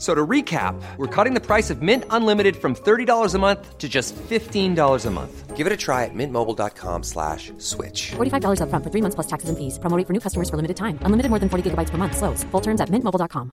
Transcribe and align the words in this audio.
So 0.00 0.14
to 0.14 0.26
recap, 0.26 0.80
we're 0.96 1.14
cutting 1.14 1.34
the 1.34 1.44
price 1.44 1.68
of 1.68 1.82
Mint 1.82 2.04
Unlimited 2.08 2.56
from 2.56 2.74
$30 2.74 3.34
a 3.34 3.38
month 3.38 3.76
to 3.76 3.86
just 3.86 4.16
$15 4.16 5.06
a 5.06 5.10
month. 5.10 5.56
Give 5.56 5.66
it 5.66 5.72
a 5.74 5.76
try 5.76 6.06
at 6.06 6.14
mintmobile.com 6.14 7.02
slash 7.02 7.52
switch. 7.58 8.12
$45 8.12 8.60
upfront 8.62 8.82
for 8.82 8.90
three 8.90 9.02
months 9.02 9.14
plus 9.14 9.26
taxes 9.26 9.50
and 9.50 9.58
fees. 9.58 9.78
Promo 9.78 9.98
rate 9.98 10.06
for 10.06 10.14
new 10.14 10.20
customers 10.20 10.48
for 10.48 10.56
limited 10.56 10.78
time. 10.78 10.98
Unlimited 11.02 11.28
more 11.28 11.38
than 11.38 11.50
40 11.50 11.70
gigabytes 11.70 11.90
per 11.90 11.98
month. 11.98 12.16
Slows. 12.16 12.44
Full 12.44 12.62
terms 12.62 12.80
at 12.80 12.88
mintmobile.com. 12.88 13.50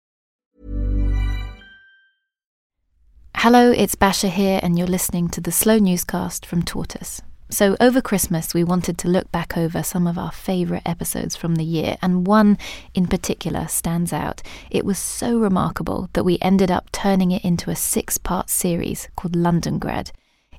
Hello, 3.36 3.72
it's 3.72 3.96
Basia 3.96 4.30
here, 4.30 4.60
and 4.64 4.78
you're 4.78 4.88
listening 4.88 5.28
to 5.30 5.42
the 5.42 5.52
Slow 5.52 5.78
Newscast 5.80 6.46
from 6.46 6.64
Tortoise. 6.64 7.22
So, 7.50 7.78
over 7.80 8.02
Christmas, 8.02 8.54
we 8.54 8.66
wanted 8.66 8.98
to 8.98 9.08
look 9.08 9.32
back 9.32 9.56
over 9.56 9.82
some 9.82 10.06
of 10.06 10.18
our 10.18 10.34
favourite 10.34 10.84
episodes 10.86 11.38
from 11.38 11.56
the 11.56 11.64
year, 11.64 11.96
and 12.02 12.28
one 12.28 12.58
in 12.94 13.08
particular 13.08 13.70
stands 13.70 14.12
out. 14.12 14.42
It 14.70 14.84
was 14.84 15.00
so 15.00 15.40
remarkable 15.40 16.10
that 16.12 16.26
we 16.26 16.40
ended 16.42 16.70
up 16.70 16.92
turning 16.92 17.32
it 17.32 17.46
into 17.46 17.70
a 17.70 17.76
six 17.76 18.18
part 18.18 18.50
series 18.50 19.08
called 19.16 19.34
Londongrad. 19.34 20.12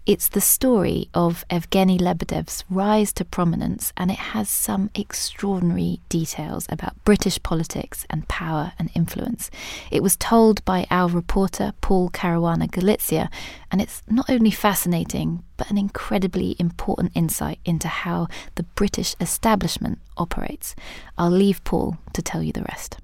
It's 0.09 0.31
the 0.31 0.41
story 0.41 1.11
of 1.13 1.45
Evgeny 1.51 2.01
Lebedev's 2.01 2.65
rise 2.71 3.13
to 3.13 3.27
prominence, 3.27 3.93
and 3.95 4.11
it 4.11 4.17
has 4.17 4.49
some 4.49 4.89
extraordinary 4.95 6.01
details 6.09 6.67
about 6.71 7.05
British 7.05 7.39
politics 7.43 8.07
and 8.09 8.27
power 8.27 8.73
and 8.79 8.91
influence. 8.95 9.51
It 9.91 10.03
was 10.03 10.17
told 10.17 10.65
by 10.65 10.87
our 10.91 11.11
reporter 11.11 11.75
Paul 11.83 12.09
Caruana 12.09 12.71
Galizia, 12.71 13.29
and 13.71 13.83
it's 13.83 14.03
not 14.09 14.31
only 14.31 14.51
fascinating, 14.51 15.45
but 15.59 15.71
an 15.71 15.77
incredibly 15.77 16.57
important 16.59 17.13
insight 17.15 17.59
into 17.67 17.89
how 17.89 18.29
the 18.55 18.63
British 18.63 19.15
establishment 19.21 19.99
operates. 20.17 20.75
I'll 21.19 21.29
leave 21.29 21.63
Paul 21.65 21.99
to 22.15 22.23
tell 22.23 22.43
you 22.43 22.55
the 22.55 22.63
rest. 22.63 22.97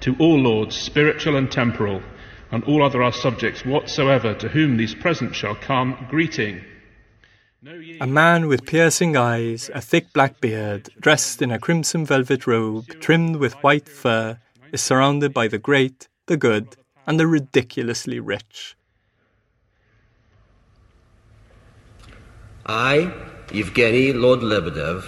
To 0.00 0.16
all 0.18 0.38
lords, 0.38 0.76
spiritual 0.76 1.36
and 1.36 1.52
temporal, 1.52 2.00
and 2.54 2.62
all 2.64 2.84
other 2.84 3.02
our 3.02 3.12
subjects 3.12 3.64
whatsoever 3.64 4.32
to 4.32 4.48
whom 4.48 4.76
these 4.76 4.94
presents 4.94 5.36
shall 5.36 5.56
come, 5.56 6.06
greeting. 6.08 6.64
A 8.00 8.06
man 8.06 8.46
with 8.46 8.64
piercing 8.64 9.16
eyes, 9.16 9.72
a 9.74 9.80
thick 9.80 10.12
black 10.12 10.40
beard, 10.40 10.88
dressed 11.00 11.42
in 11.42 11.50
a 11.50 11.58
crimson 11.58 12.06
velvet 12.06 12.46
robe 12.46 12.86
trimmed 13.00 13.36
with 13.36 13.54
white 13.54 13.88
fur, 13.88 14.38
is 14.70 14.80
surrounded 14.80 15.34
by 15.34 15.48
the 15.48 15.58
great, 15.58 16.06
the 16.26 16.36
good, 16.36 16.76
and 17.08 17.18
the 17.18 17.26
ridiculously 17.26 18.20
rich. 18.20 18.76
I, 22.66 23.12
Evgeny 23.48 24.14
Lord 24.14 24.40
Lebedev, 24.40 25.02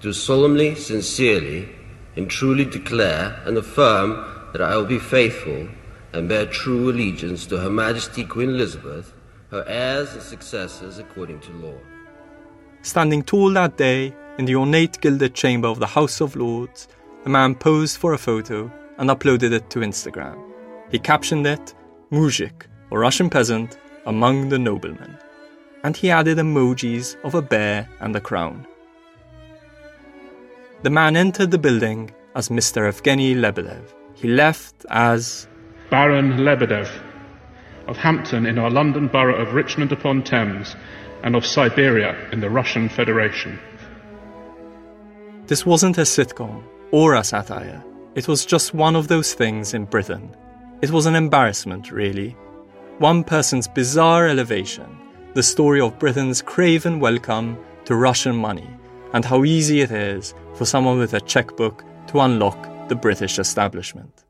do 0.00 0.12
solemnly, 0.12 0.74
sincerely, 0.74 1.68
and 2.16 2.28
truly 2.28 2.64
declare 2.64 3.40
and 3.46 3.56
affirm 3.56 4.50
that 4.52 4.60
I 4.60 4.74
will 4.74 4.86
be 4.86 4.98
faithful 4.98 5.68
and 6.12 6.28
bear 6.28 6.46
true 6.46 6.90
allegiance 6.90 7.46
to 7.46 7.58
Her 7.58 7.70
Majesty 7.70 8.24
Queen 8.24 8.50
Elizabeth, 8.50 9.12
her 9.50 9.64
heirs 9.66 10.12
and 10.14 10.22
successors 10.22 10.98
according 10.98 11.40
to 11.40 11.52
law. 11.52 11.78
Standing 12.82 13.22
tall 13.22 13.52
that 13.52 13.76
day 13.76 14.14
in 14.38 14.44
the 14.44 14.56
ornate 14.56 15.00
gilded 15.00 15.34
chamber 15.34 15.68
of 15.68 15.80
the 15.80 15.86
House 15.86 16.20
of 16.20 16.36
Lords, 16.36 16.88
the 17.24 17.30
man 17.30 17.54
posed 17.54 17.98
for 17.98 18.14
a 18.14 18.18
photo 18.18 18.70
and 18.98 19.10
uploaded 19.10 19.52
it 19.52 19.68
to 19.70 19.80
Instagram. 19.80 20.38
He 20.90 20.98
captioned 20.98 21.46
it, 21.46 21.74
Muzhik, 22.10 22.66
or 22.90 23.00
Russian 23.00 23.30
peasant, 23.30 23.78
among 24.06 24.48
the 24.48 24.58
noblemen. 24.58 25.16
And 25.84 25.96
he 25.96 26.10
added 26.10 26.38
emojis 26.38 27.16
of 27.24 27.34
a 27.34 27.42
bear 27.42 27.88
and 28.00 28.14
a 28.16 28.20
crown. 28.20 28.66
The 30.82 30.90
man 30.90 31.16
entered 31.16 31.50
the 31.50 31.58
building 31.58 32.10
as 32.34 32.48
Mr. 32.48 32.88
Evgeny 32.88 33.34
Lebedev. 33.34 33.82
He 34.14 34.28
left 34.28 34.86
as 34.88 35.46
Baron 35.90 36.38
Lebedev 36.38 36.88
of 37.88 37.96
Hampton 37.96 38.46
in 38.46 38.60
our 38.60 38.70
London 38.70 39.08
borough 39.08 39.34
of 39.34 39.54
Richmond 39.54 39.90
upon 39.90 40.22
Thames 40.22 40.76
and 41.24 41.34
of 41.34 41.44
Siberia 41.44 42.16
in 42.30 42.38
the 42.38 42.48
Russian 42.48 42.88
Federation. 42.88 43.58
This 45.48 45.66
wasn't 45.66 45.98
a 45.98 46.02
sitcom 46.02 46.62
or 46.92 47.14
a 47.14 47.24
satire. 47.24 47.82
It 48.14 48.28
was 48.28 48.46
just 48.46 48.72
one 48.72 48.94
of 48.94 49.08
those 49.08 49.34
things 49.34 49.74
in 49.74 49.84
Britain. 49.84 50.36
It 50.80 50.92
was 50.92 51.06
an 51.06 51.16
embarrassment, 51.16 51.90
really. 51.90 52.36
One 52.98 53.24
person's 53.24 53.66
bizarre 53.66 54.28
elevation, 54.28 54.96
the 55.34 55.42
story 55.42 55.80
of 55.80 55.98
Britain's 55.98 56.40
craven 56.40 57.00
welcome 57.00 57.58
to 57.86 57.96
Russian 57.96 58.36
money, 58.36 58.70
and 59.12 59.24
how 59.24 59.44
easy 59.44 59.80
it 59.80 59.90
is 59.90 60.34
for 60.54 60.64
someone 60.64 61.00
with 61.00 61.14
a 61.14 61.20
checkbook 61.20 61.82
to 62.06 62.20
unlock 62.20 62.88
the 62.88 62.94
British 62.94 63.40
establishment. 63.40 64.24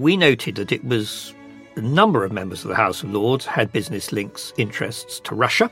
We 0.00 0.16
noted 0.16 0.54
that 0.54 0.72
it 0.72 0.82
was 0.82 1.34
a 1.76 1.80
number 1.82 2.24
of 2.24 2.32
members 2.32 2.62
of 2.62 2.68
the 2.68 2.74
House 2.74 3.02
of 3.02 3.12
Lords 3.12 3.44
had 3.44 3.70
business 3.70 4.12
links, 4.12 4.52
interests 4.56 5.20
to 5.20 5.34
Russia, 5.34 5.70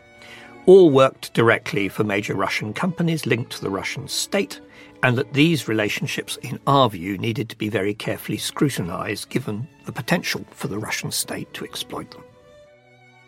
all 0.66 0.90
worked 0.90 1.32
directly 1.32 1.88
for 1.88 2.04
major 2.04 2.34
Russian 2.34 2.74
companies 2.74 3.24
linked 3.24 3.52
to 3.52 3.62
the 3.62 3.70
Russian 3.70 4.06
state, 4.06 4.60
and 5.02 5.16
that 5.16 5.32
these 5.32 5.66
relationships, 5.66 6.36
in 6.42 6.60
our 6.66 6.90
view, 6.90 7.16
needed 7.16 7.48
to 7.48 7.56
be 7.56 7.70
very 7.70 7.94
carefully 7.94 8.36
scrutinised 8.36 9.30
given 9.30 9.66
the 9.86 9.92
potential 9.92 10.44
for 10.50 10.68
the 10.68 10.78
Russian 10.78 11.10
state 11.10 11.52
to 11.54 11.64
exploit 11.64 12.10
them. 12.10 12.22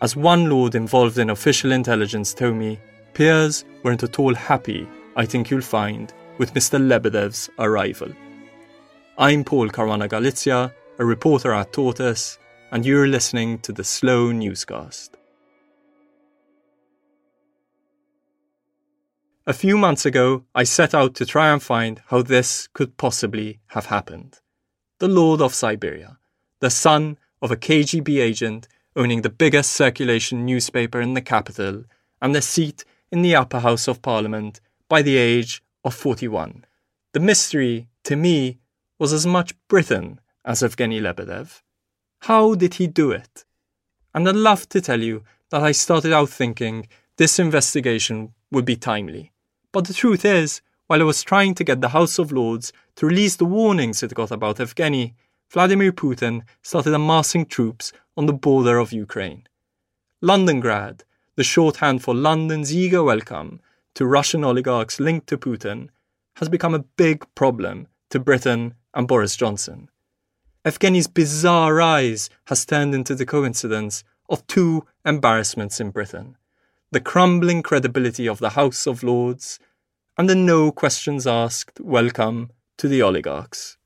As 0.01 0.15
one 0.15 0.49
lord 0.49 0.75
involved 0.75 1.17
in 1.17 1.31
official 1.31 1.71
intelligence 1.71 2.31
told 2.31 2.55
me, 2.55 2.79
peers 3.15 3.65
weren't 3.81 4.03
at 4.03 4.19
all 4.19 4.35
happy, 4.35 4.87
I 5.15 5.25
think 5.25 5.49
you'll 5.49 5.61
find, 5.61 6.13
with 6.37 6.53
Mr. 6.53 6.79
Lebedev's 6.79 7.49
arrival. 7.57 8.09
I'm 9.17 9.43
Paul 9.43 9.69
Caruana 9.69 10.07
Galizia, 10.07 10.71
a 11.01 11.03
reporter 11.03 11.51
at 11.51 11.73
Tortoise, 11.73 12.37
and 12.71 12.85
you're 12.85 13.07
listening 13.07 13.57
to 13.57 13.73
the 13.73 13.83
Slow 13.83 14.31
Newscast. 14.31 15.17
A 19.47 19.53
few 19.53 19.79
months 19.79 20.05
ago, 20.05 20.43
I 20.53 20.61
set 20.61 20.93
out 20.93 21.15
to 21.15 21.25
try 21.25 21.51
and 21.51 21.61
find 21.61 22.03
how 22.09 22.21
this 22.21 22.67
could 22.73 22.97
possibly 22.97 23.61
have 23.69 23.87
happened. 23.87 24.41
The 24.99 25.07
Lord 25.07 25.41
of 25.41 25.55
Siberia, 25.55 26.19
the 26.59 26.69
son 26.69 27.17
of 27.41 27.49
a 27.49 27.57
KGB 27.57 28.21
agent 28.21 28.67
owning 28.95 29.23
the 29.23 29.31
biggest 29.31 29.71
circulation 29.71 30.45
newspaper 30.45 31.01
in 31.01 31.15
the 31.15 31.21
capital 31.21 31.85
and 32.21 32.35
the 32.35 32.43
seat 32.43 32.85
in 33.11 33.23
the 33.23 33.35
upper 33.35 33.61
house 33.61 33.87
of 33.87 34.03
parliament 34.03 34.61
by 34.87 35.01
the 35.01 35.17
age 35.17 35.63
of 35.83 35.95
41. 35.95 36.63
The 37.13 37.19
mystery, 37.19 37.87
to 38.03 38.15
me, 38.15 38.59
was 38.99 39.11
as 39.11 39.25
much 39.25 39.55
Britain 39.67 40.19
as 40.45 40.61
Evgeny 40.61 40.99
Lebedev. 41.01 41.61
How 42.21 42.55
did 42.55 42.75
he 42.75 42.87
do 42.87 43.11
it? 43.11 43.45
And 44.13 44.27
I'd 44.27 44.35
love 44.35 44.67
to 44.69 44.81
tell 44.81 45.01
you 45.01 45.23
that 45.49 45.61
I 45.61 45.71
started 45.71 46.13
out 46.13 46.29
thinking 46.29 46.87
this 47.17 47.39
investigation 47.39 48.33
would 48.51 48.65
be 48.65 48.75
timely. 48.75 49.31
But 49.71 49.85
the 49.85 49.93
truth 49.93 50.25
is, 50.25 50.61
while 50.87 51.01
I 51.01 51.05
was 51.05 51.23
trying 51.23 51.55
to 51.55 51.63
get 51.63 51.81
the 51.81 51.89
House 51.89 52.19
of 52.19 52.31
Lords 52.31 52.73
to 52.95 53.05
release 53.05 53.35
the 53.35 53.45
warnings 53.45 54.03
it 54.03 54.13
got 54.13 54.31
about 54.31 54.57
Evgeny, 54.57 55.13
Vladimir 55.49 55.91
Putin 55.91 56.41
started 56.61 56.93
amassing 56.93 57.45
troops 57.45 57.93
on 58.17 58.25
the 58.25 58.33
border 58.33 58.77
of 58.77 58.91
Ukraine. 58.91 59.47
Londongrad, 60.21 61.01
the 61.35 61.43
shorthand 61.43 62.03
for 62.03 62.13
London's 62.13 62.75
eager 62.75 63.03
welcome 63.03 63.61
to 63.95 64.05
Russian 64.05 64.43
oligarchs 64.43 64.99
linked 64.99 65.27
to 65.27 65.37
Putin, 65.37 65.89
has 66.37 66.49
become 66.49 66.73
a 66.73 66.85
big 66.97 67.25
problem 67.35 67.87
to 68.09 68.19
Britain 68.19 68.73
and 68.93 69.07
Boris 69.07 69.35
Johnson. 69.35 69.89
Evgeny's 70.63 71.07
bizarre 71.07 71.73
rise 71.73 72.29
has 72.45 72.67
turned 72.67 72.93
into 72.93 73.15
the 73.15 73.25
coincidence 73.25 74.03
of 74.29 74.45
two 74.45 74.85
embarrassments 75.03 75.79
in 75.79 75.89
Britain 75.89 76.37
the 76.91 76.99
crumbling 76.99 77.63
credibility 77.63 78.27
of 78.27 78.39
the 78.39 78.49
House 78.49 78.85
of 78.85 79.01
Lords 79.01 79.59
and 80.17 80.29
the 80.29 80.35
no 80.35 80.71
questions 80.71 81.25
asked 81.25 81.79
welcome 81.79 82.51
to 82.77 82.87
the 82.89 83.01
oligarchs. 83.01 83.77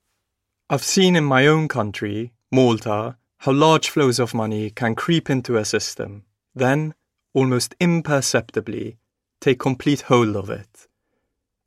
I've 0.69 0.83
seen 0.83 1.15
in 1.15 1.23
my 1.23 1.45
own 1.45 1.67
country, 1.67 2.33
Malta, 2.51 3.15
how 3.37 3.51
large 3.51 3.89
flows 3.89 4.17
of 4.17 4.33
money 4.33 4.71
can 4.71 4.95
creep 4.95 5.29
into 5.29 5.55
a 5.55 5.63
system, 5.63 6.23
then, 6.55 6.95
almost 7.33 7.75
imperceptibly, 7.79 8.97
take 9.39 9.59
complete 9.59 10.01
hold 10.01 10.35
of 10.35 10.49
it. 10.49 10.87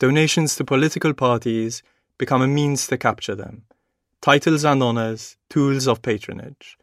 Donations 0.01 0.57
to 0.57 0.65
political 0.65 1.15
parties 1.15 1.85
become 2.19 2.43
a 2.43 2.49
means 2.49 2.89
to 2.89 2.99
capture 2.99 3.37
them, 3.37 3.63
titles 4.21 4.65
and 4.65 4.83
honours, 4.83 5.37
tools 5.49 5.87
of 5.87 6.03
patronage, 6.03 6.77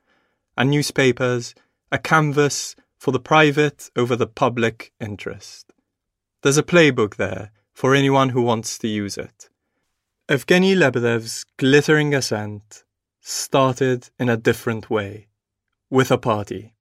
and 0.57 0.69
newspapers, 0.69 1.53
a 1.91 1.97
canvas 1.97 2.75
for 2.97 3.11
the 3.11 3.19
private 3.19 3.89
over 3.95 4.15
the 4.15 4.27
public 4.27 4.91
interest. 4.99 5.71
There's 6.41 6.57
a 6.57 6.63
playbook 6.63 7.15
there 7.15 7.51
for 7.73 7.93
anyone 7.93 8.29
who 8.29 8.41
wants 8.41 8.77
to 8.79 8.87
use 8.87 9.17
it. 9.17 9.49
Evgeny 10.29 10.75
Lebedev's 10.75 11.45
glittering 11.57 12.15
ascent 12.15 12.83
started 13.21 14.09
in 14.19 14.29
a 14.29 14.37
different 14.37 14.89
way, 14.89 15.27
with 15.89 16.11
a 16.11 16.17
party. 16.17 16.73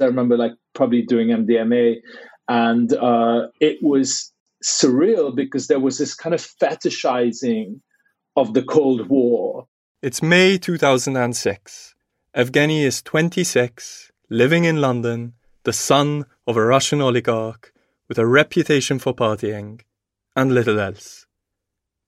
I 0.00 0.04
remember 0.04 0.36
like 0.36 0.52
probably 0.74 1.02
doing 1.02 1.28
MDMA, 1.28 1.96
and 2.48 2.92
uh, 2.92 3.48
it 3.60 3.78
was 3.82 4.32
surreal 4.64 5.34
because 5.34 5.66
there 5.66 5.80
was 5.80 5.98
this 5.98 6.14
kind 6.14 6.34
of 6.34 6.40
fetishizing 6.40 7.80
of 8.36 8.54
the 8.54 8.62
Cold 8.62 9.08
War. 9.08 9.66
It's 10.02 10.22
May 10.22 10.56
2006. 10.56 11.94
Evgeny 12.34 12.84
is 12.84 13.02
26, 13.02 14.10
living 14.30 14.64
in 14.64 14.80
London, 14.80 15.34
the 15.64 15.74
son 15.74 16.24
of 16.46 16.56
a 16.56 16.64
Russian 16.64 17.02
oligarch 17.02 17.74
with 18.08 18.18
a 18.18 18.26
reputation 18.26 18.98
for 18.98 19.14
partying 19.14 19.82
and 20.34 20.54
little 20.54 20.80
else. 20.80 21.26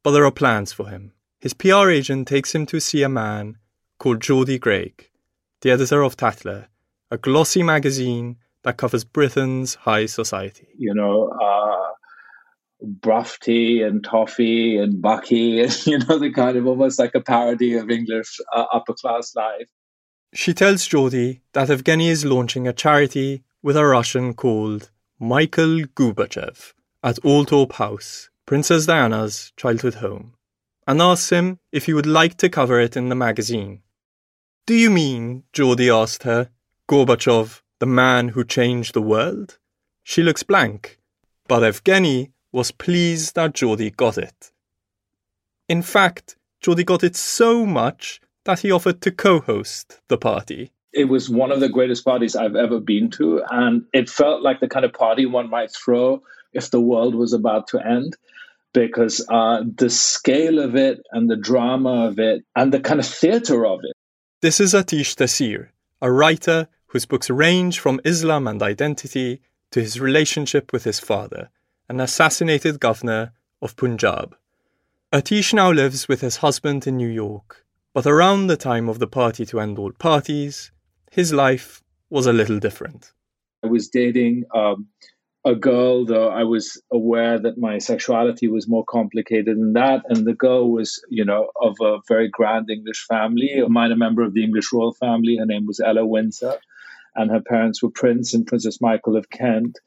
But 0.03 0.13
there 0.13 0.25
are 0.25 0.31
plans 0.31 0.73
for 0.73 0.89
him. 0.89 1.13
His 1.39 1.53
PR 1.53 1.91
agent 1.91 2.29
takes 2.29 2.55
him 2.55 2.65
to 2.65 2.81
see 2.81 3.03
a 3.03 3.11
man 3.11 3.59
called 3.99 4.23
Geordie 4.23 4.59
Greig, 4.59 5.11
the 5.61 5.71
editor 5.71 6.01
of 6.01 6.17
Tatler, 6.17 6.69
a 7.11 7.19
glossy 7.19 7.63
magazine 7.63 8.39
that 8.63 8.79
covers 8.79 9.05
Britain's 9.05 9.75
high 9.75 10.07
society. 10.07 10.69
You 10.79 10.95
know, 10.95 11.29
uh, 11.29 11.82
Bruffty 12.85 13.87
and 13.87 14.03
Toffee 14.05 14.77
and 14.77 15.01
Bucky, 15.01 15.61
and 15.61 15.87
you 15.87 15.99
know, 15.99 16.19
the 16.19 16.33
kind 16.33 16.57
of 16.57 16.67
almost 16.67 16.99
like 16.99 17.15
a 17.15 17.21
parody 17.21 17.75
of 17.75 17.91
English 17.91 18.41
uh, 18.55 18.65
upper 18.73 18.95
class 18.95 19.35
life. 19.35 19.69
She 20.35 20.55
tells 20.55 20.87
Geordie 20.87 21.43
that 21.53 21.69
Evgeny 21.69 22.09
is 22.09 22.25
launching 22.25 22.67
a 22.67 22.73
charity 22.73 23.45
with 23.63 23.77
a 23.77 23.85
Russian 23.85 24.35
called 24.35 24.91
Michael 25.19 25.83
Gorbachev 25.95 26.73
at 27.05 27.17
Althorp 27.23 27.73
House, 27.73 28.31
Princess 28.47 28.87
Diana's 28.87 29.53
childhood 29.57 29.95
home, 29.95 30.35
and 30.87 31.03
asks 31.03 31.31
him 31.31 31.59
if 31.71 31.87
he 31.87 31.93
would 31.93 32.07
like 32.07 32.37
to 32.39 32.49
cover 32.49 32.81
it 32.81 32.97
in 32.97 33.09
the 33.09 33.15
magazine. 33.15 33.83
Do 34.67 34.75
you 34.75 34.91
mean, 34.91 35.45
Geordie 35.53 35.91
asked 35.91 36.23
her, 36.23 36.51
Gorbachev, 36.89 37.63
the 37.79 37.87
man 37.87 38.29
who 38.29 38.45
changed 38.45 38.95
the 38.95 39.03
world? 39.03 39.59
She 40.03 40.23
looks 40.23 40.43
blank, 40.43 40.99
but 41.47 41.63
Evgeny 41.63 42.33
was 42.53 42.71
pleased 42.71 43.35
that 43.35 43.55
Geordie 43.55 43.91
got 43.91 44.19
it. 44.19 44.53
In 45.69 45.83
fact, 45.83 46.37
Geordie 46.61 46.85
got 46.85 47.03
it 47.03 47.17
so 47.17 47.67
much 47.67 48.21
that 48.45 48.61
he 48.61 48.71
offered 48.71 49.01
to 49.03 49.11
co 49.11 49.41
host 49.41 50.01
the 50.09 50.19
party. 50.19 50.71
It 50.93 51.07
was 51.07 51.31
one 51.31 51.51
of 51.51 51.61
the 51.61 51.71
greatest 51.71 52.05
parties 52.05 52.37
I've 52.37 52.57
ever 52.57 52.79
been 52.79 53.11
to, 53.13 53.43
and 53.51 53.85
it 53.95 54.11
felt 54.11 54.43
like 54.43 54.61
the 54.61 54.69
kind 54.69 54.85
of 54.85 54.93
party 54.93 55.25
one 55.25 55.49
might 55.49 55.73
throw 55.73 56.23
if 56.53 56.71
the 56.71 56.81
world 56.81 57.15
was 57.15 57.33
about 57.33 57.69
to 57.69 57.81
end. 57.81 58.17
Because 58.75 59.25
uh, 59.29 59.63
the 59.77 59.91
scale 59.91 60.59
of 60.59 60.77
it 60.77 61.03
and 61.11 61.31
the 61.31 61.37
drama 61.37 62.07
of 62.07 62.19
it 62.19 62.43
and 62.57 62.73
the 62.73 62.81
kind 62.81 63.01
of 63.01 63.07
theater 63.07 63.67
of 63.67 63.81
it. 63.83 63.95
This 64.41 64.61
is 64.61 64.73
Aatish 64.73 65.15
Taseer, 65.15 65.69
a 66.01 66.11
writer 66.11 66.69
whose 66.87 67.05
books 67.05 67.29
range 67.29 67.79
from 67.79 68.01
Islam 68.05 68.47
and 68.47 68.63
identity 68.63 69.41
to 69.73 69.81
his 69.81 70.01
relationship 70.01 70.73
with 70.73 70.85
his 70.85 71.01
father, 71.01 71.49
an 71.89 72.01
assassinated 72.01 72.81
governor 72.81 73.33
of 73.61 73.77
Punjab. 73.77 74.37
Aatish 75.13 75.53
now 75.53 75.71
lives 75.71 76.09
with 76.09 76.21
his 76.21 76.37
husband 76.37 76.87
in 76.87 76.97
New 76.97 77.09
York, 77.09 77.65
but 77.93 78.07
around 78.07 78.47
the 78.47 78.57
time 78.57 78.89
of 78.89 78.99
the 78.99 79.07
party 79.07 79.45
to 79.47 79.61
end 79.61 79.79
all 79.79 79.93
parties, 79.93 80.71
his 81.11 81.33
life 81.33 81.83
was 82.09 82.27
a 82.27 82.33
little 82.33 82.59
different. 82.59 83.13
I 83.63 83.69
was 83.69 83.89
dating 83.89 84.45
um, 84.55 84.89
a 85.45 85.55
girl, 85.55 86.05
though 86.05 86.29
I 86.29 86.45
was 86.45 86.81
aware 86.93 87.39
that 87.39 87.59
my 87.59 87.79
sexuality 87.79 88.49
was 88.49 88.69
more 88.69 88.85
complicated 88.85 89.57
than 89.57 89.73
that. 89.73 90.03
And 90.09 90.25
the 90.25 90.35
girl 90.35 90.71
was, 90.71 91.05
you 91.09 91.25
know, 91.25 91.51
of 91.61 91.77
a 91.81 91.99
very 92.07 92.29
grand 92.29 92.71
English 92.71 93.07
family, 93.07 93.59
a 93.59 93.69
minor 93.69 93.97
member 93.97 94.23
of 94.23 94.35
the 94.35 94.45
English 94.45 94.73
royal 94.73 94.93
family. 94.95 95.37
Her 95.37 95.47
name 95.47 95.67
was 95.67 95.81
Ella 95.81 96.07
Windsor, 96.07 96.55
and 97.17 97.31
her 97.31 97.41
parents 97.41 97.83
were 97.83 97.91
Prince 97.91 98.35
and 98.35 98.47
Princess 98.47 98.81
Michael 98.81 99.17
of 99.17 99.31
Kent. 99.31 99.79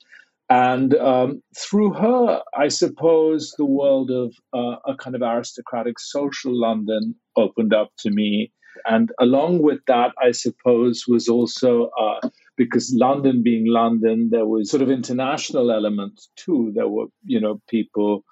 And 0.49 0.93
um, 0.95 1.41
through 1.57 1.93
her, 1.93 2.41
I 2.55 2.67
suppose 2.67 3.53
the 3.57 3.65
world 3.65 4.11
of 4.11 4.33
uh, 4.53 4.77
a 4.85 4.95
kind 4.95 5.15
of 5.15 5.23
aristocratic 5.23 5.99
social 5.99 6.57
London 6.59 7.15
opened 7.35 7.73
up 7.73 7.89
to 7.99 8.11
me. 8.11 8.51
And 8.85 9.11
along 9.19 9.61
with 9.61 9.79
that, 9.87 10.11
I 10.21 10.31
suppose, 10.31 11.05
was 11.07 11.29
also 11.29 11.89
uh, 11.99 12.29
because 12.57 12.93
London 12.95 13.41
being 13.41 13.65
London, 13.67 14.29
there 14.31 14.45
was 14.45 14.69
sort 14.69 14.83
of 14.83 14.91
international 14.91 15.71
element 15.71 16.21
too. 16.35 16.71
There 16.75 16.87
were, 16.87 17.07
you 17.23 17.39
know, 17.39 17.61
people 17.69 18.23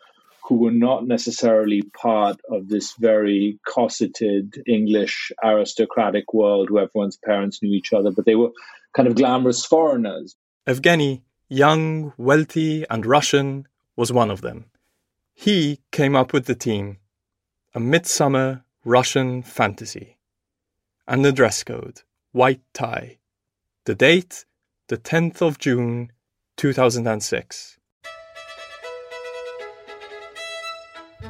who 0.44 0.56
were 0.56 0.72
not 0.72 1.08
necessarily 1.08 1.82
part 2.00 2.40
of 2.52 2.68
this 2.68 2.94
very 3.00 3.60
cosseted 3.66 4.62
English 4.68 5.32
aristocratic 5.44 6.34
world 6.34 6.70
where 6.70 6.84
everyone's 6.84 7.18
parents 7.18 7.60
knew 7.64 7.74
each 7.74 7.94
other, 7.94 8.12
but 8.12 8.26
they 8.26 8.36
were 8.36 8.52
kind 8.94 9.08
of 9.08 9.16
glamorous 9.16 9.66
foreigners. 9.66 10.36
Evgeny, 10.68 11.22
young, 11.54 12.14
wealthy, 12.18 12.84
and 12.90 13.06
Russian, 13.06 13.68
was 13.96 14.12
one 14.12 14.32
of 14.32 14.42
them. 14.42 14.66
He 15.34 15.80
came 15.92 16.16
up 16.16 16.34
with 16.34 16.46
the 16.46 16.56
team 16.56 16.98
a 17.76 17.80
midsummer 17.80 18.64
Russian 18.86 19.42
fantasy. 19.42 20.18
And 21.08 21.24
the 21.24 21.32
dress 21.32 21.64
code 21.64 22.02
white 22.32 22.62
tie. 22.74 23.18
The 23.86 23.96
date, 23.96 24.46
the 24.88 24.98
10th 24.98 25.42
of 25.42 25.60
June, 25.60 26.12
2006. 26.58 27.78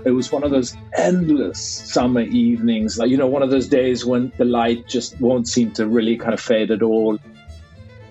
It 0.05 0.11
was 0.11 0.31
one 0.31 0.43
of 0.43 0.51
those 0.51 0.75
endless 0.97 1.59
summer 1.61 2.21
evenings, 2.21 2.97
like, 2.97 3.09
you 3.09 3.17
know, 3.17 3.27
one 3.27 3.41
of 3.41 3.49
those 3.49 3.67
days 3.67 4.05
when 4.05 4.31
the 4.37 4.45
light 4.45 4.87
just 4.87 5.19
won't 5.19 5.47
seem 5.47 5.71
to 5.71 5.87
really 5.87 6.17
kind 6.17 6.33
of 6.33 6.39
fade 6.39 6.71
at 6.71 6.81
all. 6.81 7.19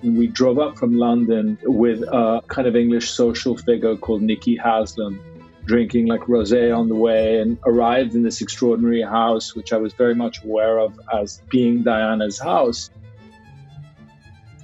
And 0.02 0.18
we 0.18 0.26
drove 0.26 0.58
up 0.58 0.78
from 0.78 0.96
London 0.96 1.58
with 1.62 2.02
a 2.02 2.42
kind 2.48 2.66
of 2.66 2.74
English 2.74 3.10
social 3.10 3.56
figure 3.56 3.96
called 3.96 4.22
Nicky 4.22 4.56
Haslam, 4.56 5.20
drinking 5.64 6.06
like 6.06 6.22
rosé 6.22 6.76
on 6.76 6.88
the 6.88 6.94
way, 6.94 7.38
and 7.38 7.56
arrived 7.64 8.14
in 8.14 8.22
this 8.22 8.40
extraordinary 8.40 9.02
house, 9.02 9.54
which 9.54 9.72
I 9.72 9.76
was 9.76 9.92
very 9.92 10.14
much 10.14 10.42
aware 10.42 10.78
of 10.78 10.98
as 11.12 11.40
being 11.48 11.82
Diana's 11.84 12.38
house. 12.38 12.90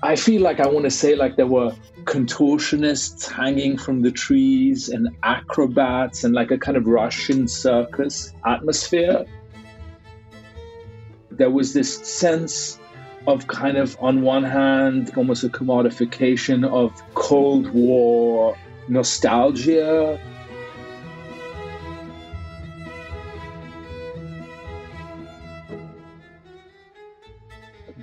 I 0.02 0.16
feel 0.16 0.42
like 0.42 0.61
I 0.61 0.68
want 0.68 0.85
to 0.85 0.90
say 0.90 1.16
like 1.16 1.37
there 1.37 1.47
were 1.47 1.73
contortionists 2.04 3.30
hanging 3.30 3.76
from 3.76 4.02
the 4.02 4.11
trees 4.11 4.88
and 4.88 5.09
acrobats 5.23 6.25
and 6.25 6.35
like 6.35 6.50
a 6.50 6.59
kind 6.59 6.76
of 6.76 6.87
Russian 6.87 7.49
circus 7.49 8.33
atmosphere. 8.47 9.25
There 11.30 11.50
was 11.50 11.75
this 11.75 11.95
sense 12.09 12.78
of 13.27 13.47
kind 13.47 13.77
of, 13.77 13.97
on 14.01 14.23
one 14.23 14.45
hand, 14.45 15.13
almost 15.17 15.45
a 15.45 15.49
commodification 15.49 16.67
of 16.67 17.03
Cold 17.15 17.69
War 17.71 18.57
nostalgia. 18.89 20.19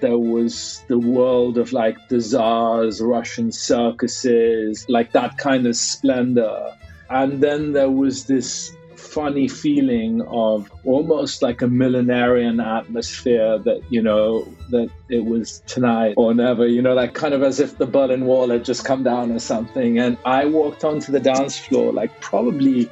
there 0.06 0.18
was 0.18 0.84
the 0.88 1.00
world 1.00 1.58
of 1.58 1.74
like 1.74 1.98
the 2.10 2.20
czars, 2.20 3.02
Russian 3.02 3.52
circuses, 3.52 4.86
like 4.88 5.14
that 5.14 5.38
kind 5.38 5.66
of 5.66 5.76
splendor. 5.76 6.78
And 7.10 7.42
then 7.42 7.72
there 7.74 7.90
was 7.90 8.26
this 8.26 8.76
funny 9.16 9.48
feeling 9.48 10.22
of 10.24 10.70
almost 10.84 11.42
like 11.42 11.62
a 11.62 11.68
millenarian 11.68 12.60
atmosphere 12.62 13.58
that, 13.60 13.82
you 13.90 14.02
know, 14.02 14.44
that 14.72 14.90
it 15.08 15.24
was 15.24 15.64
tonight 15.68 16.16
or 16.18 16.34
never, 16.34 16.68
you 16.68 16.82
know, 16.82 16.94
like 16.94 17.14
kind 17.14 17.34
of 17.34 17.42
as 17.42 17.62
if 17.62 17.78
the 17.78 17.86
Berlin 17.86 18.26
Wall 18.26 18.50
had 18.50 18.66
just 18.66 18.84
come 18.84 19.04
down 19.04 19.32
or 19.32 19.40
something. 19.40 20.00
And 20.00 20.18
I 20.26 20.44
walked 20.44 20.84
onto 20.84 21.14
the 21.14 21.22
dance 21.22 21.58
floor, 21.58 21.94
like 21.94 22.20
probably 22.20 22.90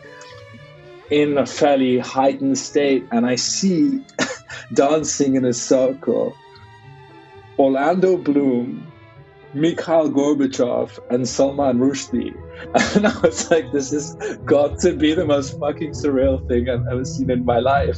in 1.12 1.38
a 1.38 1.46
fairly 1.46 2.00
heightened 2.00 2.58
state, 2.58 3.06
and 3.12 3.25
I 3.25 3.36
see 3.36 4.01
dancing 4.74 5.36
in 5.36 5.44
a 5.44 5.53
circle 5.53 6.34
Orlando 7.60 8.15
Bloom, 8.15 8.88
Mikhail 9.53 10.10
Gorbachev, 10.10 11.00
and 11.10 11.27
Salman 11.27 11.80
Rushdie. 11.80 12.34
And 12.95 13.07
I 13.07 13.19
was 13.19 13.50
like, 13.51 13.72
this 13.72 13.91
has 13.91 14.15
got 14.45 14.79
to 14.79 14.95
be 14.95 15.13
the 15.13 15.25
most 15.25 15.60
fucking 15.60 15.91
surreal 15.91 16.48
thing 16.48 16.69
I've 16.69 16.88
ever 16.88 17.05
seen 17.05 17.29
in 17.29 17.45
my 17.45 17.60
life. 17.60 17.98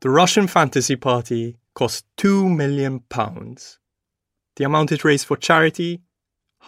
The 0.00 0.10
Russian 0.10 0.46
fantasy 0.46 0.96
party 0.96 1.56
cost 1.74 2.04
two 2.16 2.48
million 2.48 3.00
pounds. 3.00 3.78
The 4.56 4.64
amount 4.64 4.92
it 4.92 5.04
raised 5.04 5.26
for 5.26 5.36
charity, 5.36 6.02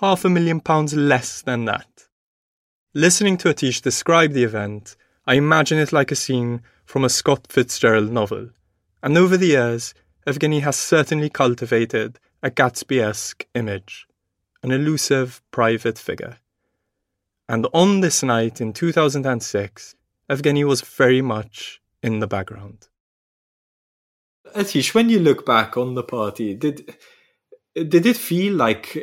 half 0.00 0.25
a 0.25 0.31
million 0.31 0.61
pounds 0.61 0.95
less 0.95 1.43
than 1.43 1.64
that. 1.66 2.07
Listening 2.95 3.37
to 3.38 3.49
Aatish 3.49 3.83
describe 3.83 4.33
the 4.33 4.45
event, 4.45 4.97
I 5.26 5.35
imagine 5.35 5.78
it 5.78 5.93
like 5.93 6.11
a 6.11 6.16
scene 6.16 6.62
from 6.85 7.05
a 7.05 7.11
Scott 7.11 7.47
Fitzgerald 7.49 8.11
novel. 8.11 8.50
And 9.02 9.19
over 9.19 9.37
the 9.37 9.49
years, 9.49 9.93
Evgeny 10.26 10.62
has 10.62 10.76
certainly 10.76 11.28
cultivated 11.28 12.19
a 12.43 12.50
Gatsby 12.50 13.00
esque 13.00 13.47
image, 13.55 14.07
an 14.63 14.71
elusive 14.71 15.43
private 15.51 15.99
figure. 15.99 16.39
And 17.49 17.67
on 17.73 18.01
this 18.01 18.23
night 18.23 18.61
in 18.61 18.73
2006, 18.73 19.95
Evgeny 20.31 20.65
was 20.65 20.81
very 20.81 21.23
much 21.23 21.81
in 22.03 22.19
the 22.19 22.27
background. 22.27 22.89
Aatish, 24.55 24.95
when 24.95 25.09
you 25.09 25.19
look 25.21 25.47
back 25.47 25.77
on 25.77 25.95
the 25.95 26.03
party, 26.03 26.55
did 26.55 26.95
did 27.75 28.07
it 28.07 28.17
feel 28.17 28.55
like 28.55 28.97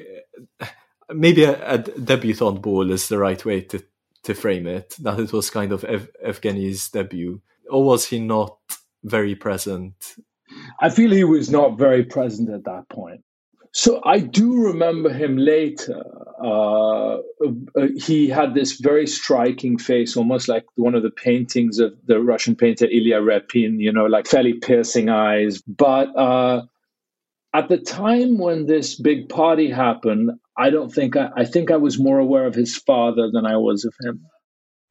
maybe 1.13 1.43
a, 1.43 1.73
a 1.73 1.77
debutante 1.77 2.61
ball 2.61 2.91
is 2.91 3.07
the 3.07 3.17
right 3.17 3.43
way 3.45 3.61
to 3.61 3.83
to 4.23 4.33
frame 4.33 4.67
it? 4.67 4.95
That 4.99 5.19
it 5.19 5.31
was 5.31 5.49
kind 5.49 5.71
of 5.71 5.83
Ev- 5.83 6.09
Evgeny's 6.25 6.89
debut, 6.89 7.41
or 7.69 7.83
was 7.83 8.07
he 8.07 8.19
not 8.19 8.57
very 9.03 9.35
present? 9.35 10.15
I 10.79 10.89
feel 10.89 11.11
he 11.11 11.23
was 11.23 11.49
not 11.49 11.77
very 11.77 12.03
present 12.03 12.49
at 12.49 12.65
that 12.65 12.89
point. 12.89 13.23
So 13.73 14.01
I 14.05 14.19
do 14.19 14.61
remember 14.61 15.11
him 15.11 15.35
later. 15.35 16.03
Uh, 16.39 17.17
uh, 17.75 17.87
he 17.97 18.29
had 18.29 18.53
this 18.53 18.73
very 18.79 19.07
striking 19.07 19.79
face, 19.79 20.15
almost 20.15 20.47
like 20.47 20.65
one 20.75 20.93
of 20.93 21.01
the 21.01 21.09
paintings 21.09 21.79
of 21.79 21.93
the 22.05 22.21
Russian 22.21 22.55
painter 22.55 22.85
Ilya 22.85 23.21
Repin, 23.21 23.79
you 23.79 23.91
know, 23.91 24.05
like 24.05 24.27
fairly 24.27 24.53
piercing 24.53 25.09
eyes. 25.09 25.59
But 25.63 26.15
uh, 26.15 26.63
at 27.55 27.67
the 27.67 27.79
time 27.79 28.37
when 28.37 28.67
this 28.67 28.93
big 28.93 29.27
party 29.27 29.71
happened, 29.71 30.31
I 30.55 30.69
don't 30.69 30.93
think 30.93 31.17
I, 31.17 31.31
I 31.35 31.45
think 31.45 31.71
I 31.71 31.77
was 31.77 31.97
more 31.97 32.19
aware 32.19 32.45
of 32.45 32.53
his 32.53 32.77
father 32.77 33.31
than 33.31 33.47
I 33.47 33.57
was 33.57 33.85
of 33.85 33.95
him. 34.03 34.21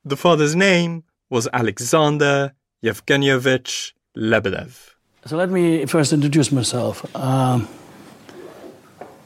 The 0.05 0.17
father's 0.17 0.57
name 0.57 1.05
was 1.31 1.49
Alexander 1.53 2.55
Yevgenyevich 2.83 3.93
Lebedev. 4.17 4.95
So 5.25 5.37
let 5.37 5.51
me 5.51 5.87
first 5.87 6.13
introduce 6.13 6.51
myself. 6.51 7.07
Um, 7.15 7.69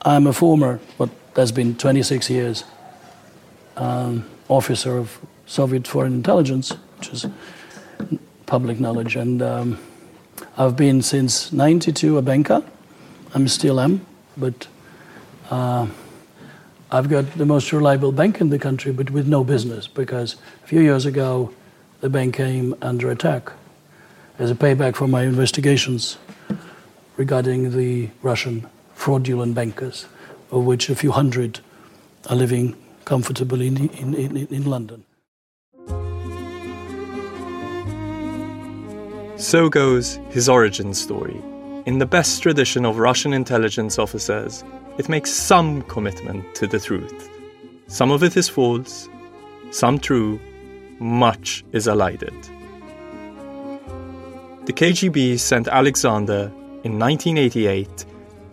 I'm 0.07 0.29
a 0.29 0.33
former, 0.33 0.79
but 0.99 1.11
that's 1.35 1.51
been 1.51 1.75
26 1.75 2.31
years, 2.31 2.63
um, 3.77 4.25
officer 4.49 4.97
of 4.97 5.19
Soviet 5.47 5.89
foreign 5.89 6.15
intelligence, 6.15 6.71
which 6.97 7.09
is 7.09 7.27
public 8.47 8.79
knowledge. 8.79 9.17
And 9.17 9.43
um, 9.43 9.79
I've 10.57 10.77
been 10.77 11.03
since 11.03 11.51
92 11.51 12.19
a 12.19 12.23
banker. 12.23 12.63
I 13.35 13.45
still 13.47 13.81
am, 13.81 14.07
but 14.37 14.69
uh, 15.51 15.89
I've 16.93 17.09
got 17.09 17.33
the 17.33 17.45
most 17.45 17.73
reliable 17.73 18.13
bank 18.13 18.41
in 18.41 18.51
the 18.51 18.61
country, 18.61 18.93
but 18.93 19.11
with 19.11 19.27
no 19.27 19.43
business, 19.43 19.89
because 19.89 20.37
a 20.63 20.69
few 20.69 20.83
years 20.83 21.05
ago, 21.05 21.53
the 22.01 22.09
bank 22.09 22.37
came 22.37 22.77
under 22.81 23.11
attack 23.11 23.51
as 24.39 24.53
a 24.53 24.55
payback 24.55 24.95
for 24.95 25.09
my 25.09 25.25
investigations 25.25 26.17
regarding 27.17 27.77
the 27.77 28.11
Russian 28.23 28.69
fraudulent 29.07 29.55
bankers, 29.55 30.07
of 30.51 30.65
which 30.65 30.91
a 30.91 30.97
few 30.97 31.13
hundred 31.13 31.61
are 32.29 32.35
living 32.35 32.75
comfortably 33.05 33.69
in, 33.69 33.89
in, 33.91 34.15
in, 34.15 34.37
in 34.37 34.65
London. 34.65 35.05
So 39.37 39.69
goes 39.69 40.19
his 40.31 40.49
origin 40.49 40.93
story. 40.93 41.41
In 41.87 41.99
the 41.99 42.07
best 42.07 42.43
tradition 42.43 42.85
of 42.85 42.99
Russian 42.99 43.33
intelligence 43.33 43.97
officers, 43.97 44.65
it 44.99 45.09
makes 45.09 45.31
some 45.31 45.83
commitment 45.83 46.57
to 46.57 46.67
the 46.67 46.81
truth. 46.81 47.31
Some 47.87 48.11
of 48.11 48.25
it 48.25 48.37
is 48.37 48.49
false, 48.49 49.09
some 49.71 50.01
true, 50.01 50.41
much 50.99 51.65
is 51.71 51.87
elided. 51.87 52.35
The 54.65 54.73
KGB 54.73 55.39
sent 55.39 55.69
Alexander 55.69 56.51
in 56.83 56.99
1988 56.99 58.05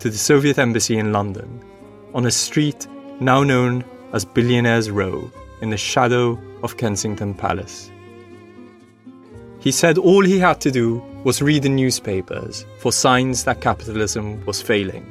to 0.04 0.10
the 0.10 0.18
Soviet 0.18 0.58
embassy 0.58 0.98
in 0.98 1.14
London, 1.14 1.64
on 2.12 2.26
a 2.26 2.30
street 2.30 2.86
now 3.20 3.42
known 3.42 3.82
as 4.12 4.22
Billionaires 4.22 4.90
Row, 4.90 5.32
in 5.62 5.70
the 5.70 5.78
shadow 5.78 6.38
of 6.62 6.76
Kensington 6.76 7.32
Palace. 7.32 7.90
He 9.60 9.72
said 9.72 9.96
all 9.96 10.22
he 10.22 10.38
had 10.38 10.60
to 10.60 10.70
do 10.70 10.98
was 11.24 11.40
read 11.40 11.62
the 11.62 11.70
newspapers 11.70 12.66
for 12.80 12.92
signs 12.92 13.44
that 13.44 13.62
capitalism 13.62 14.44
was 14.44 14.60
failing. 14.60 15.06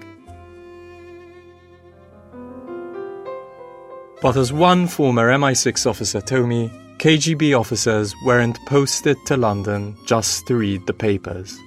But 4.22 4.38
as 4.38 4.54
one 4.54 4.86
former 4.86 5.32
MI6 5.32 5.88
officer 5.88 6.22
told 6.22 6.50
me, 6.50 6.70
KGB 7.00 7.60
officers 7.60 8.14
weren't 8.28 8.64
posted 8.68 9.18
to 9.26 9.38
London 9.38 9.98
just 10.06 10.46
to 10.46 10.56
read 10.56 10.86
the 10.86 10.94
papers. 10.94 11.58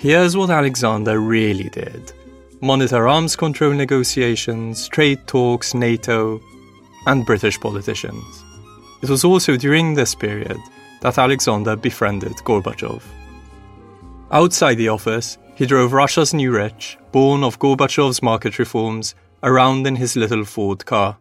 Here's 0.00 0.36
what 0.36 0.50
Alexander 0.50 1.18
really 1.18 1.68
did 1.70 2.12
monitor 2.60 3.06
arms 3.06 3.36
control 3.36 3.72
negotiations, 3.72 4.88
trade 4.88 5.20
talks, 5.26 5.74
NATO, 5.74 6.40
and 7.06 7.26
British 7.26 7.60
politicians. 7.60 8.44
It 9.02 9.10
was 9.10 9.24
also 9.24 9.56
during 9.56 9.94
this 9.94 10.14
period 10.14 10.58
that 11.02 11.18
Alexander 11.18 11.76
befriended 11.76 12.36
Gorbachev. 12.44 13.02
Outside 14.30 14.76
the 14.76 14.88
office, 14.88 15.38
he 15.54 15.66
drove 15.66 15.92
Russia's 15.92 16.32
new 16.34 16.50
rich, 16.50 16.98
born 17.12 17.44
of 17.44 17.58
Gorbachev's 17.58 18.22
market 18.22 18.58
reforms, 18.58 19.14
around 19.42 19.86
in 19.86 19.96
his 19.96 20.16
little 20.16 20.44
Ford 20.44 20.84
car. 20.86 21.18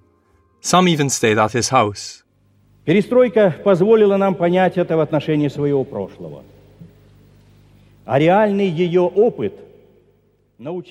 Some 0.62 0.88
even 0.88 1.10
stayed 1.10 1.38
at 1.38 1.51
his 1.51 1.70
house, 1.70 2.24
Перестройка 2.86 3.56
позволила 3.63 4.15
нам 4.15 4.36
понять 4.36 4.77
это 4.77 4.96
в 4.96 5.00
отношении 5.00 5.48
своего 5.48 5.84
прошлого. 5.84 6.44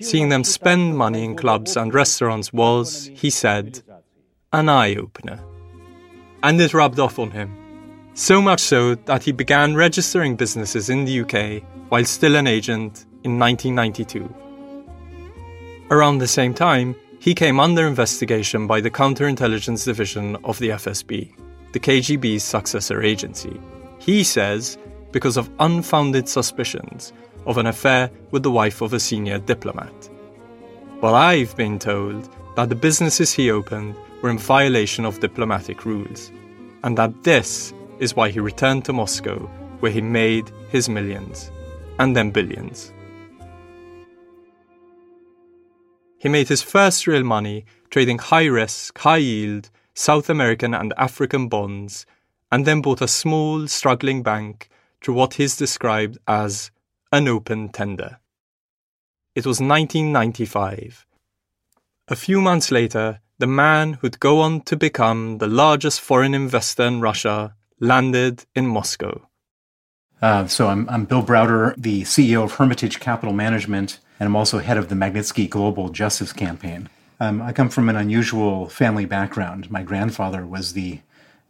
Seeing 0.02 0.30
them 0.30 0.44
spend 0.44 0.98
money 0.98 1.24
in 1.24 1.36
clubs 1.36 1.78
and 1.78 1.94
restaurants 1.94 2.52
was, 2.52 3.12
he 3.14 3.30
said, 3.30 3.84
an 4.52 4.70
eye 4.70 4.96
opener. 4.96 5.40
And 6.42 6.60
it 6.60 6.74
rubbed 6.74 7.00
off 7.00 7.20
on 7.20 7.32
him. 7.32 7.56
So 8.14 8.42
much 8.42 8.62
so 8.62 8.96
that 8.96 9.24
he 9.24 9.32
began 9.32 9.76
registering 9.76 10.36
businesses 10.36 10.90
in 10.90 11.06
the 11.06 11.22
UK 11.22 11.64
while 11.90 12.06
still 12.06 12.36
an 12.36 12.48
agent 12.48 13.06
in 13.24 13.38
1992. 13.38 14.34
Around 15.92 16.18
the 16.18 16.28
same 16.28 16.54
time, 16.54 16.96
he 17.20 17.36
came 17.36 17.60
under 17.60 17.86
investigation 17.86 18.66
by 18.66 18.82
the 18.82 18.92
Counterintelligence 18.92 19.86
Division 19.86 20.38
of 20.44 20.58
the 20.60 20.70
FSB 20.70 21.34
the 21.72 21.80
KGB's 21.80 22.44
successor 22.44 23.04
agency. 23.04 23.60
He 24.00 24.24
says 24.24 24.78
because 25.12 25.38
of 25.38 25.50
unfounded 25.60 26.28
suspicions 26.28 27.14
of 27.46 27.58
an 27.58 27.66
affair 27.66 28.12
with 28.32 28.44
the 28.44 28.52
wife 28.52 28.82
of 28.82 28.94
a 28.94 29.00
senior 29.00 29.40
diplomat. 29.40 30.10
Well, 31.02 31.16
I've 31.16 31.56
been 31.56 31.80
told 31.80 32.30
that 32.56 32.70
the 32.70 32.76
businesses 32.76 33.32
he 33.32 33.52
opened 33.52 33.96
were 34.22 34.30
in 34.30 34.38
violation 34.38 35.06
of 35.06 35.20
diplomatic 35.20 35.86
rules, 35.86 36.32
and 36.84 36.98
that 36.98 37.24
this 37.24 37.74
is 38.00 38.16
why 38.16 38.30
he 38.30 38.40
returned 38.40 38.86
to 38.86 38.94
Moscow, 38.94 39.40
where 39.80 39.92
he 39.92 40.02
made 40.02 40.52
his 40.70 40.90
millions, 40.90 41.52
and 42.00 42.16
then 42.16 42.32
billions. 42.32 42.94
He 46.18 46.28
made 46.28 46.50
his 46.50 46.62
first 46.62 47.08
real 47.08 47.24
money 47.24 47.66
trading 47.90 48.20
high 48.20 48.46
risk, 48.46 48.98
high 49.00 49.18
yield, 49.18 49.70
South 49.94 50.30
American 50.30 50.74
and 50.74 50.94
African 50.98 51.48
bonds, 51.48 52.06
and 52.52 52.66
then 52.66 52.82
bought 52.82 53.02
a 53.02 53.08
small, 53.08 53.68
struggling 53.68 54.22
bank 54.22 54.70
through 55.02 55.16
what 55.16 55.36
he's 55.36 55.56
described 55.58 56.18
as 56.28 56.72
an 57.12 57.28
open 57.28 57.70
tender. 57.70 58.20
It 59.36 59.46
was 59.46 59.60
1995. 59.60 61.06
A 62.08 62.16
few 62.16 62.42
months 62.42 62.72
later, 62.72 63.22
the 63.38 63.48
man 63.48 63.94
who'd 63.94 64.20
go 64.20 64.42
on 64.42 64.62
to 64.62 64.76
become 64.76 65.38
the 65.38 65.48
largest 65.48 66.02
foreign 66.02 66.34
investor 66.34 66.84
in 66.84 67.02
Russia 67.02 67.56
landed 67.80 68.46
in 68.54 68.68
Moscow. 68.68 69.28
Uh, 70.22 70.48
so 70.48 70.68
I'm, 70.68 70.90
I'm 70.90 71.06
Bill 71.06 71.24
Browder, 71.24 71.74
the 71.78 72.02
CEO 72.02 72.44
of 72.44 72.56
Hermitage 72.56 73.00
Capital 73.00 73.34
Management, 73.34 74.00
and 74.20 74.28
I'm 74.28 74.36
also 74.36 74.60
head 74.60 74.78
of 74.78 74.90
the 74.90 74.96
Magnitsky 74.96 75.50
Global 75.50 75.90
Justice 75.90 76.34
Campaign. 76.34 76.90
Um, 77.22 77.42
I 77.42 77.54
come 77.54 77.70
from 77.70 77.88
an 77.88 77.96
unusual 77.96 78.68
family 78.68 79.06
background. 79.06 79.72
My 79.72 79.84
grandfather 79.84 80.46
was 80.46 80.74
the 80.74 81.00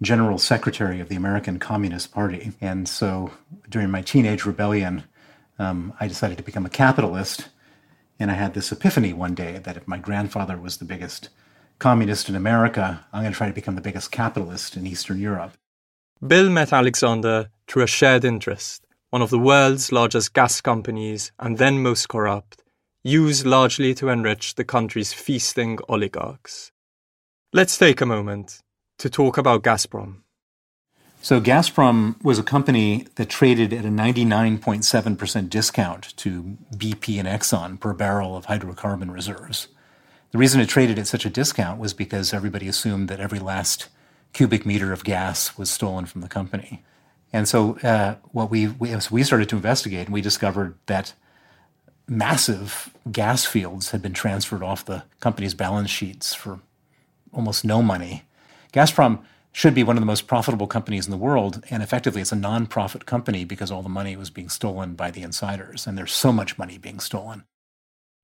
general 0.01 0.37
secretary 0.37 0.99
of 0.99 1.09
the 1.09 1.15
American 1.15 1.59
Communist 1.59 2.11
Party. 2.11 2.53
And 2.61 2.87
so 2.87 3.31
during 3.69 3.91
my 3.91 4.01
teenage 4.01 4.45
rebellion, 4.45 5.03
um, 5.57 5.93
I 5.99 6.07
decided 6.07 6.37
to 6.37 6.43
become 6.43 6.65
a 6.65 6.69
capitalist. 6.69 7.49
And 8.19 8.31
I 8.31 8.35
had 8.35 8.53
this 8.53 8.71
epiphany 8.71 9.13
one 9.13 9.35
day 9.35 9.59
that 9.59 9.77
if 9.77 9.87
my 9.87 9.97
grandfather 9.97 10.57
was 10.57 10.77
the 10.77 10.85
biggest 10.85 11.29
communist 11.79 12.29
in 12.29 12.35
America, 12.35 13.05
I'm 13.11 13.23
going 13.23 13.33
to 13.33 13.37
try 13.37 13.47
to 13.47 13.53
become 13.53 13.75
the 13.75 13.81
biggest 13.81 14.11
capitalist 14.11 14.75
in 14.77 14.87
Eastern 14.87 15.19
Europe. 15.19 15.53
Bill 16.25 16.49
met 16.49 16.73
Alexander 16.73 17.49
through 17.67 17.83
a 17.83 17.87
shared 17.87 18.25
interest, 18.25 18.85
one 19.09 19.21
of 19.21 19.29
the 19.29 19.39
world's 19.39 19.91
largest 19.91 20.33
gas 20.33 20.59
companies 20.59 21.31
and 21.39 21.57
then 21.57 21.81
most 21.81 22.09
corrupt, 22.09 22.61
used 23.03 23.45
largely 23.45 23.93
to 23.95 24.09
enrich 24.09 24.55
the 24.55 24.65
country's 24.65 25.13
feasting 25.13 25.79
oligarchs. 25.87 26.71
Let's 27.53 27.77
take 27.77 28.01
a 28.01 28.05
moment 28.05 28.61
to 28.99 29.09
talk 29.09 29.37
about 29.37 29.63
Gazprom. 29.63 30.17
So, 31.21 31.41
Gazprom 31.41 32.23
was 32.23 32.39
a 32.39 32.43
company 32.43 33.07
that 33.15 33.27
traded 33.27 33.73
at 33.73 33.83
a 33.83 33.89
99.7% 33.89 35.49
discount 35.49 36.15
to 36.17 36.57
BP 36.75 37.19
and 37.19 37.27
Exxon 37.27 37.77
per 37.77 37.93
barrel 37.93 38.37
of 38.37 38.45
hydrocarbon 38.45 39.11
reserves. 39.11 39.67
The 40.31 40.37
reason 40.37 40.61
it 40.61 40.69
traded 40.69 40.97
at 40.97 41.07
such 41.07 41.25
a 41.25 41.29
discount 41.29 41.79
was 41.79 41.93
because 41.93 42.33
everybody 42.33 42.69
assumed 42.69 43.09
that 43.09 43.19
every 43.19 43.39
last 43.39 43.89
cubic 44.31 44.65
meter 44.65 44.93
of 44.93 45.03
gas 45.03 45.57
was 45.57 45.69
stolen 45.69 46.05
from 46.05 46.21
the 46.21 46.29
company. 46.29 46.83
And 47.33 47.49
so, 47.49 47.77
uh, 47.79 48.15
what 48.31 48.49
we, 48.49 48.67
we, 48.67 48.95
we 49.11 49.23
started 49.23 49.49
to 49.49 49.57
investigate, 49.57 50.07
and 50.07 50.13
we 50.13 50.21
discovered 50.21 50.77
that 50.85 51.13
massive 52.07 52.93
gas 53.11 53.45
fields 53.45 53.91
had 53.91 54.01
been 54.01 54.13
transferred 54.13 54.63
off 54.63 54.85
the 54.85 55.03
company's 55.19 55.53
balance 55.53 55.89
sheets 55.89 56.33
for 56.33 56.61
almost 57.33 57.65
no 57.65 57.81
money. 57.81 58.23
Gazprom 58.72 59.22
should 59.52 59.74
be 59.74 59.84
one 59.84 59.96
of 59.96 60.02
the 60.02 60.06
most 60.06 60.26
profitable 60.26 60.66
companies 60.66 61.06
in 61.06 61.12
the 61.12 61.16
world, 61.16 61.62
and 61.70 61.82
effectively 61.82 62.20
it's 62.20 62.32
a 62.32 62.36
non-profit 62.36 63.06
company 63.06 63.44
because 63.44 63.70
all 63.70 63.82
the 63.82 63.88
money 63.88 64.16
was 64.16 64.28
being 64.28 64.48
stolen 64.48 64.94
by 64.94 65.10
the 65.12 65.22
insiders, 65.22 65.86
and 65.86 65.96
there's 65.96 66.12
so 66.12 66.32
much 66.32 66.58
money 66.58 66.76
being 66.76 66.98
stolen. 66.98 67.44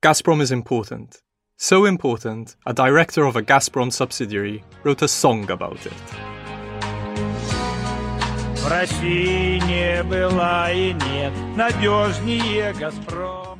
Gazprom 0.02 0.40
is 0.40 0.50
important. 0.50 1.22
So 1.56 1.84
important, 1.84 2.56
a 2.66 2.72
director 2.72 3.24
of 3.26 3.36
a 3.36 3.42
Gazprom 3.42 3.92
subsidiary 3.92 4.64
wrote 4.82 5.02
a 5.02 5.08
song 5.08 5.50
about 5.50 5.84
it. 5.86 5.92
В 8.56 8.68
России 8.68 9.58
не 9.66 10.02
было 10.02 10.72
и 10.72 10.92
нет 10.92 11.32
надежнее 11.56 12.72
Газпрома. 12.72 13.53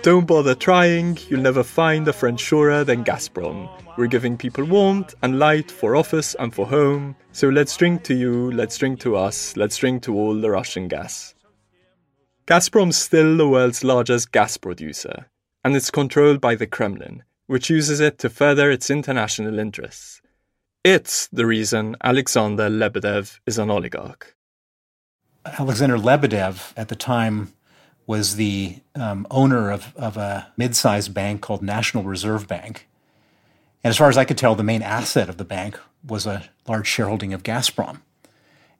Don't 0.00 0.26
bother 0.26 0.54
trying, 0.54 1.18
you'll 1.28 1.42
never 1.42 1.62
find 1.62 2.08
a 2.08 2.12
friend 2.12 2.40
surer 2.40 2.82
than 2.82 3.04
Gazprom. 3.04 3.68
We're 3.96 4.06
giving 4.06 4.36
people 4.36 4.64
warmth 4.64 5.14
and 5.22 5.38
light 5.38 5.70
for 5.70 5.94
office 5.94 6.34
and 6.40 6.52
for 6.52 6.66
home, 6.66 7.14
so 7.32 7.48
let's 7.48 7.76
drink 7.76 8.02
to 8.04 8.14
you, 8.14 8.50
let's 8.52 8.78
drink 8.78 8.98
to 9.00 9.16
us, 9.16 9.56
let's 9.56 9.76
drink 9.76 10.02
to 10.04 10.16
all 10.16 10.34
the 10.34 10.50
Russian 10.50 10.88
gas. 10.88 11.34
Gazprom's 12.46 12.96
still 12.96 13.36
the 13.36 13.48
world's 13.48 13.84
largest 13.84 14.32
gas 14.32 14.56
producer, 14.56 15.26
and 15.62 15.76
it's 15.76 15.90
controlled 15.90 16.40
by 16.40 16.56
the 16.56 16.66
Kremlin, 16.66 17.22
which 17.46 17.70
uses 17.70 18.00
it 18.00 18.18
to 18.18 18.30
further 18.30 18.70
its 18.70 18.90
international 18.90 19.58
interests. 19.58 20.20
It's 20.82 21.28
the 21.28 21.46
reason 21.46 21.94
Alexander 22.02 22.68
Lebedev 22.68 23.38
is 23.46 23.58
an 23.58 23.70
oligarch. 23.70 24.34
Alexander 25.44 25.96
Lebedev, 25.96 26.72
at 26.76 26.88
the 26.88 26.96
time, 26.96 27.52
was 28.06 28.36
the 28.36 28.78
um, 28.94 29.26
owner 29.30 29.70
of, 29.70 29.94
of 29.96 30.16
a 30.16 30.52
mid 30.56 30.74
sized 30.76 31.14
bank 31.14 31.40
called 31.40 31.62
National 31.62 32.04
Reserve 32.04 32.46
Bank. 32.46 32.88
And 33.84 33.90
as 33.90 33.96
far 33.96 34.08
as 34.08 34.18
I 34.18 34.24
could 34.24 34.38
tell, 34.38 34.54
the 34.54 34.62
main 34.62 34.82
asset 34.82 35.28
of 35.28 35.38
the 35.38 35.44
bank 35.44 35.78
was 36.06 36.26
a 36.26 36.48
large 36.68 36.86
shareholding 36.86 37.32
of 37.32 37.42
Gazprom. 37.42 38.00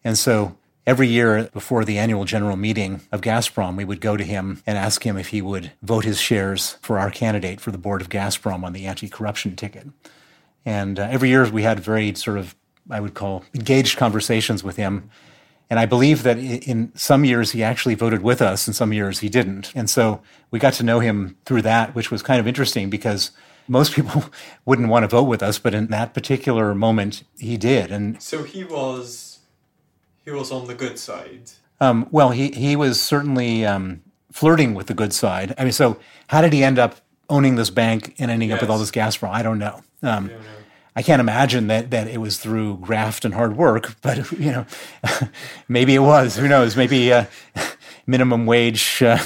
And 0.04 0.18
so 0.18 0.56
every 0.86 1.08
year 1.08 1.48
before 1.52 1.84
the 1.84 1.98
annual 1.98 2.24
general 2.24 2.56
meeting 2.56 3.00
of 3.10 3.20
Gazprom, 3.20 3.76
we 3.76 3.84
would 3.84 4.00
go 4.00 4.16
to 4.16 4.24
him 4.24 4.62
and 4.66 4.76
ask 4.76 5.04
him 5.04 5.16
if 5.16 5.28
he 5.28 5.40
would 5.40 5.72
vote 5.82 6.04
his 6.04 6.20
shares 6.20 6.76
for 6.82 6.98
our 6.98 7.10
candidate 7.10 7.60
for 7.60 7.70
the 7.70 7.78
board 7.78 8.00
of 8.00 8.08
Gazprom 8.08 8.64
on 8.64 8.72
the 8.72 8.86
anti 8.86 9.08
corruption 9.08 9.56
ticket. 9.56 9.88
And 10.64 10.98
uh, 10.98 11.08
every 11.10 11.28
year 11.28 11.48
we 11.50 11.62
had 11.62 11.80
very 11.80 12.14
sort 12.14 12.38
of, 12.38 12.54
I 12.90 13.00
would 13.00 13.14
call, 13.14 13.44
engaged 13.54 13.96
conversations 13.96 14.62
with 14.62 14.76
him. 14.76 15.10
And 15.72 15.80
I 15.80 15.86
believe 15.86 16.22
that 16.24 16.36
in 16.36 16.92
some 16.94 17.24
years 17.24 17.52
he 17.52 17.62
actually 17.62 17.94
voted 17.94 18.22
with 18.22 18.42
us, 18.42 18.66
and 18.66 18.76
some 18.76 18.92
years 18.92 19.20
he 19.20 19.30
didn't. 19.30 19.72
And 19.74 19.88
so 19.88 20.20
we 20.50 20.58
got 20.58 20.74
to 20.74 20.82
know 20.82 21.00
him 21.00 21.38
through 21.46 21.62
that, 21.62 21.94
which 21.94 22.10
was 22.10 22.22
kind 22.22 22.38
of 22.38 22.46
interesting 22.46 22.90
because 22.90 23.30
most 23.68 23.92
people 23.94 24.26
wouldn't 24.66 24.90
want 24.90 25.04
to 25.04 25.08
vote 25.08 25.22
with 25.22 25.42
us, 25.42 25.58
but 25.58 25.72
in 25.72 25.86
that 25.86 26.12
particular 26.12 26.74
moment, 26.74 27.22
he 27.38 27.56
did. 27.56 27.90
And 27.90 28.20
so 28.22 28.42
he 28.42 28.64
was, 28.64 29.38
he 30.26 30.30
was 30.30 30.52
on 30.52 30.66
the 30.66 30.74
good 30.74 30.98
side. 30.98 31.52
Um, 31.80 32.06
well, 32.10 32.32
he 32.32 32.50
he 32.50 32.76
was 32.76 33.00
certainly 33.00 33.64
um, 33.64 34.02
flirting 34.30 34.74
with 34.74 34.88
the 34.88 34.94
good 34.94 35.14
side. 35.14 35.54
I 35.56 35.62
mean, 35.62 35.72
so 35.72 35.98
how 36.26 36.42
did 36.42 36.52
he 36.52 36.62
end 36.62 36.78
up 36.78 36.96
owning 37.30 37.56
this 37.56 37.70
bank 37.70 38.14
and 38.18 38.30
ending 38.30 38.50
yes. 38.50 38.56
up 38.56 38.60
with 38.60 38.68
all 38.70 38.78
this 38.78 38.90
Gazprom? 38.90 39.30
I 39.30 39.42
don't 39.42 39.58
know. 39.58 39.80
Um, 40.02 40.28
yeah, 40.28 40.36
no. 40.36 40.42
I 40.94 41.02
can't 41.02 41.20
imagine 41.20 41.68
that 41.68 41.90
that 41.90 42.08
it 42.08 42.18
was 42.18 42.38
through 42.38 42.78
graft 42.78 43.24
and 43.24 43.34
hard 43.34 43.56
work, 43.56 43.96
but 44.02 44.30
you 44.32 44.52
know, 44.52 44.66
maybe 45.68 45.94
it 45.94 46.00
was. 46.00 46.36
Who 46.36 46.48
knows? 46.48 46.76
Maybe 46.76 47.12
uh, 47.12 47.26
minimum 48.06 48.46
wage. 48.46 49.02
Uh, 49.02 49.18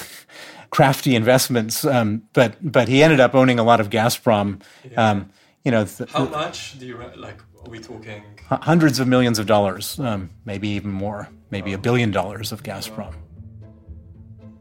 crafty 0.71 1.15
investments. 1.15 1.85
Um, 1.85 2.23
but 2.33 2.57
but 2.61 2.89
he 2.89 3.03
ended 3.03 3.21
up 3.21 3.35
owning 3.35 3.59
a 3.59 3.65
lot 3.65 3.81
of 3.81 3.91
Gazprom. 3.91 4.61
Yeah. 4.91 5.11
Um, 5.11 5.31
you 5.65 5.71
know, 5.71 5.85
th- 5.85 6.11
how 6.13 6.27
much 6.27 6.79
do 6.79 6.87
you 6.87 6.99
like? 7.17 7.41
Are 7.65 7.71
we 7.71 7.81
talking 7.81 8.23
hundreds 8.49 9.01
of 9.01 9.09
millions 9.09 9.39
of 9.39 9.47
dollars? 9.47 9.99
Um, 9.99 10.31
maybe 10.45 10.69
even 10.69 10.93
more. 10.93 11.29
Maybe 11.51 11.73
a 11.73 11.79
billion 11.79 12.11
dollars 12.11 12.53
of 12.53 12.63
Gazprom. 12.63 13.15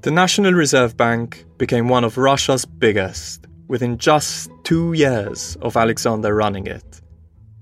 The 0.02 0.12
National 0.12 0.54
Reserve 0.54 0.96
Bank 0.96 1.46
became 1.58 1.88
one 1.88 2.04
of 2.04 2.18
Russia's 2.18 2.65
biggest 2.65 3.48
within 3.67 3.97
just 3.97 4.49
two 4.63 4.93
years 4.93 5.58
of 5.62 5.78
Alexander 5.78 6.34
running 6.34 6.67
it. 6.67 7.01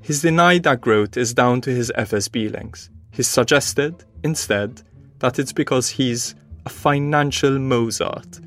He's 0.01 0.21
denied 0.21 0.63
that 0.63 0.81
growth 0.81 1.15
is 1.15 1.33
down 1.33 1.61
to 1.61 1.69
his 1.69 1.91
FSB 1.97 2.51
links. 2.51 2.89
He's 3.11 3.27
suggested, 3.27 4.03
instead, 4.23 4.81
that 5.19 5.39
it's 5.39 5.53
because 5.53 5.89
he's 5.89 6.35
a 6.65 6.69
financial 6.69 7.57
Mozart, 7.57 8.39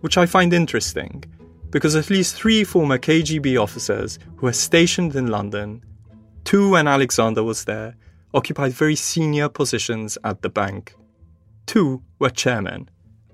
which 0.00 0.16
I 0.16 0.26
find 0.26 0.52
interesting 0.52 1.24
because 1.70 1.94
at 1.96 2.10
least 2.10 2.34
three 2.34 2.64
former 2.64 2.98
KGB 2.98 3.60
officers 3.60 4.18
who 4.36 4.46
were 4.46 4.52
stationed 4.52 5.14
in 5.14 5.26
London, 5.26 5.84
two 6.44 6.70
when 6.70 6.88
Alexander 6.88 7.42
was 7.42 7.64
there, 7.64 7.94
occupied 8.32 8.72
very 8.72 8.96
senior 8.96 9.48
positions 9.48 10.16
at 10.24 10.42
the 10.42 10.48
bank. 10.48 10.94
Two 11.66 12.02
were 12.18 12.30
chairmen, 12.30 12.88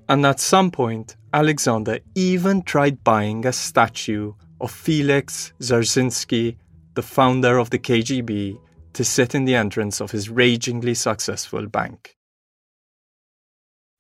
and 0.08 0.24
at 0.26 0.40
some 0.40 0.70
point, 0.70 1.16
Alexander 1.32 1.98
even 2.14 2.62
tried 2.62 3.02
buying 3.02 3.46
a 3.46 3.52
statue 3.52 4.34
of 4.60 4.70
Felix 4.70 5.52
Dzerzhinsky, 5.60 6.56
the 6.94 7.02
founder 7.02 7.58
of 7.58 7.70
the 7.70 7.78
KGB, 7.78 8.58
to 8.92 9.04
sit 9.04 9.34
in 9.34 9.44
the 9.44 9.54
entrance 9.56 10.00
of 10.00 10.12
his 10.12 10.30
ragingly 10.30 10.94
successful 10.94 11.66
bank. 11.66 12.16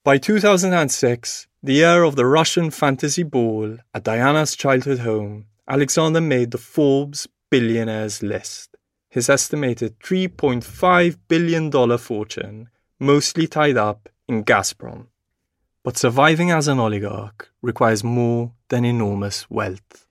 By 0.04 0.18
2006, 0.18 1.46
the 1.62 1.72
year 1.72 2.02
of 2.02 2.16
the 2.16 2.26
Russian 2.26 2.70
fantasy 2.70 3.22
ball 3.22 3.78
at 3.94 4.04
Diana's 4.04 4.54
childhood 4.54 4.98
home, 4.98 5.46
Alexander 5.66 6.20
made 6.20 6.50
the 6.50 6.58
Forbes 6.58 7.26
billionaires 7.50 8.22
list. 8.22 8.76
His 9.08 9.30
estimated 9.30 9.98
$3.5 10.00 11.16
billion 11.28 11.98
fortune, 11.98 12.68
mostly 13.00 13.46
tied 13.46 13.76
up 13.76 14.08
in 14.28 14.44
Gazprom. 14.44 15.06
But 15.84 15.98
surviving 15.98 16.50
as 16.50 16.66
an 16.66 16.80
oligarch 16.80 17.50
requires 17.60 18.02
more 18.02 18.52
than 18.70 18.86
enormous 18.86 19.50
wealth. 19.50 20.06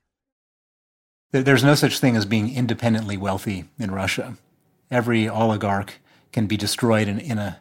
There's 1.31 1.63
no 1.63 1.73
such 1.73 1.97
thing 1.97 2.15
as 2.15 2.27
being 2.27 2.55
independently 2.55 3.17
wealthy 3.17 3.65
in 3.79 3.89
Russia. 3.89 4.38
Every 4.91 5.27
oligarch 5.27 5.93
can 6.31 6.45
be 6.45 6.57
destroyed 6.57 7.07
in, 7.07 7.19
in 7.19 7.39
a 7.39 7.59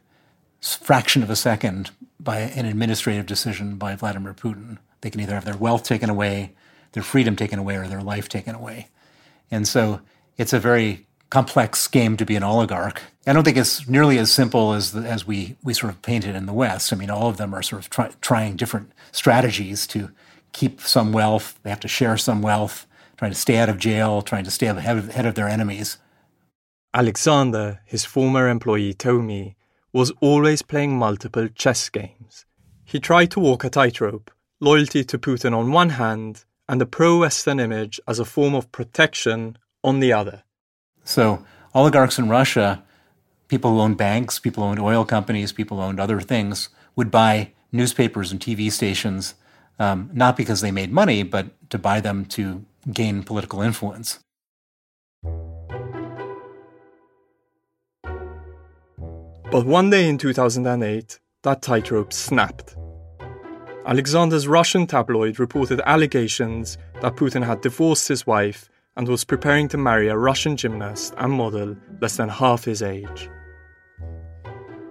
fraction 0.61 1.22
of 1.22 1.31
a 1.31 1.37
second 1.37 1.90
by 2.20 2.40
an 2.40 2.66
administrative 2.66 3.25
decision 3.25 3.77
by 3.77 3.96
Vladimir 3.96 4.35
Putin. 4.35 4.77
They 5.01 5.09
can 5.09 5.22
either 5.22 5.35
have 5.35 5.46
their 5.46 5.57
wealth 5.57 5.83
taken 5.83 6.11
away, 6.11 6.53
their 6.92 7.03
freedom 7.03 7.35
taken 7.35 7.59
away, 7.59 7.77
or 7.77 7.88
their 7.88 8.03
life 8.03 8.29
taken 8.29 8.55
away. 8.55 8.88
And 9.51 9.66
so 9.66 10.03
it's 10.37 10.53
a 10.53 10.61
very 10.61 11.07
complex 11.33 11.88
game 11.88 12.14
to 12.14 12.27
be 12.27 12.37
an 12.37 12.42
oligarch. 12.42 13.01
I 13.27 13.33
don't 13.33 13.42
think 13.42 13.57
it's 13.57 13.88
nearly 13.88 14.18
as 14.18 14.31
simple 14.31 14.75
as 14.75 14.95
as 14.95 15.27
we 15.27 15.57
we 15.64 15.73
sort 15.73 15.90
of 15.90 16.03
paint 16.03 16.27
it 16.27 16.37
in 16.37 16.45
the 16.45 16.53
West. 16.53 16.92
I 16.92 16.97
mean, 16.97 17.09
all 17.09 17.31
of 17.31 17.38
them 17.38 17.55
are 17.55 17.62
sort 17.62 17.81
of 17.81 17.88
try, 17.88 18.11
trying 18.21 18.57
different 18.57 18.92
strategies 19.12 19.87
to 19.88 20.11
keep 20.53 20.83
some 20.83 21.11
wealth. 21.11 21.59
They 21.62 21.71
have 21.71 21.81
to 21.81 21.88
share 21.88 22.18
some 22.18 22.42
wealth, 22.42 22.87
trying 23.16 23.31
to 23.31 23.38
stay 23.45 23.57
out 23.57 23.71
of 23.71 23.79
jail, 23.79 24.21
trying 24.21 24.45
to 24.45 24.51
stay 24.51 24.66
ahead 24.66 24.99
of, 24.99 25.09
ahead 25.09 25.25
of 25.25 25.35
their 25.35 25.49
enemies. 25.49 25.97
Alexander, 26.92 27.81
his 27.87 28.05
former 28.05 28.47
employee, 28.47 28.92
told 28.92 29.25
me 29.25 29.57
was 29.95 30.12
always 30.21 30.61
playing 30.61 30.99
multiple 30.99 31.49
chess 31.49 31.88
games. 31.88 32.45
He 32.85 33.01
tried 33.01 33.31
to 33.31 33.40
walk 33.40 33.64
a 33.64 33.71
tightrope, 33.71 34.31
loyalty 34.61 35.03
to 35.05 35.18
Putin 35.18 35.57
on 35.57 35.73
one 35.73 35.90
hand 35.90 36.45
and 36.68 36.79
the 36.79 36.92
pro 36.99 37.21
Western 37.21 37.59
image 37.59 37.99
as 38.07 38.18
a 38.18 38.27
form 38.27 38.55
of 38.55 38.71
protection 38.71 39.57
on 39.83 40.01
the 40.01 40.12
other. 40.12 40.42
So 41.05 41.45
oligarchs 41.75 42.19
in 42.19 42.29
Russia, 42.29 42.83
people 43.49 43.73
who 43.73 43.81
owned 43.81 43.97
banks, 43.97 44.38
people 44.38 44.62
who 44.62 44.71
owned 44.71 44.81
oil 44.81 45.05
companies, 45.05 45.53
people 45.53 45.79
who 45.79 45.85
owned 45.85 46.01
other 46.01 46.21
things, 46.21 46.69
would 46.97 47.11
buy 47.11 47.53
newspapers 47.73 48.31
and 48.33 48.41
TV 48.41 48.71
stations 48.71 49.35
um, 49.79 50.11
not 50.12 50.37
because 50.37 50.61
they 50.61 50.71
made 50.71 50.93
money, 50.93 51.23
but 51.23 51.47
to 51.71 51.79
buy 51.79 52.01
them 52.01 52.25
to 52.27 52.65
gain 52.93 53.23
political 53.23 53.62
influence. 53.62 54.21
But 59.51 59.67
one 59.67 59.91
day 59.91 60.09
in 60.09 60.19
2008, 60.19 61.19
that 61.43 61.62
tightrope 61.62 62.12
snapped. 62.12 62.77
Alexander's 63.85 64.47
Russian 64.47 64.87
tabloid 64.87 65.38
reported 65.38 65.81
allegations 65.85 66.79
that 67.01 67.17
Putin 67.17 67.45
had 67.45 67.61
divorced 67.61 68.09
his 68.09 68.27
wife 68.27 68.71
and 68.96 69.09
was 69.09 69.24
preparing 69.24 69.68
to 69.68 69.78
marry 69.78 70.09
a 70.09 70.16
Russian 70.16 70.57
gymnast 70.57 71.14
and 71.18 71.33
model 71.33 71.76
less 72.00 72.16
than 72.16 72.28
half 72.28 72.64
his 72.64 72.83
age. 72.83 73.31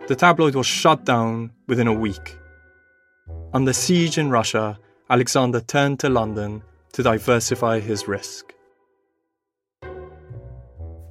The 0.07 0.15
tabloid 0.15 0.55
was 0.55 0.65
shut 0.65 1.05
down 1.05 1.51
within 1.67 1.87
a 1.87 1.93
week. 1.93 2.37
Under 3.53 3.73
siege 3.73 4.17
in 4.17 4.29
Russia, 4.29 4.79
Alexander 5.09 5.61
turned 5.61 5.99
to 5.99 6.09
London 6.09 6.63
to 6.93 7.03
diversify 7.03 7.79
his 7.79 8.07
risk. 8.07 8.53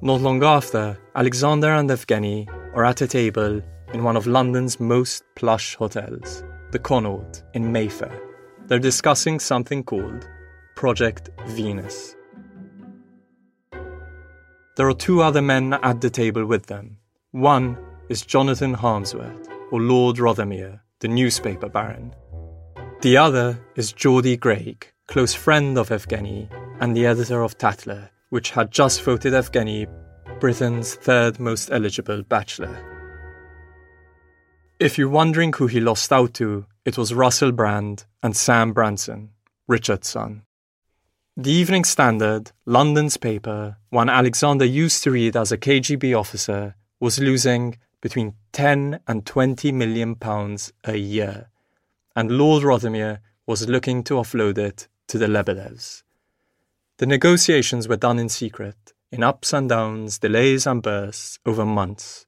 Not 0.01 0.21
long 0.21 0.43
after, 0.43 0.97
Alexander 1.15 1.71
and 1.73 1.89
Evgeny 1.89 2.47
are 2.73 2.83
at 2.83 3.01
a 3.01 3.07
table 3.07 3.61
in 3.93 4.03
one 4.03 4.17
of 4.17 4.27
London's 4.27 4.79
most 4.79 5.23
plush 5.35 5.75
hotels, 5.75 6.43
the 6.71 6.79
Connaught 6.79 7.43
in 7.53 7.71
Mayfair. 7.71 8.19
They're 8.65 8.79
discussing 8.79 9.39
something 9.39 9.83
called 9.83 10.27
Project 10.75 11.29
Venus. 11.47 12.15
There 14.81 14.89
are 14.89 14.95
two 14.95 15.21
other 15.21 15.43
men 15.43 15.73
at 15.73 16.01
the 16.01 16.09
table 16.09 16.43
with 16.43 16.65
them. 16.65 16.97
One 17.29 17.77
is 18.09 18.23
Jonathan 18.23 18.73
Harmsworth, 18.73 19.47
or 19.69 19.79
Lord 19.79 20.15
Rothermere, 20.15 20.79
the 21.01 21.07
newspaper 21.07 21.69
baron. 21.69 22.15
The 23.01 23.15
other 23.15 23.63
is 23.75 23.93
Geordie 23.93 24.37
Greig, 24.37 24.91
close 25.07 25.35
friend 25.35 25.77
of 25.77 25.89
Evgeny 25.89 26.49
and 26.79 26.97
the 26.97 27.05
editor 27.05 27.43
of 27.43 27.59
Tatler, 27.59 28.09
which 28.31 28.49
had 28.49 28.71
just 28.71 29.03
voted 29.03 29.33
Evgeny 29.33 29.85
Britain's 30.39 30.95
third 30.95 31.39
most 31.39 31.69
eligible 31.69 32.23
bachelor. 32.23 32.75
If 34.79 34.97
you're 34.97 35.09
wondering 35.09 35.53
who 35.53 35.67
he 35.67 35.79
lost 35.79 36.11
out 36.11 36.33
to, 36.41 36.65
it 36.85 36.97
was 36.97 37.13
Russell 37.13 37.51
Brand 37.51 38.05
and 38.23 38.35
Sam 38.35 38.73
Branson, 38.73 39.29
Richard's 39.67 40.07
son. 40.07 40.41
The 41.37 41.49
Evening 41.49 41.85
Standard, 41.85 42.51
London's 42.65 43.15
paper, 43.15 43.77
one 43.89 44.09
Alexander 44.09 44.65
used 44.65 45.01
to 45.03 45.11
read 45.11 45.37
as 45.37 45.49
a 45.49 45.57
KGB 45.57 46.13
officer, 46.13 46.75
was 46.99 47.19
losing 47.19 47.77
between 48.01 48.33
10 48.51 48.99
and 49.07 49.25
20 49.25 49.71
million 49.71 50.15
pounds 50.15 50.73
a 50.83 50.97
year, 50.97 51.49
and 52.17 52.37
Lord 52.37 52.63
Rothermere 52.63 53.19
was 53.47 53.69
looking 53.69 54.03
to 54.03 54.15
offload 54.15 54.57
it 54.57 54.89
to 55.07 55.17
the 55.17 55.27
Lebedevs. 55.27 56.03
The 56.97 57.05
negotiations 57.05 57.87
were 57.87 57.95
done 57.95 58.19
in 58.19 58.27
secret, 58.27 58.91
in 59.09 59.23
ups 59.23 59.53
and 59.53 59.69
downs, 59.69 60.19
delays 60.19 60.67
and 60.67 60.83
bursts 60.83 61.39
over 61.45 61.65
months, 61.65 62.25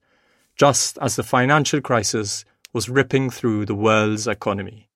just 0.56 0.96
as 1.02 1.16
the 1.16 1.22
financial 1.22 1.82
crisis 1.82 2.46
was 2.72 2.88
ripping 2.88 3.28
through 3.28 3.66
the 3.66 3.74
world's 3.74 4.26
economy. 4.26 4.88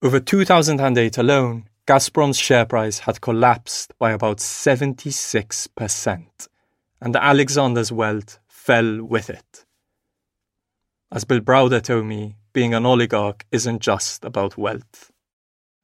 Over 0.00 0.20
2008 0.20 1.18
alone, 1.18 1.68
Gazprom's 1.86 2.38
share 2.38 2.64
price 2.64 3.00
had 3.00 3.20
collapsed 3.20 3.92
by 3.98 4.12
about 4.12 4.38
76%, 4.38 6.48
and 7.00 7.16
Alexander's 7.16 7.90
wealth 7.90 8.38
fell 8.46 9.02
with 9.02 9.28
it. 9.28 9.64
As 11.10 11.24
Bill 11.24 11.40
Browder 11.40 11.82
told 11.82 12.06
me, 12.06 12.36
being 12.52 12.72
an 12.72 12.86
oligarch 12.86 13.44
isn't 13.50 13.82
just 13.82 14.24
about 14.24 14.56
wealth. 14.56 15.10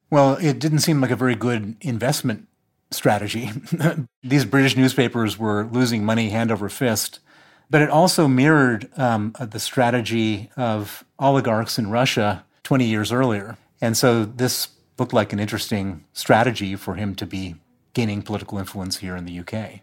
Well, 0.09 0.37
it 0.41 0.59
didn't 0.59 0.79
seem 0.79 1.01
like 1.01 1.11
a 1.11 1.15
very 1.15 1.35
good 1.35 1.75
investment 1.81 2.47
strategy. 2.91 3.51
These 4.23 4.45
British 4.45 4.77
newspapers 4.77 5.37
were 5.37 5.65
losing 5.65 6.05
money 6.05 6.29
hand 6.29 6.51
over 6.51 6.69
fist, 6.69 7.19
but 7.69 7.81
it 7.81 7.89
also 7.89 8.25
mirrored 8.27 8.89
um, 8.97 9.35
the 9.39 9.59
strategy 9.59 10.49
of 10.55 11.03
oligarchs 11.19 11.77
in 11.77 11.91
Russia 11.91 12.45
20 12.63 12.85
years 12.85 13.11
earlier. 13.11 13.57
And 13.81 13.97
so 13.97 14.25
this 14.25 14.69
looked 14.99 15.13
like 15.13 15.33
an 15.33 15.39
interesting 15.39 16.03
strategy 16.13 16.75
for 16.75 16.95
him 16.95 17.15
to 17.15 17.25
be 17.25 17.55
gaining 17.93 18.21
political 18.21 18.57
influence 18.57 18.97
here 18.97 19.15
in 19.15 19.25
the 19.25 19.39
UK. 19.39 19.81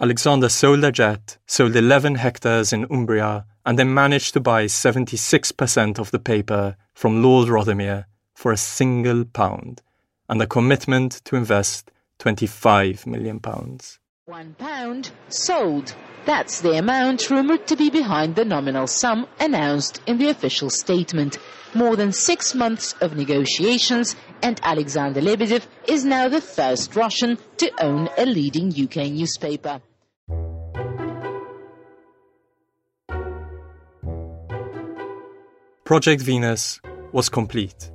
Alexander 0.00 0.48
sold 0.48 0.84
a 0.84 0.92
jet, 0.92 1.38
sold 1.46 1.74
11 1.74 2.16
hectares 2.16 2.72
in 2.72 2.86
Umbria, 2.90 3.44
and 3.66 3.78
then 3.78 3.92
managed 3.92 4.32
to 4.32 4.40
buy 4.40 4.66
76% 4.66 5.98
of 5.98 6.10
the 6.10 6.18
paper 6.18 6.76
from 6.94 7.22
Lord 7.22 7.48
Rothermere 7.48 8.04
for 8.34 8.52
a 8.52 8.56
single 8.56 9.24
pound 9.24 9.82
and 10.28 10.40
a 10.40 10.46
commitment 10.46 11.20
to 11.24 11.36
invest 11.36 11.90
25 12.18 13.06
million 13.06 13.40
pounds. 13.40 13.98
One 14.26 14.54
pound 14.54 15.10
sold. 15.28 15.94
That's 16.26 16.60
the 16.60 16.76
amount 16.76 17.30
rumoured 17.30 17.66
to 17.66 17.76
be 17.76 17.88
behind 17.88 18.36
the 18.36 18.44
nominal 18.44 18.86
sum 18.86 19.26
announced 19.40 20.02
in 20.06 20.18
the 20.18 20.28
official 20.28 20.70
statement. 20.70 21.38
More 21.74 21.96
than 21.96 22.12
six 22.12 22.54
months 22.54 22.92
of 23.00 23.16
negotiations, 23.16 24.16
and 24.42 24.60
Alexander 24.62 25.20
Lebedev 25.20 25.66
is 25.86 26.04
now 26.04 26.28
the 26.28 26.40
first 26.40 26.94
Russian 26.96 27.38
to 27.58 27.70
own 27.82 28.08
a 28.16 28.26
leading 28.26 28.68
UK 28.68 29.10
newspaper. 29.10 29.80
Project 35.84 36.20
Venus 36.20 36.80
was 37.12 37.28
complete. 37.28 37.90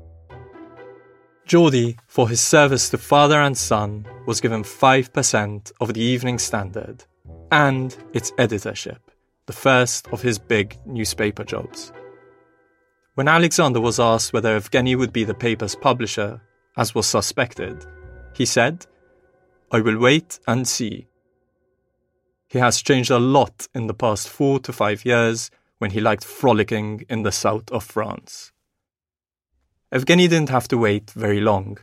Geordie, 1.46 1.98
for 2.08 2.28
his 2.28 2.42
service 2.42 2.90
to 2.90 2.98
father 2.98 3.40
and 3.40 3.56
son, 3.58 4.08
was 4.26 4.42
given 4.42 4.64
5% 4.64 5.72
of 5.80 5.94
the 5.94 6.02
Evening 6.02 6.40
Standard 6.40 7.04
and 7.52 7.96
its 8.14 8.32
editorship, 8.40 9.12
the 9.46 9.54
first 9.54 10.08
of 10.08 10.22
his 10.22 10.40
big 10.40 10.80
newspaper 10.88 11.44
jobs. 11.44 11.92
When 13.16 13.28
Alexander 13.28 13.80
was 13.80 14.00
asked 14.00 14.34
whether 14.34 14.60
Evgeny 14.60 14.98
would 14.98 15.14
be 15.14 15.24
the 15.24 15.36
paper's 15.36 15.76
publisher, 15.76 16.42
as 16.76 16.96
was 16.96 17.06
suspected, 17.06 17.86
he 18.34 18.44
said, 18.44 18.88
I 19.72 19.82
will 19.82 20.00
wait 20.00 20.40
and 20.48 20.68
see. 20.68 21.08
He 22.48 22.58
has 22.58 22.82
changed 22.82 23.12
a 23.12 23.20
lot 23.20 23.68
in 23.76 23.86
the 23.86 23.94
past 23.94 24.30
four 24.30 24.60
to 24.62 24.74
five 24.74 25.06
years 25.06 25.52
when 25.78 25.92
he 25.92 26.02
liked 26.02 26.26
frolicking 26.26 27.06
in 27.08 27.22
the 27.22 27.32
south 27.32 27.72
of 27.72 27.84
France. 27.84 28.52
Evgeny 29.92 30.28
didn't 30.28 30.50
have 30.50 30.68
to 30.70 30.78
wait 30.80 31.12
very 31.12 31.40
long. 31.40 31.78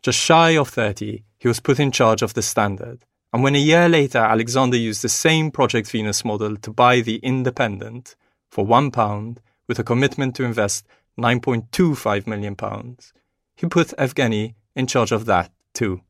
Just 0.00 0.18
shy 0.18 0.50
of 0.50 0.68
30, 0.68 1.24
he 1.38 1.48
was 1.48 1.58
put 1.58 1.80
in 1.80 1.90
charge 1.90 2.22
of 2.22 2.34
the 2.34 2.42
Standard, 2.42 3.04
and 3.32 3.42
when 3.42 3.56
a 3.56 3.58
year 3.58 3.88
later 3.88 4.18
Alexander 4.18 4.76
used 4.76 5.02
the 5.02 5.08
same 5.08 5.50
Project 5.50 5.90
Venus 5.90 6.24
model 6.24 6.56
to 6.56 6.72
buy 6.72 7.00
The 7.00 7.16
Independent 7.16 8.14
for 8.48 8.64
one 8.64 8.92
pound 8.92 9.40
with 9.72 9.78
a 9.78 9.84
commitment 9.84 10.36
to 10.36 10.44
invest 10.44 10.86
9.25 11.18 12.26
million 12.26 12.54
pounds, 12.54 13.14
he 13.56 13.66
put 13.66 13.96
Evgeny 13.96 14.52
in 14.76 14.86
charge 14.86 15.12
of 15.12 15.24
that 15.24 15.50
too. 15.72 16.02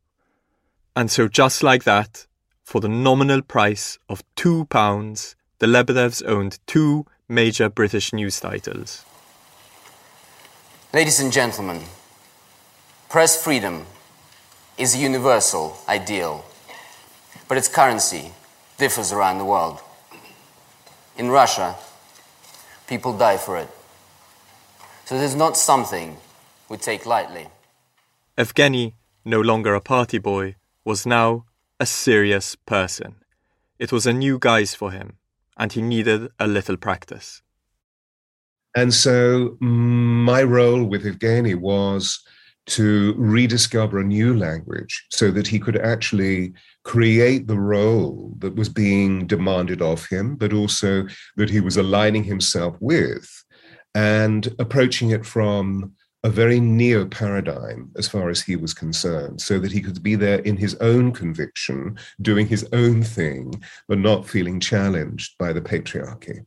And 0.96 1.09
so 1.09 1.29
just 1.29 1.62
like 1.62 1.85
that, 1.85 2.27
for 2.64 2.81
the 2.81 2.88
nominal 2.88 3.40
price 3.40 3.98
of 4.09 4.25
two 4.35 4.64
pounds, 4.64 5.37
the 5.61 5.68
Lebedevs 5.68 6.27
owned 6.27 6.59
two 6.66 7.07
major 7.29 7.68
British 7.68 8.12
news 8.12 8.40
titles. 8.40 9.05
Ladies 10.92 11.20
and 11.20 11.33
gentlemen, 11.33 11.83
press 13.09 13.40
freedom 13.40 13.87
is 14.77 14.96
a 14.96 14.98
universal 14.98 15.77
ideal, 15.88 16.44
but 17.46 17.57
its 17.57 17.68
currency 17.68 18.33
differs 18.77 19.12
around 19.12 19.38
the 19.38 19.44
world. 19.44 19.79
In 21.16 21.31
Russia, 21.31 21.77
people 22.92 23.16
die 23.16 23.38
for 23.38 23.57
it. 23.57 23.70
So 25.07 25.14
it 25.14 25.22
is 25.22 25.35
not 25.35 25.57
something 25.57 26.18
we 26.68 26.76
take 26.76 27.07
lightly. 27.07 27.46
Evgeny, 28.37 28.92
no 29.24 29.40
longer 29.40 29.74
a 29.74 29.81
party 29.81 30.18
boy, 30.18 30.57
was 30.85 31.07
now 31.07 31.46
a 31.81 31.87
serious 31.87 32.55
person. 32.55 33.14
It 33.78 33.92
was 33.92 34.05
a 34.07 34.12
new 34.24 34.38
guise 34.38 34.74
for 34.74 34.90
him, 34.90 35.09
and 35.57 35.72
he 35.72 35.81
needed 35.81 36.20
a 36.38 36.46
little 36.46 36.76
practice. 36.76 37.40
And 38.76 38.92
so 38.92 39.14
mm, 39.62 40.24
my 40.33 40.42
role 40.42 40.85
with 40.85 41.05
Evgeny 41.05 41.55
was 41.55 42.20
to 42.66 43.14
rediscover 43.16 43.98
a 43.98 44.05
new 44.05 44.37
language 44.37 45.05
so 45.11 45.31
that 45.31 45.46
he 45.46 45.59
could 45.59 45.77
actually 45.77 46.53
create 46.85 47.46
the 47.46 47.59
role 47.59 48.35
that 48.38 48.55
was 48.55 48.68
being 48.68 49.27
demanded 49.27 49.83
of 49.83 50.07
him, 50.07 50.37
but 50.37 50.53
also 50.53 51.07
that 51.37 51.51
he 51.51 51.61
was 51.61 51.77
aligning 51.77 52.25
himself 52.25 52.77
with 52.81 53.29
and 53.94 54.55
approaching 54.59 55.11
it 55.11 55.27
from 55.27 55.92
a 56.25 56.31
very 56.31 56.61
neo 56.61 57.05
paradigm 57.05 57.90
as 57.96 58.09
far 58.09 58.31
as 58.31 58.40
he 58.40 58.55
was 58.55 58.72
concerned, 58.72 59.40
so 59.40 59.59
that 59.59 59.72
he 59.72 59.81
could 59.81 60.01
be 60.03 60.14
there 60.14 60.38
in 60.40 60.57
his 60.57 60.77
own 60.77 61.11
conviction, 61.11 61.98
doing 62.20 62.46
his 62.46 62.64
own 62.72 63.03
thing, 63.03 63.61
but 63.88 63.98
not 63.98 64.29
feeling 64.29 64.61
challenged 64.61 65.37
by 65.37 65.53
the 65.53 65.61
patriarchy. 65.61 66.46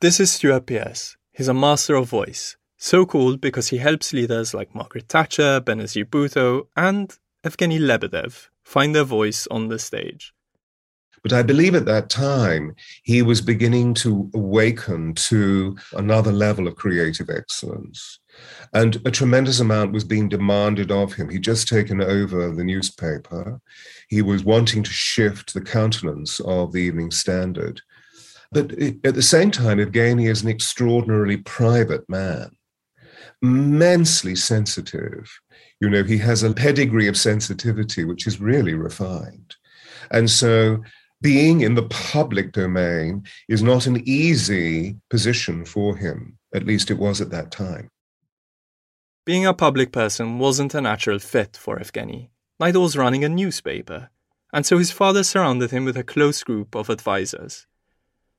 This 0.00 0.20
is 0.20 0.32
Stewart 0.32 0.66
Pearce. 0.66 1.16
He's 1.32 1.48
a 1.48 1.54
master 1.54 1.96
of 1.96 2.08
voice, 2.08 2.56
so 2.84 3.06
called 3.06 3.40
because 3.40 3.68
he 3.68 3.78
helps 3.78 4.12
leaders 4.12 4.52
like 4.52 4.74
Margaret 4.74 5.08
Thatcher, 5.08 5.58
Benazir 5.58 6.04
Bhutto, 6.04 6.66
and 6.76 7.16
Evgeny 7.42 7.80
Lebedev 7.80 8.48
find 8.62 8.94
their 8.94 9.04
voice 9.04 9.46
on 9.50 9.68
the 9.68 9.78
stage. 9.78 10.34
But 11.22 11.32
I 11.32 11.42
believe 11.42 11.74
at 11.74 11.86
that 11.86 12.10
time 12.10 12.74
he 13.02 13.22
was 13.22 13.40
beginning 13.40 13.94
to 13.94 14.30
awaken 14.34 15.14
to 15.14 15.78
another 15.94 16.30
level 16.30 16.68
of 16.68 16.76
creative 16.76 17.30
excellence. 17.30 18.18
And 18.74 19.00
a 19.06 19.10
tremendous 19.10 19.60
amount 19.60 19.92
was 19.92 20.04
being 20.04 20.28
demanded 20.28 20.92
of 20.92 21.14
him. 21.14 21.30
He'd 21.30 21.40
just 21.40 21.66
taken 21.66 22.02
over 22.02 22.50
the 22.50 22.64
newspaper. 22.64 23.62
He 24.10 24.20
was 24.20 24.44
wanting 24.44 24.82
to 24.82 24.90
shift 24.90 25.54
the 25.54 25.62
countenance 25.62 26.38
of 26.40 26.72
the 26.72 26.82
Evening 26.82 27.10
Standard. 27.10 27.80
But 28.52 28.72
at 29.04 29.14
the 29.14 29.22
same 29.22 29.50
time, 29.50 29.78
Evgeny 29.78 30.28
is 30.28 30.42
an 30.42 30.50
extraordinarily 30.50 31.38
private 31.38 32.06
man, 32.10 32.50
immensely 33.44 34.34
sensitive. 34.34 35.30
You 35.78 35.90
know, 35.90 36.02
he 36.02 36.16
has 36.18 36.42
a 36.42 36.54
pedigree 36.54 37.08
of 37.08 37.16
sensitivity 37.16 38.02
which 38.04 38.26
is 38.26 38.40
really 38.40 38.72
refined. 38.72 39.56
And 40.10 40.30
so 40.30 40.82
being 41.20 41.60
in 41.60 41.74
the 41.74 41.88
public 42.14 42.52
domain 42.52 43.24
is 43.48 43.62
not 43.62 43.86
an 43.86 44.02
easy 44.08 44.96
position 45.10 45.66
for 45.66 45.94
him. 45.94 46.38
At 46.54 46.64
least 46.64 46.90
it 46.90 46.98
was 46.98 47.20
at 47.20 47.30
that 47.30 47.50
time. 47.50 47.90
Being 49.26 49.44
a 49.44 49.52
public 49.52 49.92
person 49.92 50.38
wasn't 50.38 50.74
a 50.74 50.80
natural 50.80 51.18
fit 51.18 51.56
for 51.56 51.78
Evgeny. 51.78 52.30
Neither 52.58 52.80
was 52.80 52.96
running 52.96 53.24
a 53.24 53.28
newspaper, 53.28 54.10
and 54.52 54.64
so 54.64 54.78
his 54.78 54.90
father 54.90 55.22
surrounded 55.22 55.70
him 55.70 55.84
with 55.84 55.96
a 55.96 56.04
close 56.04 56.42
group 56.44 56.74
of 56.74 56.88
advisors. 56.88 57.66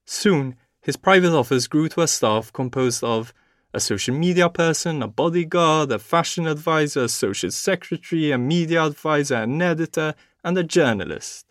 Soon, 0.05 0.55
his 0.81 0.95
private 0.95 1.33
office 1.33 1.67
grew 1.67 1.89
to 1.89 2.01
a 2.01 2.07
staff 2.07 2.53
composed 2.53 3.03
of 3.03 3.33
a 3.75 3.79
social 3.81 4.15
media 4.15 4.47
person, 4.49 5.03
a 5.03 5.07
bodyguard, 5.07 5.91
a 5.91 5.99
fashion 5.99 6.47
advisor, 6.47 7.03
a 7.03 7.09
social 7.09 7.51
secretary, 7.51 8.31
a 8.31 8.37
media 8.37 8.81
advisor, 8.85 9.35
an 9.35 9.61
editor, 9.61 10.15
and 10.45 10.57
a 10.57 10.63
journalist. 10.63 11.45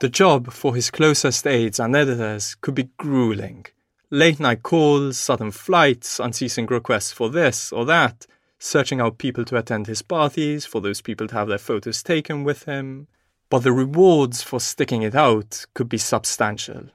The 0.00 0.10
job 0.10 0.52
for 0.52 0.74
his 0.74 0.90
closest 0.90 1.46
aides 1.46 1.80
and 1.80 1.96
editors 1.96 2.54
could 2.60 2.74
be 2.74 2.90
grueling. 2.98 3.64
Late 4.10 4.38
night 4.40 4.62
calls, 4.62 5.16
sudden 5.16 5.52
flights, 5.52 6.20
unceasing 6.20 6.66
requests 6.66 7.12
for 7.12 7.30
this 7.30 7.72
or 7.72 7.86
that, 7.86 8.26
searching 8.58 9.00
out 9.00 9.16
people 9.16 9.46
to 9.46 9.56
attend 9.56 9.86
his 9.86 10.02
parties, 10.02 10.66
for 10.66 10.82
those 10.82 11.00
people 11.00 11.26
to 11.28 11.34
have 11.34 11.48
their 11.48 11.56
photos 11.56 12.02
taken 12.02 12.44
with 12.44 12.64
him. 12.64 13.08
But 13.48 13.60
the 13.60 13.72
rewards 13.72 14.42
for 14.42 14.60
sticking 14.60 15.00
it 15.00 15.14
out 15.14 15.64
could 15.72 15.88
be 15.88 15.98
substantial. 15.98 16.90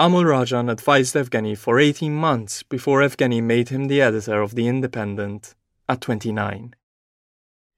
Amol 0.00 0.24
Rajan 0.24 0.70
advised 0.70 1.14
Evgeny 1.14 1.54
for 1.54 1.78
18 1.78 2.14
months 2.14 2.62
before 2.62 3.02
Evgeny 3.02 3.42
made 3.42 3.68
him 3.68 3.84
the 3.84 4.00
editor 4.00 4.40
of 4.40 4.54
The 4.54 4.66
Independent 4.66 5.54
at 5.90 6.00
29. 6.00 6.74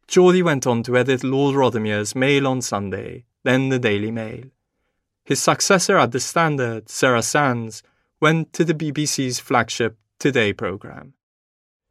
Geordie 0.07 0.45
went 0.45 0.65
on 0.65 0.85
to 0.85 0.97
edit 0.97 1.25
Lord 1.25 1.57
Rothermere's 1.57 2.15
Mail 2.15 2.47
on 2.47 2.63
Sunday 2.63 3.25
then 3.43 3.71
the 3.71 3.79
Daily 3.81 4.13
Mail. 4.13 4.45
His 5.25 5.43
successor 5.43 5.99
at 5.99 6.13
the 6.13 6.21
Standard, 6.21 6.89
Sarah 6.89 7.25
Sands, 7.25 7.83
went 8.21 8.53
to 8.53 8.65
the 8.65 8.73
BBC's 8.73 9.41
flagship 9.41 9.99
Today 10.21 10.53
programme. 10.53 11.15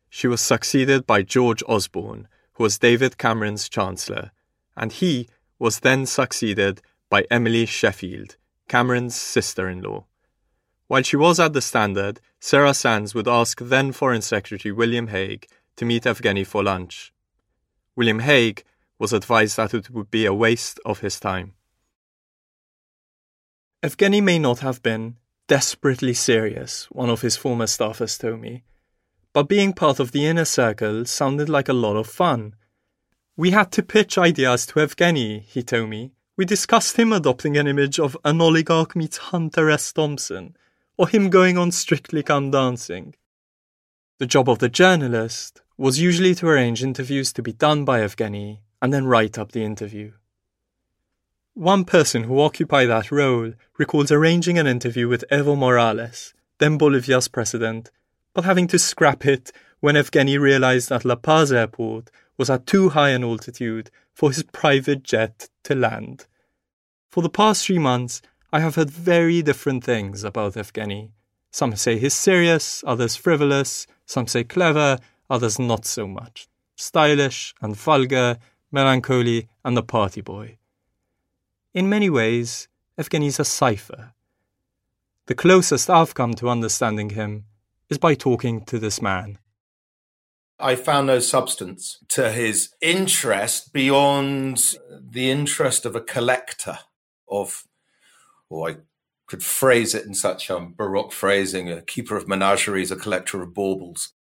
She 0.10 0.28
was 0.28 0.40
succeeded 0.40 1.06
by 1.06 1.24
George 1.24 1.62
Osborne, 1.68 2.30
who 2.54 2.64
was 2.64 2.80
David 2.80 3.18
Cameron's 3.18 3.68
Chancellor, 3.68 4.32
and 4.78 4.94
he 4.94 5.28
was 5.60 5.82
then 5.82 6.06
succeeded 6.06 6.82
by 7.10 7.26
Emily 7.30 7.66
Sheffield, 7.66 8.38
Cameron's 8.70 9.16
sister 9.16 9.68
in 9.68 9.82
law. 9.82 10.06
While 10.92 11.04
she 11.04 11.16
was 11.16 11.40
at 11.40 11.54
the 11.54 11.62
Standard, 11.62 12.20
Sarah 12.42 12.74
Sands 12.74 13.16
would 13.16 13.26
ask 13.26 13.62
then 13.62 13.94
Foreign 13.94 14.22
Secretary 14.22 14.74
William 14.74 15.08
Hague 15.08 15.48
to 15.78 15.86
meet 15.86 16.04
Evgeny 16.04 16.46
for 16.46 16.66
lunch. 16.66 17.14
William 17.96 18.20
Hague 18.20 18.66
was 19.00 19.14
advised 19.14 19.56
that 19.56 19.74
it 19.74 19.90
would 19.92 20.12
be 20.12 20.26
a 20.26 20.34
waste 20.34 20.82
of 20.86 21.00
his 21.00 21.18
time. 21.18 21.54
Evgeny 23.82 24.22
may 24.22 24.38
not 24.38 24.60
have 24.60 24.84
been 24.84 25.16
desperately 25.48 26.14
serious, 26.14 26.92
one 26.92 27.10
of 27.10 27.22
his 27.22 27.38
former 27.38 27.68
staffers 27.68 28.20
told 28.20 28.42
me, 28.42 28.66
but 29.32 29.48
being 29.48 29.72
part 29.72 29.98
of 29.98 30.12
the 30.12 30.26
inner 30.26 30.44
circle 30.44 31.06
sounded 31.06 31.48
like 31.48 31.70
a 31.70 31.84
lot 31.86 31.96
of 31.96 32.06
fun. 32.06 32.54
We 33.38 33.52
had 33.52 33.72
to 33.72 33.82
pitch 33.82 34.18
ideas 34.18 34.66
to 34.66 34.82
Evgeny, 34.82 35.44
he 35.44 35.64
told 35.64 35.90
me. 35.90 36.12
We 36.36 36.44
discussed 36.44 36.98
him 37.00 37.14
adopting 37.14 37.56
an 37.56 37.68
image 37.68 37.98
of 37.98 38.18
an 38.26 38.42
oligarch 38.42 38.94
meets 38.94 39.16
Hunter 39.32 39.70
S. 39.70 39.94
Thompson, 39.94 40.58
or 40.98 41.08
him 41.08 41.30
going 41.30 41.58
on 41.58 41.72
Strictly 41.72 42.24
Come 42.24 42.52
Dancing. 42.52 43.16
The 44.20 44.28
job 44.28 44.50
of 44.50 44.60
the 44.60 44.70
journalist 44.70 45.62
was 45.78 46.00
usually 46.00 46.36
to 46.36 46.48
arrange 46.48 46.84
interviews 46.84 47.34
to 47.34 47.42
be 47.42 47.54
done 47.54 47.86
by 47.86 48.02
Evgeny 48.02 48.60
and 48.82 48.94
then 48.94 49.06
write 49.06 49.38
up 49.38 49.52
the 49.52 49.64
interview. 49.64 50.12
One 51.54 51.86
person 51.86 52.24
who 52.24 52.40
occupied 52.40 52.90
that 52.90 53.12
role 53.12 53.54
recalls 53.78 54.12
arranging 54.12 54.58
an 54.58 54.68
interview 54.68 55.08
with 55.08 55.26
Evo 55.32 55.58
Morales, 55.58 56.34
then 56.60 56.78
Bolivia's 56.78 57.28
president, 57.28 57.92
but 58.34 58.46
having 58.46 58.68
to 58.68 58.80
scrap 58.80 59.26
it 59.26 59.52
when 59.80 59.96
Evgeny 59.96 60.40
realized 60.40 60.90
that 60.90 61.04
La 61.04 61.16
Paz 61.16 61.52
airport 61.52 62.10
was 62.38 62.50
at 62.50 62.66
too 62.66 62.90
high 62.90 63.10
an 63.10 63.24
altitude 63.24 63.92
for 64.14 64.30
his 64.30 64.44
private 64.44 65.04
jet 65.04 65.50
to 65.64 65.76
land. 65.76 66.26
For 67.10 67.22
the 67.22 67.30
past 67.30 67.66
three 67.66 67.80
months, 67.80 68.22
I 68.54 68.60
have 68.60 68.76
heard 68.76 68.90
very 68.90 69.42
different 69.42 69.84
things 69.84 70.24
about 70.24 70.56
Evgeny. 70.56 71.12
Some 71.52 71.76
say 71.76 71.98
he's 71.98 72.14
serious, 72.14 72.84
others 72.86 73.16
frivolous, 73.16 73.88
some 74.06 74.28
say 74.28 74.44
clever, 74.44 75.00
others 75.30 75.58
not 75.58 75.86
so 75.86 76.06
much. 76.06 76.48
Stylish 76.76 77.54
and 77.62 77.76
vulgar, 77.76 78.38
melancholy, 78.72 79.48
and 79.64 79.78
the 79.78 79.84
party 79.84 80.22
boy. 80.22 80.58
In 81.74 81.88
many 81.88 82.10
ways, 82.10 82.68
Evgeny's 82.98 83.40
a 83.40 83.46
cipher. 83.46 84.14
The 85.28 85.36
closest 85.36 85.90
I've 85.90 86.14
come 86.14 86.34
to 86.36 86.50
understanding 86.50 87.12
him 87.12 87.46
is 87.90 87.98
by 87.98 88.16
talking 88.16 88.66
to 88.66 88.80
this 88.80 89.02
man. 89.02 89.38
I 90.60 90.76
found 90.76 91.08
no 91.08 91.20
substance 91.20 91.98
to 92.10 92.32
his 92.32 92.70
interest 92.82 93.72
beyond 93.72 94.76
the 94.90 95.32
interest 95.32 95.86
of 95.86 95.96
a 95.96 96.02
collector 96.02 96.80
of, 97.30 97.64
or 98.52 98.70
I 98.70 98.76
could 99.28 99.42
phrase 99.42 99.96
it 99.96 100.06
in 100.06 100.14
such 100.14 100.50
a 100.50 100.60
baroque 100.60 101.14
phrasing, 101.14 101.72
a 101.72 101.82
keeper 101.82 102.18
of 102.18 102.28
menageries, 102.28 102.92
a 102.92 102.98
collector 102.98 103.42
of 103.42 103.54
baubles. 103.54 104.14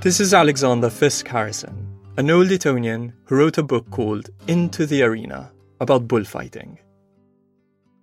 This 0.00 0.20
is 0.20 0.34
Alexander 0.34 0.90
Fiske-Harrison, 0.90 1.88
an 2.18 2.30
old 2.30 2.50
Etonian 2.50 3.14
who 3.24 3.36
wrote 3.36 3.56
a 3.56 3.62
book 3.62 3.88
called 3.90 4.28
Into 4.48 4.86
the 4.86 5.02
Arena 5.02 5.52
about 5.80 6.08
bullfighting. 6.08 6.78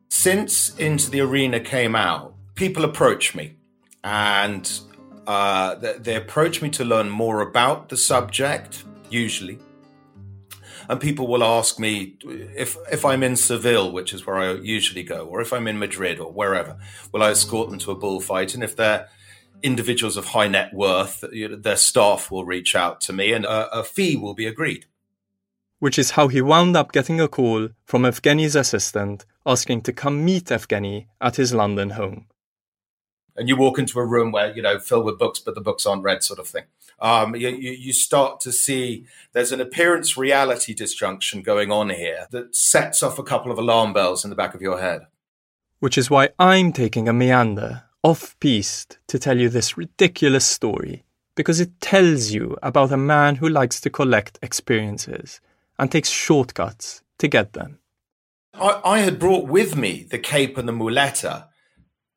Since 0.09 0.75
Into 0.77 1.11
the 1.11 1.21
Arena 1.21 1.59
came 1.59 1.95
out, 1.95 2.33
people 2.55 2.85
approach 2.85 3.35
me 3.35 3.57
and 4.03 4.71
uh, 5.27 5.75
they, 5.75 5.93
they 5.99 6.15
approach 6.15 6.61
me 6.61 6.69
to 6.71 6.85
learn 6.85 7.09
more 7.09 7.41
about 7.41 7.89
the 7.89 7.97
subject, 7.97 8.83
usually. 9.09 9.59
And 10.91 10.99
people 10.99 11.25
will 11.27 11.41
ask 11.41 11.79
me 11.79 12.17
if, 12.25 12.75
if 12.91 13.05
I'm 13.05 13.23
in 13.23 13.37
Seville, 13.37 13.93
which 13.93 14.13
is 14.13 14.27
where 14.27 14.35
I 14.35 14.55
usually 14.55 15.03
go, 15.03 15.25
or 15.25 15.39
if 15.39 15.53
I'm 15.53 15.65
in 15.65 15.79
Madrid 15.79 16.19
or 16.19 16.29
wherever, 16.33 16.75
will 17.13 17.23
I 17.23 17.31
escort 17.31 17.69
them 17.69 17.79
to 17.79 17.91
a 17.91 17.95
bullfight? 17.95 18.53
And 18.53 18.61
if 18.61 18.75
they're 18.75 19.07
individuals 19.63 20.17
of 20.17 20.25
high 20.25 20.49
net 20.49 20.73
worth, 20.73 21.23
you 21.31 21.47
know, 21.47 21.55
their 21.55 21.77
staff 21.77 22.29
will 22.29 22.43
reach 22.43 22.75
out 22.75 22.99
to 23.01 23.13
me 23.13 23.31
and 23.31 23.45
a, 23.45 23.79
a 23.79 23.85
fee 23.85 24.17
will 24.17 24.33
be 24.33 24.45
agreed. 24.45 24.85
Which 25.79 25.97
is 25.97 26.11
how 26.11 26.27
he 26.27 26.41
wound 26.41 26.75
up 26.75 26.91
getting 26.91 27.21
a 27.21 27.29
call 27.29 27.69
from 27.85 28.01
Evgeny's 28.01 28.57
assistant 28.57 29.25
asking 29.45 29.83
to 29.83 29.93
come 29.93 30.25
meet 30.25 30.47
Evgeny 30.47 31.07
at 31.21 31.37
his 31.37 31.53
London 31.53 31.91
home. 31.91 32.25
And 33.41 33.49
you 33.49 33.55
walk 33.55 33.79
into 33.79 33.97
a 33.97 34.05
room 34.05 34.31
where, 34.31 34.55
you 34.55 34.61
know, 34.61 34.77
filled 34.77 35.03
with 35.03 35.17
books, 35.17 35.39
but 35.39 35.55
the 35.55 35.61
books 35.61 35.87
aren't 35.87 36.03
read, 36.03 36.21
sort 36.21 36.37
of 36.37 36.47
thing. 36.47 36.65
Um, 36.99 37.35
you, 37.35 37.49
you 37.49 37.91
start 37.91 38.39
to 38.41 38.51
see 38.51 39.07
there's 39.33 39.51
an 39.51 39.59
appearance 39.59 40.15
reality 40.15 40.75
disjunction 40.75 41.41
going 41.41 41.71
on 41.71 41.89
here 41.89 42.27
that 42.29 42.55
sets 42.55 43.01
off 43.01 43.17
a 43.17 43.23
couple 43.23 43.51
of 43.51 43.57
alarm 43.57 43.93
bells 43.93 44.23
in 44.23 44.29
the 44.29 44.35
back 44.35 44.53
of 44.53 44.61
your 44.61 44.79
head. 44.79 45.07
Which 45.79 45.97
is 45.97 46.07
why 46.07 46.29
I'm 46.37 46.71
taking 46.71 47.09
a 47.09 47.13
meander 47.13 47.85
off 48.03 48.39
piste 48.39 48.99
to 49.07 49.17
tell 49.17 49.39
you 49.39 49.49
this 49.49 49.75
ridiculous 49.75 50.45
story 50.45 51.03
because 51.33 51.59
it 51.59 51.81
tells 51.81 52.29
you 52.29 52.55
about 52.61 52.91
a 52.91 52.97
man 52.97 53.37
who 53.37 53.49
likes 53.49 53.81
to 53.81 53.89
collect 53.89 54.37
experiences 54.43 55.41
and 55.79 55.91
takes 55.91 56.09
shortcuts 56.09 57.01
to 57.17 57.27
get 57.27 57.53
them. 57.53 57.79
I, 58.53 58.81
I 58.85 58.99
had 58.99 59.17
brought 59.17 59.47
with 59.47 59.75
me 59.75 60.05
the 60.07 60.19
cape 60.19 60.59
and 60.59 60.67
the 60.67 60.73
muleta 60.73 61.47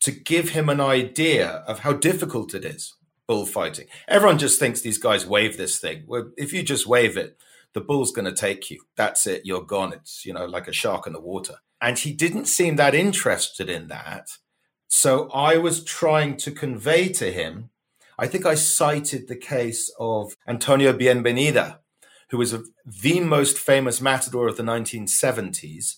to 0.04 0.12
give 0.12 0.50
him 0.50 0.68
an 0.68 0.82
idea 0.82 1.64
of 1.66 1.78
how 1.78 1.94
difficult 1.94 2.54
it 2.54 2.62
is 2.62 2.94
bullfighting. 3.26 3.86
Everyone 4.06 4.36
just 4.36 4.60
thinks 4.60 4.82
these 4.82 4.98
guys 4.98 5.26
wave 5.26 5.56
this 5.56 5.78
thing. 5.78 6.04
Well, 6.06 6.30
if 6.36 6.52
you 6.52 6.62
just 6.62 6.86
wave 6.86 7.16
it, 7.16 7.38
the 7.72 7.80
bull's 7.80 8.12
going 8.12 8.26
to 8.26 8.32
take 8.32 8.70
you. 8.70 8.82
That's 8.96 9.26
it. 9.26 9.46
You're 9.46 9.64
gone. 9.64 9.94
It's, 9.94 10.26
you 10.26 10.34
know, 10.34 10.44
like 10.44 10.68
a 10.68 10.72
shark 10.72 11.06
in 11.06 11.14
the 11.14 11.22
water. 11.22 11.54
And 11.80 11.98
he 11.98 12.12
didn't 12.12 12.44
seem 12.44 12.76
that 12.76 12.94
interested 12.94 13.70
in 13.70 13.88
that. 13.88 14.28
So 14.88 15.30
I 15.30 15.56
was 15.56 15.82
trying 15.82 16.36
to 16.36 16.50
convey 16.50 17.08
to 17.14 17.32
him, 17.32 17.70
I 18.18 18.26
think 18.26 18.44
I 18.44 18.56
cited 18.56 19.26
the 19.26 19.36
case 19.36 19.90
of 19.98 20.36
Antonio 20.46 20.92
Bienvenida, 20.92 21.80
who 22.28 22.36
was 22.36 22.52
a, 22.52 22.62
the 22.84 23.20
most 23.20 23.58
famous 23.58 24.02
matador 24.02 24.48
of 24.48 24.58
the 24.58 24.62
1970s. 24.62 25.94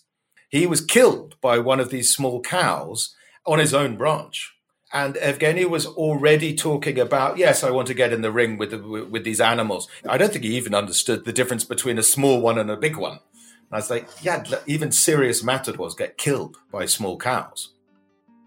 He 0.49 0.65
was 0.65 0.81
killed 0.81 1.35
by 1.41 1.59
one 1.59 1.81
of 1.81 1.91
these 1.91 2.15
small 2.15 2.41
cows 2.41 3.13
on 3.47 3.59
his 3.59 3.75
own 3.75 3.97
branch. 3.97 4.55
And 4.93 5.17
Evgeny 5.17 5.69
was 5.69 5.87
already 5.87 6.55
talking 6.55 6.99
about, 6.99 7.39
yes, 7.39 7.65
I 7.65 7.71
want 7.71 7.89
to 7.89 7.95
get 7.95 8.13
in 8.13 8.23
the 8.23 8.31
ring 8.31 8.57
with, 8.57 8.71
the, 8.71 8.79
with 8.79 9.25
these 9.25 9.41
animals. 9.41 9.89
I 10.09 10.17
don't 10.17 10.33
think 10.33 10.45
he 10.45 10.57
even 10.57 10.75
understood 10.75 11.25
the 11.25 11.33
difference 11.33 11.65
between 11.65 11.99
a 11.99 12.03
small 12.03 12.41
one 12.41 12.59
and 12.59 12.71
a 12.71 12.77
big 12.77 12.97
one. 12.97 13.13
And 13.13 13.73
I 13.73 13.77
was 13.77 13.91
like, 13.91 14.09
yeah, 14.23 14.45
even 14.67 14.93
serious 14.93 15.43
matadors 15.43 15.95
get 15.95 16.17
killed 16.17 16.57
by 16.71 16.87
small 16.87 17.19
cows. 17.19 17.73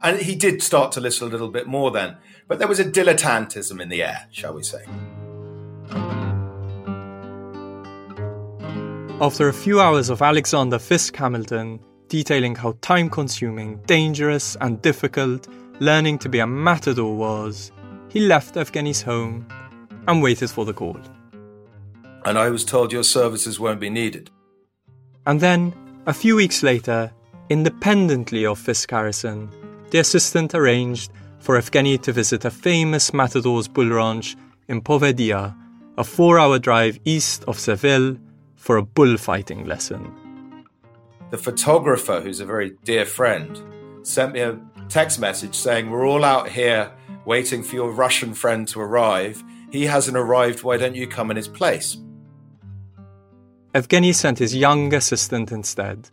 And 0.02 0.20
he 0.20 0.34
did 0.36 0.64
start 0.64 0.94
to 0.94 1.02
listen 1.02 1.28
a 1.28 1.32
little 1.32 1.50
bit 1.50 1.68
more 1.68 1.92
then. 1.92 2.16
But 2.48 2.58
there 2.58 2.70
was 2.70 2.80
a 2.80 2.86
dilettantism 2.86 3.82
in 3.82 3.90
the 3.90 4.02
air, 4.02 4.28
shall 4.32 4.54
we 4.54 4.64
say. 4.64 4.86
After 9.22 9.50
a 9.50 9.54
few 9.54 9.82
hours 9.82 10.10
of 10.10 10.22
Alexander 10.22 10.80
Fiske-Harrison 10.80 11.82
detailing 12.10 12.56
how 12.56 12.76
time 12.82 13.10
consuming, 13.10 13.78
dangerous, 13.86 14.58
and 14.60 14.82
difficult 14.82 15.48
learning 15.80 16.18
to 16.20 16.30
be 16.30 16.40
a 16.40 16.48
matador 16.48 17.16
was, 17.16 17.72
he 18.10 18.20
left 18.20 18.56
Evgeny's 18.56 19.02
home 19.02 19.48
and 20.08 20.22
waited 20.22 20.50
for 20.50 20.66
the 20.66 20.74
call. 20.74 21.00
And 22.26 22.38
I 22.38 22.50
was 22.50 22.66
told 22.66 22.92
your 22.92 23.04
services 23.04 23.60
won't 23.60 23.80
be 23.80 23.90
needed. 23.90 24.30
And 25.26 25.40
then, 25.40 25.74
a 26.06 26.14
few 26.14 26.36
weeks 26.36 26.64
later, 26.64 27.12
independently 27.50 28.46
of 28.46 28.60
Fiske-Harrison, 28.60 29.50
the 29.92 30.00
assistant 30.00 30.54
arranged 30.54 31.12
for 31.40 31.58
Evgeny 31.58 32.02
to 32.02 32.12
visit 32.12 32.46
a 32.46 32.52
famous 32.52 33.14
matador's 33.14 33.68
bull 33.68 33.90
ranch 33.90 34.36
in 34.68 34.82
Povedia, 34.82 35.56
a 35.98 36.04
four 36.04 36.40
hour 36.40 36.60
drive 36.60 37.00
east 37.06 37.44
of 37.48 37.60
Seville, 37.60 38.18
for 38.56 38.78
a 38.78 38.84
bullfighting 38.84 39.66
lesson. 39.66 40.14
The 41.32 41.38
photographer, 41.38 42.22
who's 42.22 42.40
a 42.40 42.46
very 42.46 42.72
dear 42.84 43.06
friend, 43.06 43.62
sent 44.02 44.34
me 44.34 44.40
a 44.40 44.60
text 44.88 45.20
message 45.20 45.54
saying, 45.54 45.92
We're 45.92 46.08
all 46.08 46.26
out 46.26 46.50
here 46.50 46.92
waiting 47.26 47.62
for 47.62 47.76
your 47.76 47.92
Russian 47.92 48.34
friend 48.34 48.68
to 48.70 48.82
arrive. 48.82 49.44
He 49.72 49.86
hasn't 49.86 50.18
arrived. 50.18 50.64
Why 50.64 50.78
don't 50.78 50.96
you 50.96 51.08
come 51.08 51.30
in 51.30 51.38
his 51.38 51.48
place? 51.48 51.98
Evgeny 53.76 54.16
sent 54.16 54.40
his 54.40 54.56
young 54.56 54.92
assistant 54.96 55.52
instead. 55.52 56.10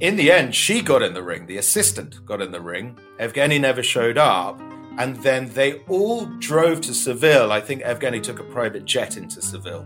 In 0.00 0.16
the 0.16 0.32
end, 0.32 0.54
she 0.54 0.80
got 0.80 1.02
in 1.02 1.12
the 1.12 1.22
ring. 1.22 1.44
The 1.44 1.58
assistant 1.58 2.24
got 2.24 2.40
in 2.40 2.52
the 2.52 2.62
ring. 2.62 2.98
Evgeny 3.20 3.60
never 3.60 3.82
showed 3.82 4.16
up. 4.16 4.58
And 4.96 5.16
then 5.16 5.50
they 5.50 5.80
all 5.88 6.24
drove 6.38 6.80
to 6.82 6.94
Seville. 6.94 7.52
I 7.52 7.60
think 7.60 7.82
Evgeny 7.82 8.22
took 8.22 8.40
a 8.40 8.44
private 8.44 8.86
jet 8.86 9.18
into 9.18 9.42
Seville 9.42 9.84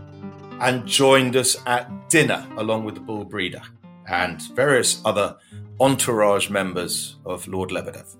and 0.61 0.85
joined 0.87 1.35
us 1.35 1.57
at 1.65 2.09
dinner 2.09 2.47
along 2.55 2.85
with 2.85 2.95
the 2.95 3.01
bull 3.01 3.25
breeder 3.25 3.61
and 4.09 4.41
various 4.55 5.01
other 5.05 5.37
entourage 5.79 6.49
members 6.49 7.17
of 7.25 7.47
Lord 7.47 7.69
Lebedev. 7.69 8.15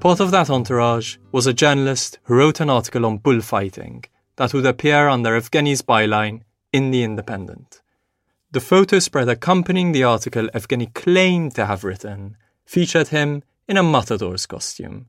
Part 0.00 0.20
of 0.20 0.30
that 0.30 0.50
entourage 0.50 1.16
was 1.30 1.46
a 1.46 1.52
journalist 1.52 2.18
who 2.24 2.34
wrote 2.34 2.60
an 2.60 2.70
article 2.70 3.06
on 3.06 3.18
bullfighting 3.18 4.04
that 4.36 4.52
would 4.54 4.66
appear 4.66 5.08
under 5.08 5.38
Evgeny's 5.38 5.82
byline 5.82 6.42
in 6.72 6.90
The 6.90 7.04
Independent. 7.04 7.82
The 8.50 8.60
photo 8.60 8.98
spread 8.98 9.28
accompanying 9.28 9.92
the 9.92 10.04
article 10.04 10.48
Evgeny 10.54 10.92
claimed 10.92 11.54
to 11.54 11.66
have 11.66 11.84
written 11.84 12.36
featured 12.64 13.08
him 13.08 13.42
in 13.68 13.76
a 13.76 13.82
matador's 13.82 14.46
costume, 14.46 15.08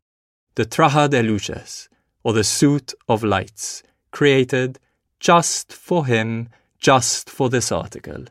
the 0.55 0.65
traje 0.65 1.09
de 1.09 1.23
luces, 1.23 1.89
or 2.23 2.33
the 2.33 2.43
suit 2.43 2.93
of 3.09 3.23
lights, 3.23 3.83
created 4.11 4.79
just 5.19 5.73
for 5.73 6.05
him, 6.05 6.49
just 6.77 7.29
for 7.29 7.49
this 7.49 7.71
article. 7.71 8.25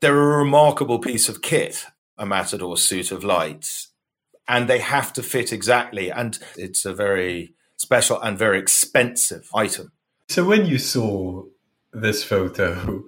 They're 0.00 0.18
a 0.18 0.38
remarkable 0.38 0.98
piece 0.98 1.28
of 1.28 1.42
kit, 1.42 1.86
a 2.18 2.26
Matador 2.26 2.76
suit 2.76 3.10
of 3.10 3.24
lights, 3.24 3.88
and 4.46 4.68
they 4.68 4.80
have 4.80 5.12
to 5.14 5.22
fit 5.22 5.52
exactly. 5.52 6.10
And 6.10 6.38
it's 6.56 6.84
a 6.84 6.94
very 6.94 7.54
special 7.76 8.20
and 8.20 8.38
very 8.38 8.58
expensive 8.58 9.48
item. 9.54 9.92
So, 10.28 10.44
when 10.44 10.66
you 10.66 10.78
saw 10.78 11.44
this 11.92 12.24
photo, 12.24 13.04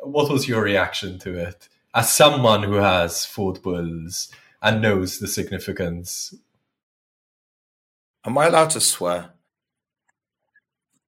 what 0.00 0.30
was 0.30 0.48
your 0.48 0.62
reaction 0.62 1.18
to 1.20 1.34
it? 1.34 1.68
As 1.94 2.12
someone 2.12 2.62
who 2.62 2.74
has 2.74 3.26
fought 3.26 3.62
bulls 3.62 4.30
and 4.62 4.80
knows 4.80 5.18
the 5.18 5.26
significance. 5.26 6.34
Am 8.24 8.38
I 8.38 8.46
allowed 8.46 8.70
to 8.70 8.80
swear? 8.80 9.30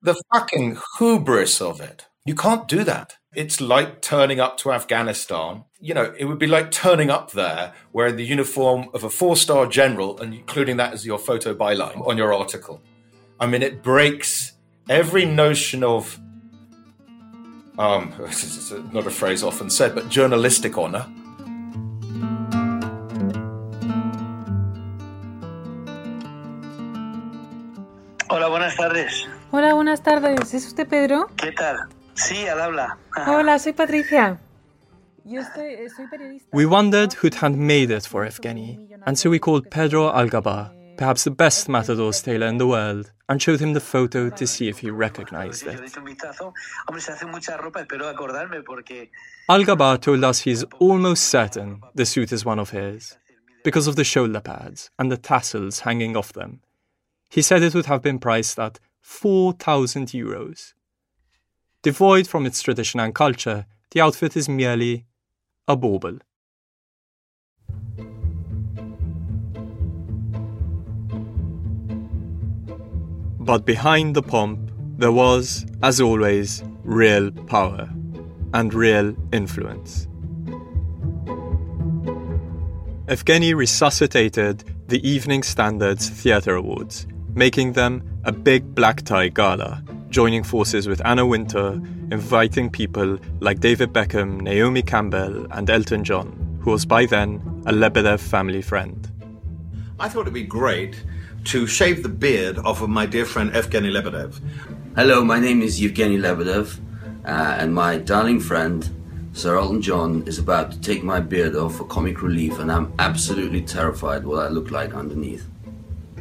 The 0.03 0.21
fucking 0.33 0.79
hubris 0.99 1.63
of 1.63 1.81
it. 1.81 2.07
You 2.27 2.35
can't 2.35 2.67
do 2.67 2.83
that. 2.85 3.17
It's 3.35 3.61
like 3.61 4.01
turning 4.01 4.39
up 4.39 4.59
to 4.59 4.73
Afghanistan. 4.73 5.65
You 5.81 5.95
know, 5.95 6.15
it 6.17 6.27
would 6.27 6.39
be 6.39 6.47
like 6.47 6.71
turning 6.71 7.11
up 7.11 7.33
there 7.33 7.73
wearing 7.93 8.17
the 8.17 8.25
uniform 8.25 8.89
of 8.95 9.03
a 9.03 9.11
four 9.11 9.37
star 9.37 9.67
general 9.67 10.21
and 10.21 10.33
including 10.33 10.77
that 10.77 10.93
as 10.93 11.05
your 11.05 11.19
photo 11.19 11.55
byline 11.55 12.07
on 12.07 12.17
your 12.17 12.33
article. 12.33 12.81
I 13.41 13.47
mean, 13.47 13.63
it 13.63 13.83
breaks 13.83 14.53
every 14.89 15.25
notion 15.25 15.83
of, 15.83 16.19
um, 17.77 18.15
it's 18.21 18.73
not 18.93 19.07
a 19.07 19.11
phrase 19.11 19.43
often 19.43 19.69
said, 19.69 19.95
but 19.95 20.09
journalistic 20.09 20.79
honor. 20.79 21.07
Hola, 28.31 28.49
buenas 28.49 28.77
tardes. 28.77 29.29
Hola, 29.51 29.75
buenas 29.75 30.03
tardes. 30.03 30.55
¿Es 30.55 30.67
usted 30.67 30.89
Pedro? 30.89 31.31
¿Qué 31.37 31.53
tal? 31.53 31.89
Sí, 32.15 32.47
al 32.47 32.61
habla. 32.61 32.99
Hola, 33.27 33.59
soy 33.59 33.73
Patricia. 33.73 34.39
Yo 35.25 35.41
estoy, 35.41 35.73
eh, 35.75 35.89
soy 35.95 36.07
periodista. 36.07 36.49
We 36.53 36.67
wondered 36.67 37.15
who'd 37.15 37.35
handmade 37.35 37.91
it 37.91 38.07
for 38.07 38.27
Evgeny, 38.27 38.79
and 39.07 39.19
so 39.19 39.31
we 39.31 39.39
called 39.39 39.71
Pedro 39.71 40.13
Algaba, 40.13 40.71
perhaps 40.99 41.25
the 41.25 41.31
best 41.31 41.69
matador's 41.69 42.21
tailor 42.23 42.47
in 42.47 42.59
the 42.59 42.67
world, 42.67 43.11
and 43.29 43.41
showed 43.41 43.61
him 43.61 43.73
the 43.73 43.81
photo 43.81 44.29
to 44.29 44.47
see 44.47 44.69
if 44.69 44.79
he 44.81 44.91
recognized 44.91 45.67
it. 45.67 45.81
Algaba 49.49 50.01
told 50.01 50.25
us 50.25 50.41
he's 50.41 50.65
almost 50.79 51.25
certain 51.25 51.81
the 51.95 52.05
suit 52.05 52.33
is 52.33 52.45
one 52.45 52.59
of 52.59 52.71
his, 52.71 53.17
because 53.65 53.87
of 53.87 53.97
the 53.97 54.05
shoulder 54.05 54.41
pads 54.41 54.91
and 54.99 55.11
the 55.11 55.17
tassels 55.17 55.81
hanging 55.81 56.17
off 56.17 56.35
them. 56.35 56.61
He 57.31 57.43
said 57.43 57.63
it 57.63 57.75
would 57.75 57.87
have 57.87 58.03
been 58.03 58.19
priced 58.19 58.59
at 58.59 58.79
4,000 59.01 60.09
euros. 60.09 60.75
Devoid 61.85 62.27
from 62.27 62.47
its 62.47 62.63
tradition 62.63 62.99
and 62.99 63.15
culture, 63.15 63.67
the 63.91 64.01
outfit 64.01 64.39
is 64.39 64.49
merely 64.49 65.05
a 65.69 65.77
bauble. 65.77 66.17
But 73.39 73.67
behind 73.67 74.17
the 74.17 74.23
pomp, 74.23 74.71
there 74.97 75.13
was, 75.13 75.67
as 75.83 76.01
always, 76.01 76.65
real 76.85 77.31
power 77.31 77.91
and 78.55 78.73
real 78.73 79.15
influence. 79.31 80.09
Evgeny 83.09 83.55
resuscitated 83.55 84.65
the 84.89 85.07
Evening 85.07 85.43
Standards 85.43 86.09
Theatre 86.09 86.55
Awards, 86.55 87.07
making 87.35 87.75
them 87.75 88.03
a 88.25 88.33
big 88.33 88.75
black 88.75 89.03
tie 89.03 89.29
gala 89.29 89.84
joining 90.15 90.45
forces 90.45 90.87
with 90.87 91.05
Anna 91.05 91.27
Wintour, 91.27 91.73
inviting 92.13 92.71
people 92.71 93.19
like 93.41 93.59
David 93.59 93.93
Beckham, 93.93 94.41
Naomi 94.43 94.81
Campbell, 94.81 95.49
and 95.51 95.69
Elton 95.69 96.05
John, 96.05 96.57
who 96.61 96.71
was 96.71 96.87
by 96.87 97.05
then 97.05 97.43
a 97.67 97.73
Lebedev 97.73 98.21
family 98.21 98.63
friend. 98.63 99.11
I 99.99 100.09
thought 100.09 100.21
it'd 100.21 100.33
be 100.33 100.45
great 100.45 101.03
to 101.47 101.67
shave 101.67 102.05
the 102.05 102.09
beard 102.09 102.59
off 102.59 102.81
of 102.81 102.91
my 102.91 103.07
dear 103.07 103.25
friend 103.25 103.51
Evgeny 103.51 103.91
Lebedev. 103.91 104.41
Hello, 104.95 105.25
my 105.25 105.41
name 105.41 105.63
is 105.63 105.81
Evgeny 105.81 106.21
Lebedev, 106.21 106.79
uh, 107.25 107.57
and 107.59 107.75
my 107.75 107.97
darling 107.97 108.39
friend 108.39 108.89
Sir 109.33 109.57
Elton 109.57 109.83
John 109.83 110.23
is 110.29 110.39
about 110.39 110.71
to 110.71 110.81
take 110.81 111.03
my 111.03 111.19
beard 111.19 111.57
off 111.57 111.79
for 111.79 111.87
comic 111.87 112.23
relief, 112.23 112.61
and 112.61 112.71
I'm 112.71 112.93
absolutely 113.01 113.63
terrified 113.63 114.25
what 114.25 114.47
I 114.47 114.49
look 114.49 114.71
like 114.71 114.95
underneath. 114.95 115.45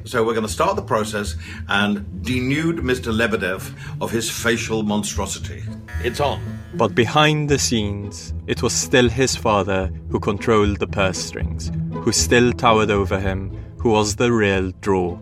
So 0.05 0.21
we're 0.25 0.33
going 0.33 0.45
to 0.45 0.51
start 0.51 0.75
the 0.75 0.81
process 0.81 1.35
and 1.69 1.99
denude 2.21 2.79
Mr. 2.79 3.13
Lebedev 3.13 3.73
of 4.01 4.11
his 4.11 4.29
facial 4.29 4.83
monstrosity. 4.83 5.63
It's 6.03 6.19
on. 6.19 6.41
But 6.73 6.93
behind 6.93 7.49
the 7.49 7.57
scenes, 7.57 8.33
it 8.45 8.61
was 8.61 8.73
still 8.73 9.07
his 9.07 9.35
father 9.35 9.89
who 10.09 10.19
controlled 10.19 10.79
the 10.79 10.87
purse 10.87 11.17
strings, 11.17 11.71
who 11.93 12.11
still 12.11 12.51
towered 12.51 12.91
over 12.91 13.17
him, 13.17 13.57
who 13.77 13.91
was 13.91 14.17
the 14.17 14.31
real 14.31 14.71
draw. 14.81 15.17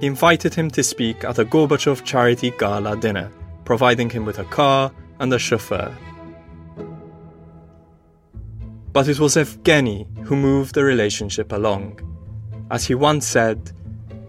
He 0.00 0.08
invited 0.08 0.54
him 0.54 0.68
to 0.72 0.82
speak 0.82 1.22
at 1.22 1.38
a 1.38 1.44
Gorbachev 1.44 2.04
charity 2.04 2.52
gala 2.58 2.96
dinner, 2.96 3.30
providing 3.64 4.10
him 4.10 4.24
with 4.24 4.40
a 4.40 4.44
car 4.44 4.90
and 5.20 5.32
a 5.32 5.38
chauffeur. 5.38 5.96
But 8.94 9.08
it 9.08 9.18
was 9.18 9.34
Evgeny 9.34 10.06
who 10.24 10.36
moved 10.36 10.76
the 10.76 10.84
relationship 10.84 11.50
along. 11.50 11.98
As 12.70 12.86
he 12.86 12.94
once 12.94 13.26
said, 13.26 13.72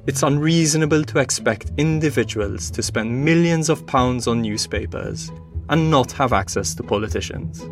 it's 0.07 0.23
unreasonable 0.23 1.03
to 1.03 1.19
expect 1.19 1.71
individuals 1.77 2.71
to 2.71 2.81
spend 2.81 3.23
millions 3.23 3.69
of 3.69 3.85
pounds 3.85 4.27
on 4.27 4.41
newspapers 4.41 5.31
and 5.69 5.91
not 5.91 6.11
have 6.13 6.33
access 6.33 6.73
to 6.75 6.83
politicians. 6.83 7.63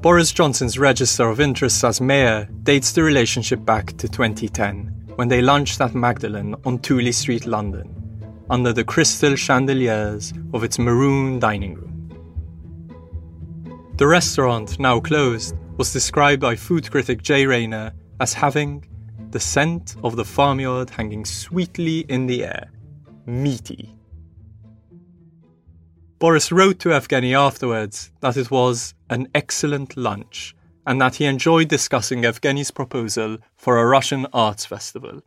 Boris 0.00 0.32
Johnson's 0.32 0.78
register 0.78 1.28
of 1.28 1.38
interests 1.38 1.84
as 1.84 2.00
mayor 2.00 2.48
dates 2.62 2.92
the 2.92 3.02
relationship 3.02 3.62
back 3.62 3.88
to 3.98 4.08
2010, 4.08 4.86
when 5.16 5.28
they 5.28 5.42
lunched 5.42 5.82
at 5.82 5.94
Magdalen 5.94 6.54
on 6.64 6.78
Tooley 6.78 7.12
Street, 7.12 7.44
London, 7.44 7.94
under 8.48 8.72
the 8.72 8.84
crystal 8.84 9.36
chandeliers 9.36 10.32
of 10.54 10.64
its 10.64 10.78
maroon 10.78 11.38
dining 11.38 11.74
room. 11.74 11.93
The 13.96 14.08
restaurant, 14.08 14.80
now 14.80 14.98
closed, 14.98 15.54
was 15.76 15.92
described 15.92 16.42
by 16.42 16.56
food 16.56 16.90
critic 16.90 17.22
Jay 17.22 17.46
Rayner 17.46 17.92
as 18.18 18.34
having 18.34 18.84
the 19.30 19.38
scent 19.38 19.94
of 20.02 20.16
the 20.16 20.24
farmyard 20.24 20.90
hanging 20.90 21.24
sweetly 21.24 22.00
in 22.08 22.26
the 22.26 22.42
air, 22.42 22.72
meaty. 23.24 23.94
Boris 26.18 26.50
wrote 26.50 26.80
to 26.80 26.88
Evgeny 26.88 27.38
afterwards 27.38 28.10
that 28.18 28.36
it 28.36 28.50
was 28.50 28.94
an 29.10 29.28
excellent 29.32 29.96
lunch 29.96 30.56
and 30.84 31.00
that 31.00 31.14
he 31.14 31.26
enjoyed 31.26 31.68
discussing 31.68 32.22
Evgeny's 32.22 32.72
proposal 32.72 33.38
for 33.54 33.78
a 33.78 33.86
Russian 33.86 34.26
arts 34.32 34.66
festival. 34.66 35.22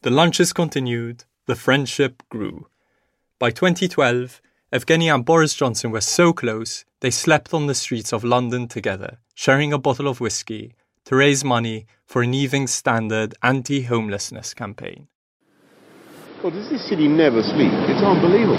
The 0.00 0.10
lunches 0.10 0.54
continued, 0.54 1.24
the 1.44 1.54
friendship 1.54 2.22
grew. 2.30 2.68
By 3.38 3.50
2012, 3.50 4.40
Evgeny 4.70 5.08
and 5.08 5.24
Boris 5.24 5.54
Johnson 5.54 5.90
were 5.90 6.02
so 6.02 6.34
close 6.34 6.84
they 7.00 7.10
slept 7.10 7.54
on 7.54 7.68
the 7.68 7.74
streets 7.74 8.12
of 8.12 8.22
London 8.22 8.68
together, 8.68 9.16
sharing 9.34 9.72
a 9.72 9.78
bottle 9.78 10.06
of 10.06 10.20
whiskey 10.20 10.74
to 11.06 11.16
raise 11.16 11.42
money 11.42 11.86
for 12.04 12.20
an 12.20 12.34
Evening 12.34 12.66
Standard 12.66 13.34
anti 13.42 13.80
homelessness 13.84 14.52
campaign. 14.52 15.08
God, 16.42 16.52
does 16.52 16.68
this 16.68 16.86
city 16.86 17.08
never 17.08 17.42
sleep? 17.42 17.72
It's 17.88 18.02
unbelievable. 18.02 18.58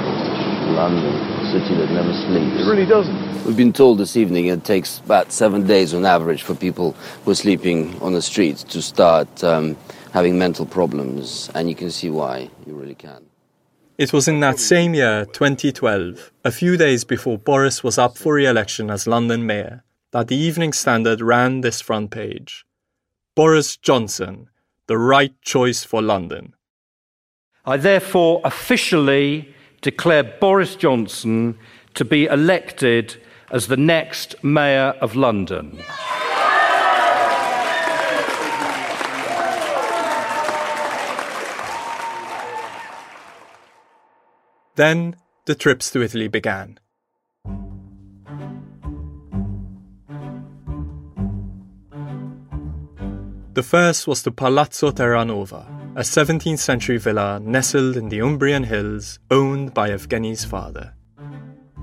London, 0.73 1.13
a 1.13 1.51
city 1.51 1.75
that 1.75 1.91
never 1.91 2.11
sleeps. 2.11 2.65
It 2.65 2.67
really 2.67 2.87
doesn't. 2.87 3.45
We've 3.45 3.55
been 3.55 3.71
told 3.71 3.99
this 3.99 4.17
evening 4.17 4.47
it 4.47 4.63
takes 4.63 4.97
about 5.05 5.31
seven 5.31 5.67
days 5.67 5.93
on 5.93 6.07
average 6.07 6.41
for 6.41 6.55
people 6.55 6.93
who 7.23 7.31
are 7.31 7.35
sleeping 7.35 8.01
on 8.01 8.13
the 8.13 8.23
streets 8.23 8.63
to 8.63 8.81
start 8.81 9.43
um, 9.43 9.77
having 10.11 10.39
mental 10.39 10.65
problems, 10.65 11.51
and 11.53 11.69
you 11.69 11.75
can 11.75 11.91
see 11.91 12.09
why. 12.09 12.49
You 12.65 12.73
really 12.73 12.95
can. 12.95 13.28
It 13.99 14.13
was 14.13 14.29
in 14.29 14.39
that 14.39 14.59
same 14.59 14.93
year, 14.93 15.25
2012, 15.25 16.31
a 16.45 16.51
few 16.51 16.77
days 16.77 17.03
before 17.03 17.37
Boris 17.37 17.83
was 17.83 17.97
up 17.97 18.17
for 18.17 18.35
re 18.35 18.45
election 18.45 18.89
as 18.89 19.05
London 19.05 19.45
Mayor, 19.45 19.83
that 20.11 20.29
the 20.29 20.37
Evening 20.37 20.71
Standard 20.71 21.19
ran 21.19 21.59
this 21.59 21.81
front 21.81 22.09
page 22.09 22.65
Boris 23.35 23.75
Johnson, 23.75 24.47
the 24.87 24.97
right 24.97 25.33
choice 25.41 25.83
for 25.83 26.01
London. 26.01 26.53
I 27.65 27.75
therefore 27.75 28.39
officially 28.45 29.53
declare 29.81 30.23
Boris 30.23 30.77
Johnson 30.77 31.57
to 31.95 32.05
be 32.05 32.23
elected 32.27 33.21
as 33.51 33.67
the 33.67 33.75
next 33.75 34.41
Mayor 34.41 34.95
of 35.01 35.17
London. 35.17 35.77
Then 44.79 45.17
the 45.43 45.55
trips 45.55 45.91
to 45.91 46.01
Italy 46.01 46.29
began. 46.29 46.79
The 53.55 53.61
first 53.61 54.07
was 54.07 54.23
to 54.23 54.31
Palazzo 54.31 54.91
Terranova, 54.91 55.67
a 55.97 56.03
17th 56.03 56.59
century 56.59 56.97
villa 56.97 57.41
nestled 57.41 57.97
in 57.97 58.07
the 58.07 58.19
Umbrian 58.19 58.63
hills 58.63 59.19
owned 59.29 59.73
by 59.73 59.89
Evgeny's 59.89 60.45
father. 60.45 60.93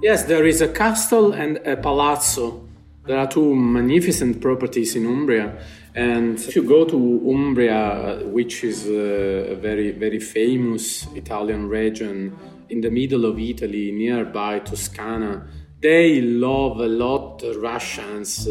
Yes, 0.03 0.23
there 0.23 0.47
is 0.47 0.63
a 0.63 0.69
castle 0.69 1.35
and 1.35 1.59
a 1.67 1.77
palazzo. 1.77 2.67
There 3.05 3.19
are 3.19 3.29
two 3.29 3.55
magnificent 3.55 4.41
properties 4.41 4.97
in 4.97 5.05
Umbria. 5.05 5.53
And 5.95 6.39
if 6.39 6.57
you 6.57 6.63
go 6.63 6.87
to 6.87 6.97
Umbria, 7.31 8.23
which 8.25 8.65
is 8.65 8.87
uh, 8.87 9.53
a 9.53 9.55
very, 9.55 9.91
very 9.91 10.19
famous 10.19 11.07
Italian 11.15 11.69
region 11.69 12.35
in 12.69 12.81
the 12.81 12.91
middle 12.91 13.25
of 13.25 13.39
Italy, 13.39 13.93
nearby 13.93 14.59
Toscana, 14.61 15.47
they 15.81 16.21
love 16.21 16.81
a 16.81 16.87
lot 16.87 17.43
Russians. 17.57 18.49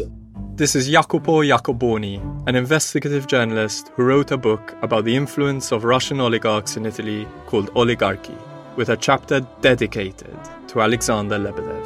This 0.54 0.74
is 0.74 0.88
Jacopo 0.88 1.42
Iacoboni, 1.42 2.48
an 2.48 2.56
investigative 2.56 3.26
journalist 3.26 3.90
who 3.94 4.04
wrote 4.04 4.30
a 4.30 4.38
book 4.38 4.74
about 4.80 5.04
the 5.04 5.14
influence 5.14 5.70
of 5.70 5.84
Russian 5.84 6.20
oligarchs 6.20 6.76
in 6.76 6.86
Italy 6.86 7.26
called 7.46 7.70
Oligarchy, 7.74 8.36
with 8.76 8.88
a 8.88 8.96
chapter 8.96 9.40
dedicated 9.60 10.38
to 10.68 10.80
Alexander 10.80 11.38
Lebedev. 11.38 11.84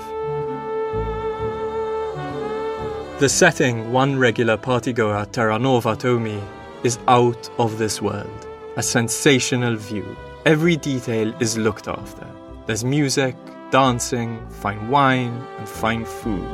The 3.18 3.28
setting 3.28 3.93
one 3.93 4.18
regular 4.18 4.57
partygoer 4.57 5.26
Terranova 5.26 5.99
told 5.99 6.22
me 6.22 6.41
is 6.85 6.99
out 7.09 7.51
of 7.59 7.78
this 7.78 8.01
world, 8.01 8.47
a 8.76 8.83
sensational 8.83 9.76
view. 9.76 10.16
Every 10.47 10.74
detail 10.76 11.34
is 11.38 11.59
looked 11.59 11.86
after. 11.86 12.26
There's 12.64 12.82
music, 12.82 13.36
dancing, 13.70 14.41
fine 14.49 14.88
wine, 14.88 15.47
and 15.59 15.68
fine 15.68 16.07
food. 16.07 16.49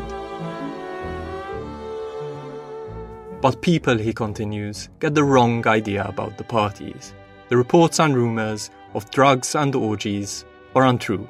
But 3.41 3.63
people, 3.63 3.97
he 3.97 4.13
continues, 4.13 4.89
get 4.99 5.15
the 5.15 5.23
wrong 5.23 5.65
idea 5.69 6.05
about 6.05 6.37
the 6.37 6.43
parties. 6.43 7.15
The 7.49 7.57
reports 7.57 8.01
and 8.01 8.17
rumours 8.17 8.71
of 8.95 9.09
drugs 9.13 9.55
and 9.55 9.73
orgies 9.77 10.45
are 10.75 10.85
untrue. 10.85 11.29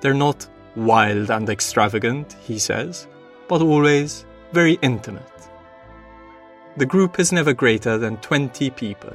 They're 0.00 0.14
not 0.14 0.48
wild 0.76 1.30
and 1.30 1.46
extravagant, 1.50 2.36
he 2.40 2.58
says, 2.58 3.06
but 3.48 3.60
always 3.60 4.24
very 4.52 4.78
intimate. 4.80 5.50
The 6.78 6.86
group 6.86 7.20
is 7.20 7.32
never 7.32 7.52
greater 7.52 7.98
than 7.98 8.16
20 8.16 8.70
people. 8.70 9.12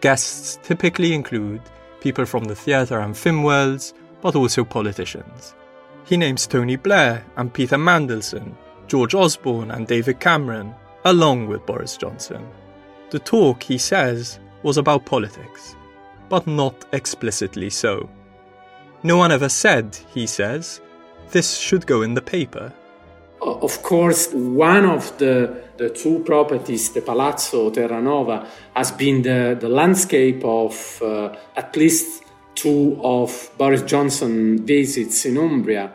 Guests 0.00 0.58
typically 0.62 1.12
include 1.12 1.62
people 2.00 2.24
from 2.24 2.44
the 2.44 2.54
theatre 2.54 3.00
and 3.00 3.16
film 3.16 3.42
worlds, 3.42 3.94
but 4.20 4.36
also 4.36 4.64
politicians. 4.64 5.54
He 6.04 6.16
names 6.16 6.46
Tony 6.46 6.76
Blair 6.76 7.24
and 7.36 7.52
Peter 7.52 7.76
Mandelson, 7.76 8.54
George 8.86 9.14
Osborne 9.14 9.70
and 9.70 9.86
David 9.86 10.20
Cameron, 10.20 10.74
along 11.04 11.48
with 11.48 11.66
Boris 11.66 11.96
Johnson. 11.96 12.46
The 13.10 13.18
talk, 13.18 13.62
he 13.62 13.78
says, 13.78 14.38
was 14.62 14.78
about 14.78 15.06
politics, 15.06 15.76
but 16.28 16.46
not 16.46 16.84
explicitly 16.92 17.70
so. 17.70 18.08
No 19.02 19.16
one 19.16 19.32
ever 19.32 19.48
said, 19.48 19.96
he 20.12 20.26
says, 20.26 20.80
this 21.30 21.56
should 21.56 21.86
go 21.86 22.02
in 22.02 22.14
the 22.14 22.22
paper. 22.22 22.72
Of 23.40 23.82
course, 23.82 24.32
one 24.32 24.84
of 24.84 25.16
the, 25.18 25.62
the 25.76 25.90
two 25.90 26.20
properties, 26.20 26.90
the 26.90 27.02
Palazzo 27.02 27.70
Terranova, 27.70 28.46
has 28.74 28.90
been 28.90 29.22
the, 29.22 29.56
the 29.58 29.68
landscape 29.68 30.44
of 30.44 31.00
uh, 31.02 31.36
at 31.56 31.76
least 31.76 32.24
two 32.54 32.98
of 33.02 33.50
Boris 33.56 33.82
Johnson 33.82 34.66
visits 34.66 35.24
in 35.24 35.38
Umbria. 35.38 35.92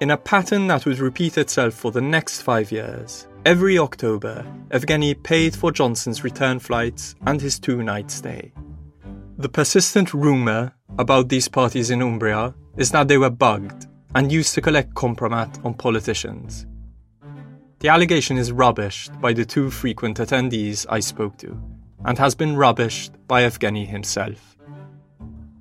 In 0.00 0.10
a 0.10 0.16
pattern 0.16 0.66
that 0.66 0.84
would 0.84 0.98
repeat 0.98 1.38
itself 1.38 1.74
for 1.74 1.90
the 1.90 2.00
next 2.00 2.42
five 2.42 2.70
years, 2.70 3.26
every 3.46 3.78
October, 3.78 4.46
Evgeny 4.70 5.14
paid 5.22 5.54
for 5.54 5.72
Johnson's 5.72 6.24
return 6.24 6.58
flights 6.58 7.14
and 7.26 7.40
his 7.40 7.58
two 7.58 7.82
night 7.82 8.10
stay. 8.10 8.52
The 9.38 9.48
persistent 9.48 10.12
rumour 10.12 10.72
about 10.98 11.30
these 11.30 11.48
parties 11.48 11.90
in 11.90 12.02
Umbria 12.02 12.54
is 12.76 12.90
that 12.90 13.08
they 13.08 13.16
were 13.16 13.30
bugged 13.30 13.86
and 14.14 14.32
used 14.32 14.54
to 14.54 14.60
collect 14.60 14.94
compromat 14.94 15.64
on 15.64 15.74
politicians. 15.74 16.66
The 17.80 17.88
allegation 17.88 18.36
is 18.36 18.52
rubbished 18.52 19.20
by 19.20 19.32
the 19.32 19.44
two 19.44 19.70
frequent 19.70 20.18
attendees 20.18 20.84
I 20.88 21.00
spoke 21.00 21.38
to, 21.38 21.58
and 22.04 22.18
has 22.18 22.34
been 22.34 22.56
rubbished 22.56 23.12
by 23.26 23.42
Evgeny 23.42 23.86
himself. 23.86 24.58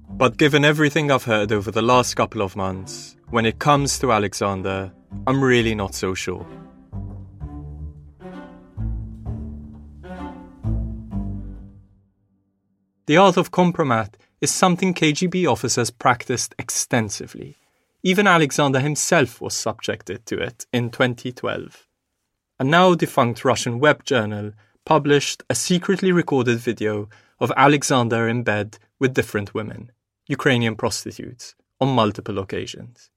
But 0.09 0.37
given 0.37 0.65
everything 0.65 1.11
I've 1.11 1.23
heard 1.23 1.51
over 1.51 1.71
the 1.71 1.81
last 1.81 2.15
couple 2.15 2.41
of 2.41 2.55
months, 2.55 3.15
when 3.29 3.45
it 3.45 3.59
comes 3.59 3.99
to 3.99 4.11
Alexander, 4.11 4.91
I'm 5.27 5.41
really 5.41 5.75
not 5.75 5.95
so 5.95 6.13
sure. 6.13 6.45
The 13.05 13.17
art 13.17 13.37
of 13.37 13.51
compromat 13.51 14.15
is 14.41 14.51
something 14.51 14.93
KGB 14.93 15.49
officers 15.49 15.89
practiced 15.89 16.53
extensively. 16.59 17.58
Even 18.01 18.27
Alexander 18.27 18.79
himself 18.79 19.41
was 19.41 19.53
subjected 19.53 20.25
to 20.25 20.37
it 20.37 20.65
in 20.71 20.89
2012. 20.89 21.85
A 22.57 22.63
now 22.63 22.95
defunct 22.95 23.43
Russian 23.43 23.77
web 23.77 24.05
journal 24.05 24.53
published 24.85 25.43
a 25.49 25.55
secretly 25.55 26.13
recorded 26.13 26.59
video 26.59 27.09
of 27.41 27.51
Alexander 27.57 28.29
in 28.29 28.43
bed 28.43 28.77
with 28.99 29.13
different 29.13 29.53
women, 29.53 29.91
Ukrainian 30.27 30.75
prostitutes, 30.77 31.55
on 31.81 31.89
multiple 31.89 32.39
occasions. 32.39 33.09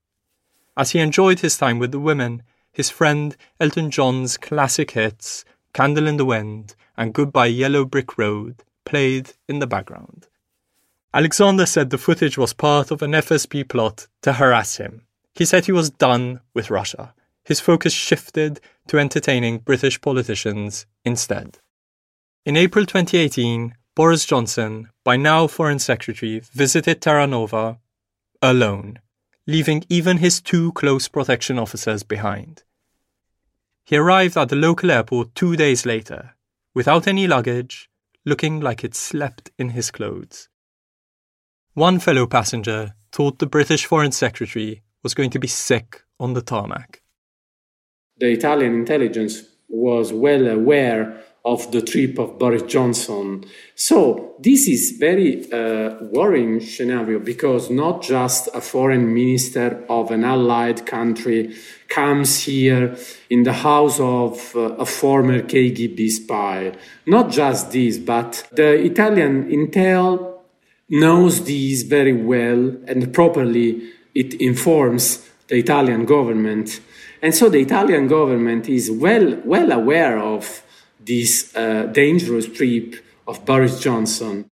As 0.76 0.90
he 0.90 0.98
enjoyed 0.98 1.40
his 1.40 1.56
time 1.56 1.78
with 1.78 1.92
the 1.92 2.00
women, 2.00 2.42
his 2.72 2.90
friend 2.90 3.36
Elton 3.60 3.88
John's 3.90 4.36
classic 4.36 4.92
hits, 4.92 5.44
Candle 5.72 6.08
in 6.08 6.16
the 6.16 6.24
Wind 6.24 6.74
and 6.96 7.14
Goodbye 7.14 7.46
Yellow 7.46 7.84
Brick 7.84 8.18
Road, 8.18 8.64
played 8.84 9.34
in 9.48 9.60
the 9.60 9.66
background. 9.68 10.26
Alexander 11.14 11.66
said 11.66 11.90
the 11.90 11.98
footage 11.98 12.38
was 12.38 12.54
part 12.54 12.90
of 12.90 13.02
an 13.02 13.12
FSB 13.12 13.68
plot 13.68 14.06
to 14.22 14.32
harass 14.32 14.76
him. 14.76 15.06
He 15.34 15.44
said 15.44 15.66
he 15.66 15.72
was 15.72 15.90
done 15.90 16.40
with 16.54 16.70
Russia. 16.70 17.14
His 17.44 17.60
focus 17.60 17.92
shifted 17.92 18.60
to 18.88 18.98
entertaining 18.98 19.58
British 19.58 20.00
politicians 20.00 20.86
instead. 21.04 21.58
In 22.46 22.56
April 22.56 22.86
2018, 22.86 23.74
Boris 23.94 24.24
Johnson, 24.24 24.88
by 25.04 25.16
now 25.16 25.46
Foreign 25.46 25.78
Secretary, 25.78 26.40
visited 26.40 27.02
Terranova 27.02 27.78
alone, 28.40 28.98
leaving 29.46 29.84
even 29.90 30.16
his 30.16 30.40
two 30.40 30.72
close 30.72 31.08
protection 31.08 31.58
officers 31.58 32.02
behind. 32.02 32.62
He 33.84 33.96
arrived 33.96 34.36
at 34.38 34.48
the 34.48 34.56
local 34.56 34.90
airport 34.90 35.34
two 35.34 35.56
days 35.56 35.84
later, 35.84 36.36
without 36.74 37.06
any 37.06 37.26
luggage, 37.26 37.90
looking 38.24 38.60
like 38.60 38.80
he'd 38.80 38.94
slept 38.94 39.50
in 39.58 39.70
his 39.70 39.90
clothes. 39.90 40.48
One 41.74 42.00
fellow 42.00 42.26
passenger 42.26 42.94
thought 43.12 43.38
the 43.38 43.46
British 43.46 43.86
Foreign 43.86 44.12
Secretary 44.12 44.82
was 45.02 45.14
going 45.14 45.30
to 45.30 45.38
be 45.38 45.48
sick 45.48 46.02
on 46.20 46.34
the 46.34 46.42
tarmac. 46.42 47.00
The 48.18 48.30
Italian 48.30 48.74
intelligence 48.74 49.42
was 49.70 50.12
well 50.12 50.48
aware 50.48 51.22
of 51.46 51.72
the 51.72 51.80
trip 51.80 52.18
of 52.18 52.38
Boris 52.38 52.62
Johnson. 52.64 53.46
So 53.74 54.34
this 54.38 54.68
is 54.68 54.98
very 54.98 55.50
uh, 55.50 55.96
worrying 56.12 56.60
scenario 56.60 57.18
because 57.18 57.70
not 57.70 58.02
just 58.02 58.48
a 58.54 58.60
foreign 58.60 59.14
minister 59.14 59.82
of 59.88 60.10
an 60.10 60.24
allied 60.24 60.84
country 60.84 61.56
comes 61.88 62.40
here 62.40 62.96
in 63.30 63.44
the 63.44 63.54
house 63.54 63.98
of 63.98 64.54
uh, 64.54 64.74
a 64.74 64.84
former 64.84 65.40
KGB 65.40 66.10
spy. 66.10 66.76
Not 67.06 67.30
just 67.30 67.72
this, 67.72 67.96
but 67.96 68.46
the 68.52 68.74
Italian 68.74 69.50
intel 69.50 70.31
knows 70.88 71.44
these 71.44 71.82
very 71.84 72.12
well 72.12 72.76
and 72.86 73.12
properly 73.12 73.90
it 74.14 74.34
informs 74.34 75.28
the 75.48 75.56
Italian 75.56 76.04
government. 76.04 76.80
And 77.22 77.34
so 77.34 77.48
the 77.48 77.60
Italian 77.60 78.08
government 78.08 78.68
is 78.68 78.90
well, 78.90 79.40
well 79.44 79.72
aware 79.72 80.18
of 80.18 80.62
this 81.00 81.54
uh, 81.56 81.84
dangerous 81.92 82.46
trip 82.46 82.96
of 83.26 83.44
Boris 83.44 83.80
Johnson. 83.80 84.46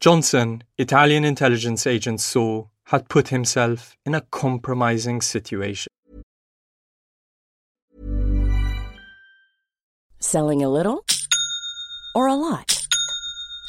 Johnson, 0.00 0.62
Italian 0.78 1.24
intelligence 1.24 1.86
agents 1.86 2.24
saw, 2.24 2.66
had 2.84 3.08
put 3.08 3.28
himself 3.28 3.96
in 4.04 4.14
a 4.14 4.20
compromising 4.20 5.20
situation. 5.20 5.90
Selling 10.18 10.62
a 10.62 10.68
little 10.68 11.04
or 12.14 12.26
a 12.26 12.34
lot? 12.34 12.79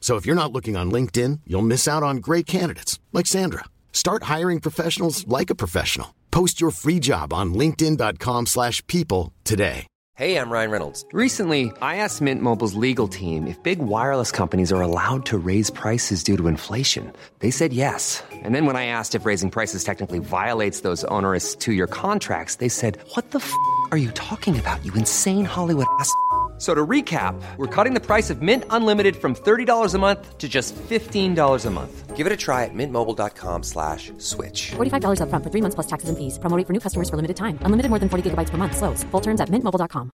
So 0.00 0.16
if 0.16 0.26
you're 0.26 0.34
not 0.34 0.50
looking 0.50 0.76
on 0.76 0.90
LinkedIn, 0.90 1.42
you'll 1.46 1.62
miss 1.62 1.86
out 1.86 2.02
on 2.02 2.16
great 2.16 2.46
candidates 2.46 2.98
like 3.12 3.28
Sandra. 3.28 3.66
Start 3.92 4.24
hiring 4.24 4.58
professionals 4.58 5.28
like 5.28 5.50
a 5.50 5.54
professional. 5.54 6.16
Post 6.32 6.60
your 6.60 6.72
free 6.72 6.98
job 6.98 7.32
on 7.32 7.54
linkedin.com/people 7.54 9.32
today. 9.44 9.86
Hey, 10.16 10.36
I'm 10.36 10.50
Ryan 10.50 10.70
Reynolds. 10.70 11.06
Recently, 11.14 11.72
I 11.80 11.96
asked 11.96 12.20
Mint 12.20 12.42
Mobile's 12.42 12.74
legal 12.74 13.08
team 13.08 13.46
if 13.46 13.62
big 13.62 13.78
wireless 13.78 14.30
companies 14.30 14.70
are 14.70 14.82
allowed 14.82 15.24
to 15.26 15.38
raise 15.38 15.70
prices 15.70 16.22
due 16.22 16.36
to 16.36 16.46
inflation. 16.46 17.10
They 17.38 17.50
said 17.50 17.72
yes. 17.72 18.22
And 18.30 18.54
then 18.54 18.66
when 18.66 18.76
I 18.76 18.84
asked 18.84 19.14
if 19.14 19.24
raising 19.24 19.50
prices 19.50 19.82
technically 19.82 20.18
violates 20.18 20.80
those 20.80 21.04
onerous 21.04 21.56
2-year 21.56 21.86
contracts, 21.86 22.56
they 22.56 22.68
said, 22.68 22.98
"What 23.14 23.30
the 23.30 23.38
f*** 23.38 23.50
are 23.92 23.96
you 23.96 24.10
talking 24.10 24.58
about? 24.58 24.84
You 24.84 24.92
insane 24.92 25.46
Hollywood 25.46 25.86
ass." 25.98 26.12
So 26.60 26.74
to 26.74 26.86
recap, 26.86 27.40
we're 27.56 27.74
cutting 27.74 27.94
the 27.94 28.04
price 28.04 28.28
of 28.28 28.42
Mint 28.42 28.64
Unlimited 28.68 29.16
from 29.16 29.34
$30 29.34 29.94
a 29.94 29.98
month 29.98 30.36
to 30.36 30.46
just 30.46 30.76
$15 30.76 31.66
a 31.66 31.70
month. 31.70 32.16
Give 32.16 32.26
it 32.26 32.32
a 32.34 32.36
try 32.36 32.64
at 32.64 32.74
mintmobile.com 32.74 33.62
slash 33.62 34.12
switch. 34.18 34.72
$45 34.72 35.20
upfront 35.22 35.42
for 35.42 35.48
three 35.48 35.62
months 35.62 35.74
plus 35.74 35.86
taxes 35.86 36.10
and 36.10 36.18
fees. 36.18 36.38
Promoting 36.38 36.66
for 36.66 36.74
new 36.74 36.80
customers 36.80 37.08
for 37.08 37.16
limited 37.16 37.38
time. 37.38 37.58
Unlimited 37.62 37.88
more 37.88 37.98
than 37.98 38.10
40 38.10 38.28
gigabytes 38.28 38.50
per 38.50 38.58
month. 38.58 38.76
Slows. 38.76 39.04
Full 39.04 39.22
terms 39.22 39.40
at 39.40 39.48
mintmobile.com. 39.48 40.10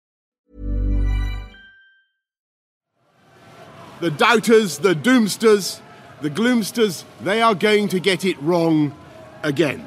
The 4.01 4.11
doubters, 4.11 4.79
the 4.79 4.95
doomsters, 4.95 5.83
the 6.23 6.31
gloomsters, 6.31 7.05
they 7.21 7.43
are 7.43 7.55
going 7.55 7.89
to 7.89 8.01
get 8.01 8.25
it 8.25 8.41
wrong 8.41 8.97
again. 9.43 9.87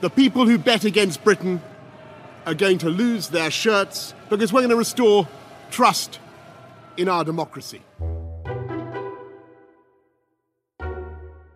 The 0.00 0.08
people 0.08 0.46
who 0.46 0.56
bet 0.56 0.86
against 0.86 1.22
Britain 1.24 1.60
are 2.46 2.54
going 2.54 2.78
to 2.78 2.88
lose 2.88 3.28
their 3.28 3.50
shirts 3.50 4.14
because 4.30 4.50
we're 4.50 4.60
going 4.60 4.70
to 4.70 4.76
restore 4.76 5.28
trust 5.70 6.18
in 6.96 7.08
our 7.08 7.24
democracy. 7.24 7.82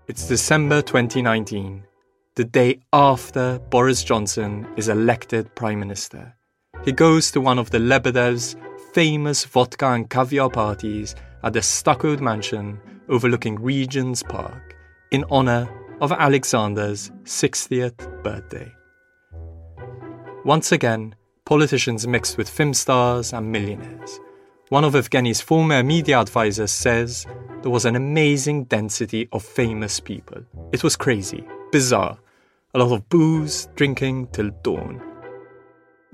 It's 0.07 0.29
December 0.29 0.83
2019, 0.83 1.83
the 2.37 2.45
day 2.45 2.81
after 2.93 3.59
Boris 3.71 4.05
Johnson 4.05 4.67
is 4.77 4.89
elected 4.89 5.55
Prime 5.55 5.81
Minister. 5.81 6.35
He 6.85 6.93
goes 6.93 7.31
to 7.33 7.41
one 7.41 7.59
of 7.59 7.71
the 7.71 7.79
Lebedev's 7.79 8.57
famous 8.93 9.45
vodka 9.45 9.87
and 9.87 10.09
caviar 10.09 10.51
parties 10.51 11.15
at 11.43 11.53
the 11.53 11.63
stuccoed 11.63 12.21
mansion 12.21 12.81
overlooking 13.09 13.61
Regent's 13.61 14.23
Park 14.23 14.77
in 15.11 15.25
honour 15.25 15.69
of 16.01 16.13
Alexander's 16.13 17.11
60th 17.25 18.23
birthday. 18.23 18.71
Once 20.45 20.73
again, 20.73 21.15
politicians 21.45 22.07
mixed 22.07 22.39
with 22.39 22.49
film 22.49 22.73
stars 22.73 23.35
and 23.35 23.53
millionaires. 23.53 24.19
One 24.71 24.83
of 24.83 24.95
Evgeny's 24.95 25.43
former 25.43 25.83
media 25.83 26.19
advisors 26.19 26.73
says 26.73 27.27
there 27.61 27.71
was 27.71 27.85
an 27.85 27.97
amazing 27.97 28.65
density 28.65 29.29
of 29.31 29.45
famous 29.45 30.01
people. 30.01 30.43
It 30.73 30.83
was 30.83 30.97
crazy, 30.97 31.47
bizarre, 31.71 32.19
a 32.73 32.79
lot 32.79 32.93
of 32.93 33.09
booze, 33.11 33.69
drinking 33.75 34.29
till 34.29 34.51
dawn. 34.63 35.03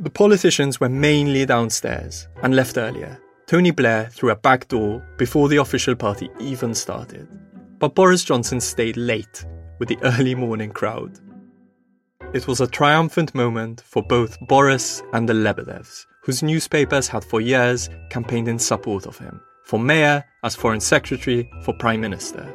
The 0.00 0.10
politicians 0.10 0.80
were 0.80 0.88
mainly 0.88 1.46
downstairs 1.46 2.26
and 2.42 2.56
left 2.56 2.76
earlier. 2.76 3.20
Tony 3.46 3.70
Blair 3.70 4.08
through 4.10 4.30
a 4.30 4.36
back 4.36 4.66
door 4.66 5.00
before 5.16 5.48
the 5.48 5.58
official 5.58 5.94
party 5.94 6.28
even 6.40 6.74
started. 6.74 7.28
But 7.78 7.94
Boris 7.94 8.24
Johnson 8.24 8.60
stayed 8.60 8.96
late 8.96 9.46
with 9.78 9.88
the 9.88 9.98
early 10.02 10.34
morning 10.34 10.70
crowd. 10.70 11.20
It 12.32 12.46
was 12.46 12.60
a 12.60 12.68
triumphant 12.68 13.34
moment 13.34 13.80
for 13.80 14.04
both 14.04 14.38
Boris 14.46 15.02
and 15.12 15.28
the 15.28 15.32
Lebedevs, 15.32 16.06
whose 16.22 16.44
newspapers 16.44 17.08
had 17.08 17.24
for 17.24 17.40
years 17.40 17.90
campaigned 18.08 18.46
in 18.46 18.60
support 18.60 19.04
of 19.06 19.18
him, 19.18 19.40
for 19.64 19.80
mayor, 19.80 20.24
as 20.44 20.54
foreign 20.54 20.78
secretary, 20.78 21.50
for 21.64 21.74
prime 21.74 22.00
minister. 22.00 22.54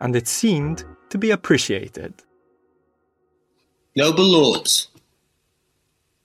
And 0.00 0.16
it 0.16 0.26
seemed 0.26 0.84
to 1.10 1.18
be 1.18 1.30
appreciated. 1.30 2.14
Noble 3.94 4.24
lords, 4.24 4.88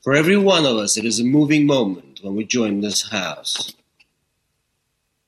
For 0.01 0.13
every 0.13 0.37
one 0.37 0.65
of 0.65 0.77
us, 0.77 0.97
it 0.97 1.05
is 1.05 1.19
a 1.19 1.23
moving 1.23 1.67
moment 1.67 2.21
when 2.23 2.35
we 2.35 2.45
join 2.45 2.81
this 2.81 3.11
house. 3.11 3.75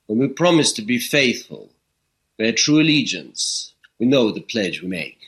When 0.08 0.18
we 0.18 0.28
promise 0.30 0.74
to 0.74 0.82
be 0.82 0.98
faithful, 0.98 1.70
bear 2.40 2.52
true 2.52 2.82
allegiance, 2.82 3.76
we 4.00 4.08
know 4.08 4.32
the 4.32 4.42
pledge 4.42 4.82
we 4.82 4.88
make. 4.88 5.25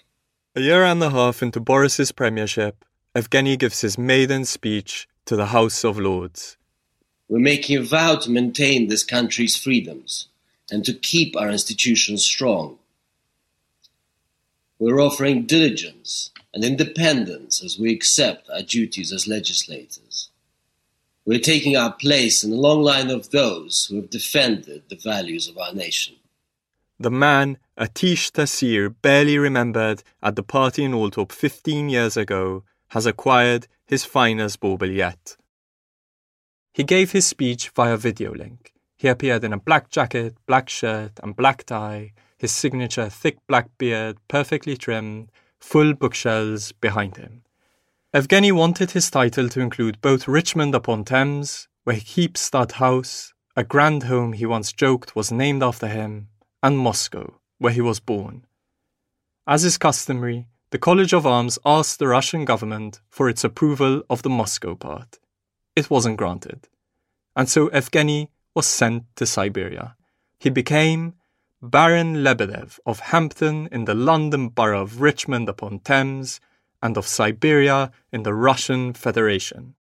A 0.57 0.59
year 0.59 0.83
and 0.85 1.03
a 1.03 1.11
half 1.11 1.43
into 1.43 1.59
Boris's 1.59 2.11
premiership, 2.11 2.83
Evgeny 3.13 3.59
gives 3.59 3.81
his 3.81 3.95
maiden 3.95 4.43
speech 4.43 5.07
to 5.25 5.35
the 5.35 5.45
House 5.45 5.83
of 5.83 5.99
Lords. 5.99 6.57
We're 7.29 7.37
making 7.37 7.77
a 7.77 7.83
vow 7.83 8.15
to 8.15 8.31
maintain 8.31 8.87
this 8.87 9.03
country's 9.03 9.55
freedoms 9.55 10.29
and 10.71 10.83
to 10.83 10.95
keep 10.95 11.37
our 11.37 11.51
institutions 11.51 12.25
strong. 12.25 12.79
We're 14.79 14.99
offering 14.99 15.45
diligence 15.45 16.31
and 16.55 16.65
independence 16.65 17.63
as 17.63 17.77
we 17.77 17.93
accept 17.93 18.49
our 18.49 18.63
duties 18.63 19.13
as 19.13 19.27
legislators. 19.27 20.31
We're 21.23 21.37
taking 21.37 21.77
our 21.77 21.93
place 21.93 22.43
in 22.43 22.49
the 22.49 22.57
long 22.57 22.81
line 22.81 23.11
of 23.11 23.29
those 23.29 23.85
who 23.85 23.97
have 23.97 24.09
defended 24.09 24.89
the 24.89 24.95
values 24.95 25.47
of 25.47 25.59
our 25.59 25.75
nation. 25.75 26.15
The 26.99 27.11
man 27.11 27.59
Aatish 27.77 28.31
Taseer 28.31 28.93
barely 29.03 29.37
remembered 29.37 30.01
at 30.23 30.35
the 30.35 30.41
party 30.41 30.83
in 30.83 30.93
Althorp 30.93 31.31
15 31.31 31.89
years 31.89 32.17
ago 32.17 32.63
has 32.89 33.05
acquired 33.05 33.67
his 33.85 34.03
finest 34.03 34.59
bauble 34.59 34.89
yet. 34.89 35.37
He 36.73 36.83
gave 36.83 37.11
his 37.11 37.27
speech 37.27 37.69
via 37.69 37.95
video 37.95 38.33
link. 38.33 38.73
He 38.97 39.07
appeared 39.07 39.43
in 39.43 39.53
a 39.53 39.59
black 39.59 39.89
jacket, 39.89 40.35
black 40.47 40.69
shirt, 40.69 41.19
and 41.21 41.35
black 41.35 41.65
tie, 41.65 42.13
his 42.37 42.51
signature 42.51 43.09
thick 43.09 43.37
black 43.47 43.69
beard 43.77 44.17
perfectly 44.27 44.75
trimmed, 44.75 45.31
full 45.59 45.93
bookshelves 45.93 46.71
behind 46.71 47.17
him. 47.17 47.43
Evgeny 48.11 48.51
wanted 48.51 48.91
his 48.91 49.11
title 49.11 49.49
to 49.49 49.59
include 49.59 50.01
both 50.01 50.27
Richmond 50.27 50.73
upon 50.73 51.03
Thames, 51.03 51.67
where 51.83 51.95
he 51.95 52.01
keeps 52.01 52.41
stud 52.41 52.73
house, 52.73 53.33
a 53.55 53.63
grand 53.63 54.03
home 54.03 54.33
he 54.33 54.47
once 54.47 54.71
joked 54.71 55.15
was 55.15 55.31
named 55.31 55.61
after 55.61 55.87
him, 55.87 56.29
and 56.63 56.79
Moscow, 56.79 57.39
where 57.59 57.73
he 57.73 57.81
was 57.81 57.99
born. 57.99 58.45
As 59.45 59.63
is 59.63 59.77
customary, 59.77 60.47
the 60.71 60.77
College 60.77 61.13
of 61.13 61.25
Arms 61.25 61.57
asked 61.65 61.99
the 61.99 62.07
Russian 62.07 62.43
government 62.43 62.99
for 63.09 63.29
its 63.29 63.43
approval 63.43 64.03
of 64.09 64.21
the 64.21 64.29
Moscow 64.29 64.75
part. 64.75 65.19
It 65.75 65.89
wasn't 65.89 66.17
granted. 66.17 66.67
And 67.35 67.47
so 67.47 67.69
Evgeny 67.69 68.29
was 68.53 68.65
sent 68.65 69.03
to 69.15 69.25
Siberia. 69.25 69.95
He 70.39 70.49
became 70.49 71.13
Baron 71.61 72.23
Lebedev 72.23 72.79
of 72.85 72.99
Hampton 72.99 73.69
in 73.71 73.85
the 73.85 73.95
London 73.95 74.49
borough 74.49 74.81
of 74.81 75.01
Richmond 75.01 75.47
upon 75.47 75.79
Thames 75.79 76.39
and 76.81 76.97
of 76.97 77.07
Siberia 77.07 77.91
in 78.11 78.23
the 78.23 78.33
Russian 78.33 78.93
Federation. 78.93 79.75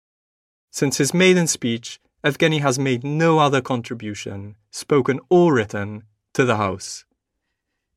Since 0.70 0.98
his 0.98 1.14
maiden 1.14 1.46
speech, 1.46 2.00
Evgeny 2.24 2.60
has 2.60 2.78
made 2.78 3.04
no 3.04 3.38
other 3.38 3.60
contribution, 3.60 4.56
spoken 4.70 5.20
or 5.28 5.54
written, 5.54 6.04
to 6.34 6.44
the 6.44 6.56
House. 6.56 7.04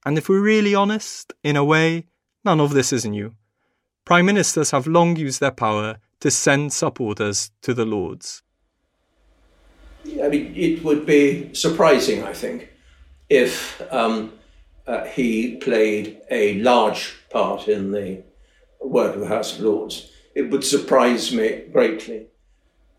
And 0.07 0.17
if 0.17 0.29
we're 0.29 0.39
really 0.39 0.73
honest, 0.73 1.33
in 1.43 1.57
a 1.57 1.65
way, 1.65 2.05
none 2.45 2.61
of 2.61 2.71
this 2.71 2.93
is 2.93 3.03
new. 3.05 3.35
Prime 4.05 4.25
ministers 4.25 4.71
have 4.71 4.87
long 4.87 5.17
used 5.17 5.41
their 5.41 5.51
power 5.51 5.97
to 6.21 6.31
send 6.31 6.71
supporters 6.71 7.51
to 7.63 7.73
the 7.73 7.83
Lords. 7.83 8.41
I 10.23 10.29
mean, 10.29 10.55
it 10.55 10.81
would 10.85 11.05
be 11.05 11.53
surprising, 11.53 12.23
I 12.23 12.31
think, 12.31 12.69
if 13.27 13.81
um, 13.91 14.31
uh, 14.87 15.03
he 15.07 15.57
played 15.57 16.21
a 16.31 16.57
large 16.61 17.13
part 17.29 17.67
in 17.67 17.91
the 17.91 18.23
work 18.79 19.13
of 19.13 19.19
the 19.19 19.27
House 19.27 19.55
of 19.55 19.65
Lords. 19.65 20.09
It 20.33 20.49
would 20.51 20.63
surprise 20.63 21.33
me 21.33 21.63
greatly. 21.73 22.27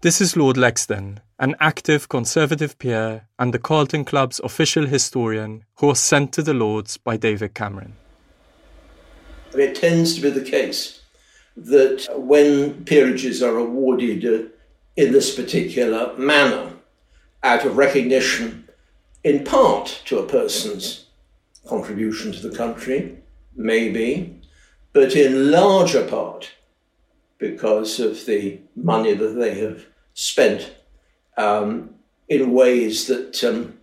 This 0.02 0.20
is 0.20 0.36
Lord 0.36 0.56
Lexden, 0.56 1.20
an 1.39 1.55
active 1.61 2.09
Conservative 2.09 2.78
peer 2.78 3.28
and 3.39 3.55
the 3.55 3.59
Carlton 3.59 4.05
Club's 4.05 4.41
official 4.41 4.86
historian 4.86 5.64
who 5.76 5.86
was 5.86 6.01
sent 6.01 6.32
to 6.32 6.43
the 6.43 6.55
Lords 6.55 6.97
by 6.97 7.16
David 7.16 7.55
Cameron. 7.55 7.95
It 9.55 9.76
tends 9.76 10.14
to 10.14 10.20
be 10.20 10.30
the 10.30 10.45
case 10.45 11.03
that 11.57 12.09
when 12.16 12.84
peerages 12.84 13.43
are 13.43 13.57
awarded 13.57 14.24
uh, 14.24 14.49
in 14.97 15.12
this 15.12 15.34
particular 15.34 16.16
manner, 16.16 16.72
out 17.45 17.64
of 17.64 17.76
recognition 17.76 18.68
in 19.22 19.45
part 19.45 20.03
to 20.07 20.18
a 20.18 20.26
person's 20.26 21.07
contribution 21.66 22.32
to 22.32 22.49
the 22.49 22.57
country, 22.57 23.16
maybe, 23.55 24.41
but 24.93 25.14
in 25.14 25.53
larger 25.53 26.05
part 26.07 26.51
because 27.39 28.01
of 28.01 28.26
the 28.26 28.59
money 28.74 29.14
that 29.14 29.34
they 29.39 29.55
have 29.55 29.86
spent 30.14 30.74
um, 31.39 31.95
in 32.28 32.53
ways 32.53 33.07
that 33.07 33.43
um, 33.45 33.78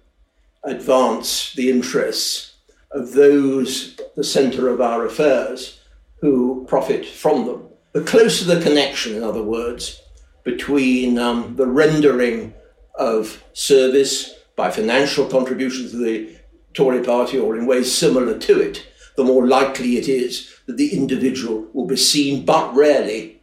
advance 0.64 1.54
the 1.54 1.70
interests 1.70 2.54
of 2.92 3.14
those 3.14 3.98
at 4.00 4.16
the 4.16 4.24
centre 4.24 4.70
of 4.70 4.82
our 4.82 5.06
affairs 5.06 5.80
who 6.22 6.66
profit 6.68 7.06
from 7.06 7.46
them. 7.46 7.68
The 7.94 8.02
closer 8.02 8.46
the 8.46 8.62
connection, 8.62 9.16
in 9.16 9.24
other 9.24 9.44
words, 9.44 10.02
between 10.44 11.18
um, 11.18 11.56
the 11.56 11.66
rendering 11.66 12.54
of 12.96 13.44
service 13.54 14.34
by 14.56 14.70
financial 14.70 15.28
contributions 15.28 15.92
to 15.92 15.98
the 15.98 16.36
Tory 16.74 17.04
party 17.04 17.38
or 17.38 17.58
in 17.58 17.66
ways 17.66 17.94
similar 17.94 18.38
to 18.38 18.60
it, 18.60 18.86
the 19.16 19.24
more 19.24 19.48
likely 19.48 19.98
it 19.98 20.08
is 20.08 20.54
that 20.66 20.78
the 20.78 20.94
individual 20.94 21.68
will 21.74 21.88
be 21.88 21.96
seen, 21.96 22.46
but 22.46 22.74
rarely, 22.76 23.42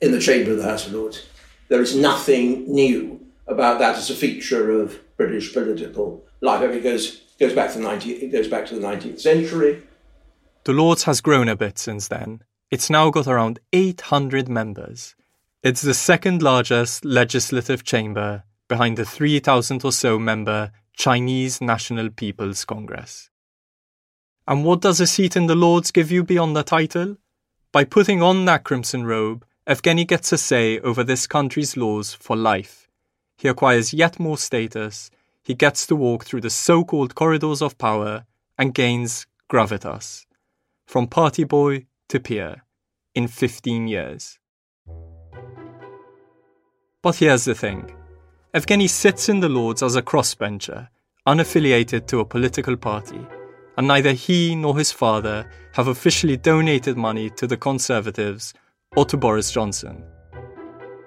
in 0.00 0.12
the 0.12 0.20
chamber 0.20 0.52
of 0.52 0.58
the 0.58 0.64
House 0.64 0.86
of 0.86 0.92
Lords. 0.92 1.26
There 1.68 1.80
is 1.80 1.96
nothing 1.96 2.70
new 2.70 3.13
about 3.46 3.78
that 3.78 3.96
as 3.96 4.10
a 4.10 4.14
feature 4.14 4.70
of 4.70 5.00
British 5.16 5.52
political 5.52 6.24
life. 6.40 6.62
I 6.62 6.66
mean, 6.66 6.78
it 6.78 6.82
goes, 6.82 7.22
goes, 7.38 7.52
back, 7.52 7.72
to 7.72 7.78
the 7.78 7.84
19, 7.84 8.22
it 8.22 8.32
goes 8.32 8.48
back 8.48 8.66
to 8.66 8.74
the 8.74 8.86
19th 8.86 9.20
century. 9.20 9.82
The 10.64 10.72
Lords 10.72 11.04
has 11.04 11.20
grown 11.20 11.48
a 11.48 11.56
bit 11.56 11.78
since 11.78 12.08
then. 12.08 12.42
It's 12.70 12.90
now 12.90 13.10
got 13.10 13.26
around 13.26 13.60
800 13.72 14.48
members. 14.48 15.14
It's 15.62 15.82
the 15.82 15.94
second 15.94 16.42
largest 16.42 17.04
legislative 17.04 17.84
chamber 17.84 18.44
behind 18.68 18.96
the 18.96 19.04
3,000 19.04 19.84
or 19.84 19.92
so 19.92 20.18
member 20.18 20.72
Chinese 20.96 21.60
National 21.60 22.10
People's 22.10 22.64
Congress. 22.64 23.30
And 24.46 24.64
what 24.64 24.80
does 24.80 25.00
a 25.00 25.06
seat 25.06 25.36
in 25.36 25.46
the 25.46 25.54
Lords 25.54 25.90
give 25.90 26.10
you 26.10 26.22
beyond 26.22 26.54
the 26.54 26.62
title? 26.62 27.16
By 27.72 27.84
putting 27.84 28.22
on 28.22 28.44
that 28.44 28.64
crimson 28.64 29.04
robe, 29.04 29.44
Evgeny 29.66 30.06
gets 30.06 30.32
a 30.32 30.38
say 30.38 30.78
over 30.80 31.02
this 31.02 31.26
country's 31.26 31.76
laws 31.76 32.12
for 32.12 32.36
life. 32.36 32.83
He 33.44 33.50
acquires 33.50 33.92
yet 33.92 34.18
more 34.18 34.38
status, 34.38 35.10
he 35.42 35.52
gets 35.52 35.86
to 35.88 35.94
walk 35.94 36.24
through 36.24 36.40
the 36.40 36.48
so 36.48 36.82
called 36.82 37.14
corridors 37.14 37.60
of 37.60 37.76
power, 37.76 38.24
and 38.56 38.72
gains 38.72 39.26
gravitas. 39.50 40.24
From 40.86 41.08
party 41.08 41.44
boy 41.44 41.84
to 42.08 42.20
peer 42.20 42.62
in 43.14 43.28
15 43.28 43.86
years. 43.86 44.38
But 47.02 47.16
here's 47.16 47.44
the 47.44 47.54
thing 47.54 47.94
Evgeny 48.54 48.88
sits 48.88 49.28
in 49.28 49.40
the 49.40 49.50
Lords 49.50 49.82
as 49.82 49.94
a 49.94 50.00
crossbencher, 50.00 50.88
unaffiliated 51.28 52.06
to 52.06 52.20
a 52.20 52.24
political 52.24 52.78
party, 52.78 53.26
and 53.76 53.86
neither 53.86 54.14
he 54.14 54.54
nor 54.54 54.78
his 54.78 54.90
father 54.90 55.50
have 55.74 55.88
officially 55.88 56.38
donated 56.38 56.96
money 56.96 57.28
to 57.28 57.46
the 57.46 57.58
Conservatives 57.58 58.54
or 58.96 59.04
to 59.04 59.18
Boris 59.18 59.52
Johnson. 59.52 60.02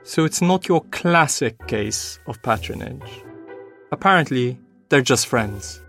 So 0.07 0.23
it's 0.23 0.41
not 0.41 0.69
your 0.69 0.85
classic 0.91 1.67
case 1.67 2.19
of 2.27 2.41
patronage. 2.41 3.25
Apparently, 3.91 4.57
they're 4.87 5.01
just 5.01 5.27
friends. 5.27 5.81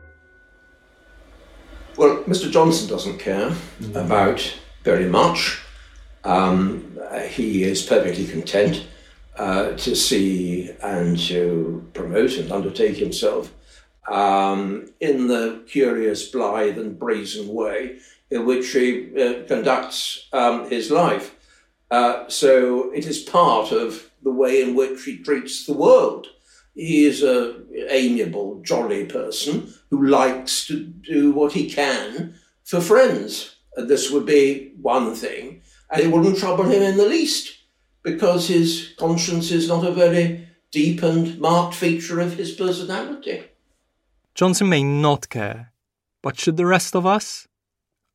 Well, 1.96 2.24
Mr. 2.24 2.50
Johnson 2.50 2.88
doesn't 2.88 3.20
care 3.20 3.52
about 3.94 4.42
very 4.82 5.08
much. 5.08 5.62
Um, 6.24 6.98
he 7.28 7.62
is 7.62 7.86
perfectly 7.86 8.26
content 8.26 8.88
uh, 9.36 9.74
to 9.76 9.94
see 9.94 10.72
and 10.82 11.16
to 11.28 11.88
promote 11.94 12.38
and 12.38 12.50
undertake 12.50 12.96
himself 12.96 13.54
um, 14.08 14.90
in 14.98 15.28
the 15.28 15.62
curious, 15.68 16.28
blithe, 16.28 16.76
and 16.76 16.98
brazen 16.98 17.54
way 17.54 18.00
in 18.32 18.46
which 18.46 18.72
he 18.72 19.12
uh, 19.16 19.46
conducts 19.46 20.26
um, 20.32 20.68
his 20.68 20.90
life. 20.90 21.36
Uh, 21.92 22.28
so 22.28 22.90
it 22.92 23.06
is 23.06 23.20
part 23.20 23.70
of 23.72 24.07
the 24.22 24.32
way 24.32 24.62
in 24.62 24.74
which 24.74 25.04
he 25.04 25.18
treats 25.18 25.64
the 25.66 25.72
world. 25.72 26.26
He 26.74 27.04
is 27.04 27.22
a 27.22 27.60
amiable, 27.90 28.60
jolly 28.62 29.06
person 29.06 29.72
who 29.90 30.06
likes 30.06 30.66
to 30.66 30.80
do 30.84 31.32
what 31.32 31.52
he 31.52 31.70
can 31.70 32.34
for 32.64 32.80
friends. 32.80 33.56
This 33.76 34.10
would 34.10 34.26
be 34.26 34.74
one 34.80 35.14
thing, 35.14 35.62
and 35.90 36.00
it 36.02 36.10
wouldn't 36.10 36.38
trouble 36.38 36.64
him 36.64 36.82
in 36.82 36.96
the 36.96 37.08
least 37.08 37.56
because 38.02 38.48
his 38.48 38.94
conscience 38.98 39.50
is 39.50 39.68
not 39.68 39.84
a 39.84 39.92
very 39.92 40.48
deep 40.70 41.02
and 41.02 41.38
marked 41.38 41.74
feature 41.74 42.20
of 42.20 42.34
his 42.34 42.52
personality. 42.52 43.44
Johnson 44.34 44.68
may 44.68 44.84
not 44.84 45.28
care, 45.28 45.72
but 46.22 46.38
should 46.38 46.56
the 46.56 46.66
rest 46.66 46.94
of 46.94 47.06
us? 47.06 47.48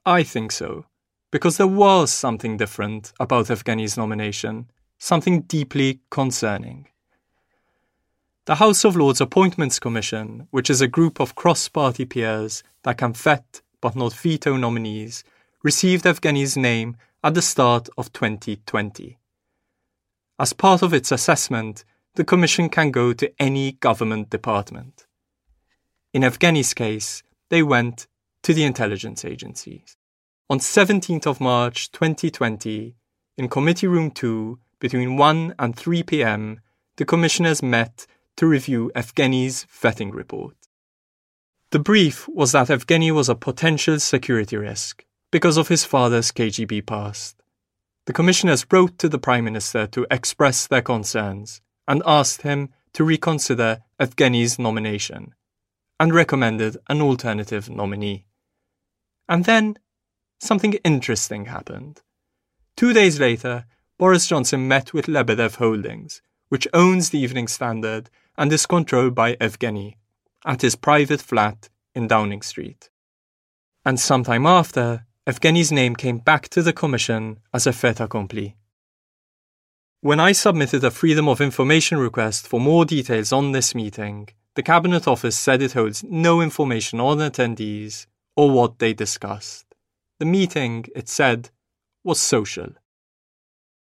I 0.06 0.24
think 0.24 0.52
so 0.52 0.86
because 1.34 1.58
there 1.58 1.66
was 1.66 2.14
something 2.14 2.58
different 2.58 3.12
about 3.20 3.48
Evgeny's 3.48 3.98
nomination, 3.98 4.70
something 5.04 5.42
deeply 5.42 6.00
concerning. 6.10 6.88
The 8.46 8.56
House 8.56 8.86
of 8.86 8.96
Lords 8.96 9.20
Appointments 9.20 9.78
Commission, 9.78 10.48
which 10.50 10.70
is 10.70 10.80
a 10.80 10.88
group 10.88 11.20
of 11.20 11.36
cross 11.36 11.68
party 11.68 12.06
peers 12.06 12.64
that 12.84 13.00
can 13.00 13.12
vet 13.12 13.62
but 13.82 13.98
not 13.98 14.14
veto 14.14 14.56
nominees, 14.56 15.26
received 15.62 16.06
Evgeny's 16.06 16.56
name 16.56 16.96
at 17.22 17.34
the 17.34 17.42
start 17.42 17.90
of 17.98 18.14
2020. 18.14 19.20
As 20.40 20.54
part 20.54 20.82
of 20.82 20.94
its 20.94 21.12
assessment, 21.12 21.84
the 22.16 22.24
Commission 22.24 22.70
can 22.70 22.90
go 22.90 23.12
to 23.12 23.30
any 23.38 23.74
government 23.74 24.30
department. 24.30 25.06
In 26.14 26.22
Evgeny's 26.22 26.74
case, 26.74 27.24
they 27.50 27.62
went 27.62 28.08
to 28.44 28.54
the 28.54 28.64
intelligence 28.64 29.26
agencies. 29.26 29.98
On 30.50 30.60
17th 30.60 31.28
of 31.28 31.42
March 31.42 31.92
2020, 31.92 32.96
in 33.38 33.50
Committee 33.50 33.88
Room 33.88 34.10
2, 34.10 34.60
between 34.84 35.16
1 35.16 35.56
and 35.60 35.78
3 35.78 36.04
pm, 36.04 36.60
the 36.98 37.06
commissioners 37.06 37.64
met 37.64 38.06
to 38.36 38.46
review 38.46 38.92
Evgeny's 38.94 39.66
vetting 39.82 40.14
report. 40.14 40.58
The 41.72 41.80
brief 41.80 42.28
was 42.28 42.52
that 42.52 42.68
Evgeny 42.68 43.10
was 43.10 43.30
a 43.30 43.36
potential 43.36 43.98
security 43.98 44.58
risk 44.58 45.06
because 45.32 45.56
of 45.56 45.70
his 45.70 45.86
father's 45.86 46.34
KGB 46.34 46.86
past. 46.86 47.42
The 48.08 48.12
commissioners 48.12 48.66
wrote 48.70 48.98
to 48.98 49.08
the 49.08 49.18
Prime 49.18 49.46
Minister 49.46 49.88
to 49.88 50.06
express 50.12 50.68
their 50.68 50.82
concerns 50.82 51.62
and 51.88 52.04
asked 52.06 52.42
him 52.42 52.68
to 52.92 53.06
reconsider 53.06 53.84
Evgeny's 54.02 54.60
nomination 54.60 55.34
and 55.98 56.14
recommended 56.14 56.76
an 56.90 57.02
alternative 57.02 57.70
nominee. 57.70 58.26
And 59.30 59.46
then 59.46 59.78
something 60.42 60.74
interesting 60.84 61.46
happened. 61.46 62.02
Two 62.76 62.92
days 62.92 63.18
later, 63.18 63.66
Boris 64.04 64.28
Johnson 64.28 64.68
met 64.68 64.94
with 64.94 65.06
Lebedev 65.06 65.56
Holdings, 65.56 66.22
which 66.50 66.68
owns 66.74 67.12
the 67.12 67.20
Evening 67.20 67.48
Standard 67.48 68.10
and 68.38 68.52
is 68.52 68.66
controlled 68.66 69.16
by 69.16 69.38
Evgeny, 69.38 69.96
at 70.46 70.62
his 70.62 70.76
private 70.76 71.22
flat 71.22 71.70
in 71.96 72.10
Downing 72.10 72.42
Street. 72.42 72.90
And 73.86 73.98
sometime 73.98 74.46
after, 74.46 75.06
Evgeny's 75.26 75.72
name 75.72 75.96
came 75.96 76.18
back 76.18 76.50
to 76.50 76.62
the 76.62 76.74
Commission 76.74 77.40
as 77.54 77.66
a 77.66 77.72
fait 77.72 78.02
accompli. 78.02 78.58
When 80.02 80.20
I 80.20 80.34
submitted 80.34 80.84
a 80.84 80.92
Freedom 80.92 81.30
of 81.30 81.40
Information 81.40 81.98
request 81.98 82.46
for 82.46 82.60
more 82.60 82.84
details 82.84 83.32
on 83.32 83.54
this 83.54 83.74
meeting, 83.74 84.28
the 84.56 84.64
Cabinet 84.64 85.08
Office 85.08 85.38
said 85.38 85.62
it 85.62 85.72
holds 85.72 86.04
no 86.04 86.42
information 86.42 87.00
on 87.00 87.20
attendees 87.20 88.08
or 88.36 88.52
what 88.52 88.80
they 88.80 88.94
discussed. 88.94 89.64
The 90.20 90.26
meeting, 90.26 90.88
it 90.94 91.08
said, 91.08 91.52
was 92.04 92.20
social. 92.20 92.74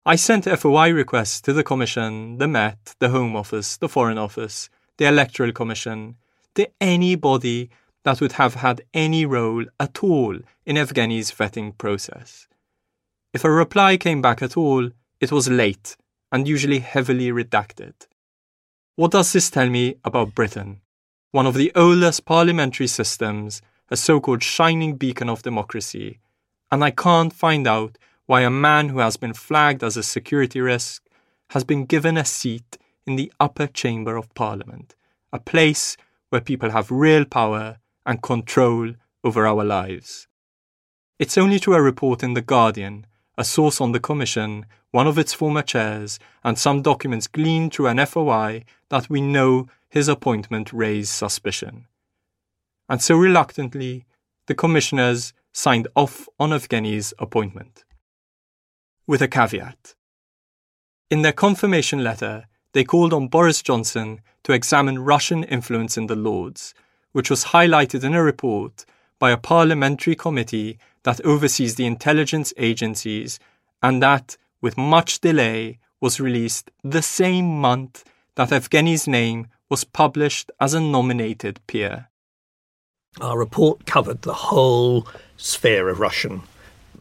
I 0.10 0.16
sent 0.16 0.46
FOI 0.46 0.94
requests 0.94 1.42
to 1.42 1.52
the 1.52 1.66
Commission, 1.66 2.38
the 2.38 2.48
Met, 2.48 2.96
the 3.00 3.10
Home 3.10 3.36
Office, 3.36 3.76
the 3.76 3.90
Foreign 3.90 4.18
Office, 4.18 4.70
the 4.96 5.06
Electoral 5.06 5.52
Commission, 5.52 6.16
to 6.56 6.70
anybody 6.80 7.70
that 8.06 8.22
would 8.22 8.32
have 8.32 8.54
had 8.54 8.84
any 8.94 9.26
role 9.26 9.66
at 9.82 10.02
all 10.02 10.38
in 10.66 10.78
Evgeny's 10.78 11.30
vetting 11.34 11.78
process. 11.78 12.48
If 13.34 13.44
a 13.44 13.52
reply 13.52 13.98
came 13.98 14.22
back 14.22 14.42
at 14.42 14.56
all, 14.56 14.92
it 15.20 15.30
was 15.30 15.50
late 15.50 15.98
and 16.32 16.48
usually 16.48 16.80
heavily 16.80 17.30
redacted. 17.30 18.08
What 18.96 19.12
does 19.12 19.34
this 19.34 19.50
tell 19.50 19.70
me 19.70 19.98
about 20.06 20.34
Britain? 20.34 20.80
One 21.32 21.46
of 21.46 21.56
the 21.56 21.74
oldest 21.76 22.24
parliamentary 22.24 22.88
systems, 22.88 23.62
a 23.90 23.98
so 23.98 24.22
called 24.22 24.42
shining 24.42 24.96
beacon 24.96 25.28
of 25.28 25.44
democracy, 25.44 26.22
and 26.72 26.82
I 26.82 26.92
can't 26.92 27.34
find 27.34 27.68
out 27.68 27.98
why 28.28 28.42
a 28.42 28.50
man 28.50 28.90
who 28.90 29.00
has 29.00 29.18
been 29.18 29.34
flagged 29.34 29.84
as 29.84 29.98
a 29.98 30.04
security 30.04 30.60
risk 30.62 31.04
has 31.52 31.64
been 31.64 31.86
given 31.86 32.18
a 32.18 32.26
seat 32.26 32.78
in 33.06 33.16
the 33.16 33.32
upper 33.40 33.68
chamber 33.68 34.18
of 34.18 34.34
Parliament, 34.36 34.96
a 35.32 35.40
place 35.40 35.96
where 36.30 36.42
people 36.42 36.72
have 36.72 36.92
real 36.92 37.24
power 37.24 37.78
and 38.06 38.22
control 38.22 38.94
over 39.24 39.48
our 39.48 39.64
lives. 39.64 40.28
It's 41.18 41.38
only 41.38 41.58
through 41.58 41.76
a 41.76 41.82
report 41.82 42.22
in 42.22 42.34
The 42.34 42.42
Guardian, 42.42 43.08
a 43.38 43.46
source 43.46 43.80
on 43.80 43.94
the 43.94 44.00
Commission, 44.00 44.66
one 44.92 45.08
of 45.08 45.18
its 45.18 45.34
former 45.34 45.62
chairs, 45.62 46.20
and 46.44 46.60
some 46.60 46.82
documents 46.82 47.28
gleaned 47.28 47.74
through 47.74 47.88
an 47.88 48.06
FOI 48.06 48.66
that 48.90 49.10
we 49.10 49.22
know 49.22 49.68
his 49.90 50.10
appointment 50.10 50.74
raised 50.74 51.10
suspicion. 51.10 51.88
And 52.90 53.02
so 53.02 53.16
reluctantly, 53.16 54.06
the 54.48 54.56
commissioners 54.56 55.34
signed 55.54 55.88
off 55.96 56.28
on 56.40 56.50
Evgeny's 56.50 57.14
appointment. 57.20 57.86
With 59.08 59.22
a 59.22 59.28
caveat. 59.30 59.96
In 61.10 61.22
their 61.22 61.32
confirmation 61.32 62.04
letter, 62.04 62.48
they 62.74 62.84
called 62.84 63.14
on 63.14 63.30
Boris 63.30 63.62
Johnson 63.62 64.20
to 64.44 64.52
examine 64.52 65.00
Russian 65.00 65.46
influence 65.46 65.98
in 65.98 66.08
the 66.08 66.16
Lords, 66.16 66.74
which 67.14 67.30
was 67.30 67.46
highlighted 67.46 68.04
in 68.04 68.14
a 68.14 68.22
report 68.22 68.86
by 69.18 69.32
a 69.32 69.38
parliamentary 69.38 70.14
committee 70.14 70.78
that 71.04 71.22
oversees 71.26 71.76
the 71.76 71.86
intelligence 71.86 72.54
agencies 72.58 73.40
and 73.82 74.04
that, 74.04 74.36
with 74.60 74.78
much 74.78 75.22
delay, 75.22 75.80
was 76.02 76.20
released 76.20 76.70
the 76.84 77.02
same 77.02 77.62
month 77.62 78.04
that 78.36 78.50
Evgeny's 78.50 79.08
name 79.08 79.48
was 79.70 79.86
published 79.86 80.52
as 80.60 80.74
a 80.74 80.82
nominated 80.82 81.62
peer. 81.66 82.10
Our 83.22 83.38
report 83.38 83.86
covered 83.86 84.24
the 84.24 84.34
whole 84.34 85.08
sphere 85.38 85.88
of 85.88 86.02
Russian, 86.02 86.44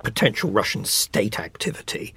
potential 0.02 0.50
Russian 0.50 0.84
state 0.84 1.38
activity. 1.38 2.14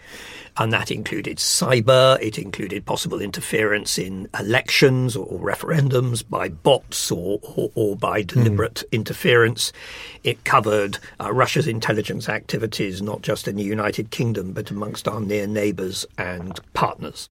And 0.58 0.74
that 0.74 0.92
included 0.92 1.38
cyber, 1.38 2.22
it 2.22 2.38
included 2.38 2.86
possible 2.86 3.22
interference 3.22 3.98
in 3.98 4.28
elections 4.38 5.16
or 5.16 5.40
referendums 5.40 6.28
by 6.28 6.50
bots 6.50 7.12
or, 7.12 7.40
or, 7.42 7.72
or 7.76 7.96
by 7.96 8.24
deliberate 8.24 8.84
mm. 8.86 8.92
interference. 8.92 9.72
It 10.24 10.44
covered 10.44 10.98
uh, 11.22 11.32
Russia's 11.32 11.68
intelligence 11.68 12.28
activities, 12.28 13.02
not 13.02 13.22
just 13.22 13.48
in 13.48 13.56
the 13.56 13.64
United 13.64 14.12
Kingdom, 14.12 14.52
but 14.52 14.70
amongst 14.70 15.08
our 15.08 15.22
near 15.22 15.48
neighbours 15.48 16.06
and 16.18 16.60
partners. 16.74 17.30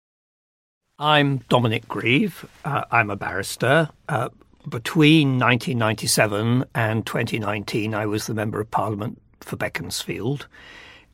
I'm 0.99 1.39
Dominic 1.49 1.87
Grieve. 1.87 2.49
Uh, 2.65 2.85
I'm 2.91 3.11
a 3.11 3.17
barrister. 3.17 3.91
Uh, 4.09 4.31
between 4.69 5.39
1997 5.39 6.65
and 6.75 7.07
2019, 7.07 7.95
I 7.95 8.07
was 8.07 8.27
the 8.27 8.35
Member 8.35 8.61
of 8.61 8.71
Parliament 8.71 9.21
for 9.41 9.57
Beaconsfield, 9.57 10.47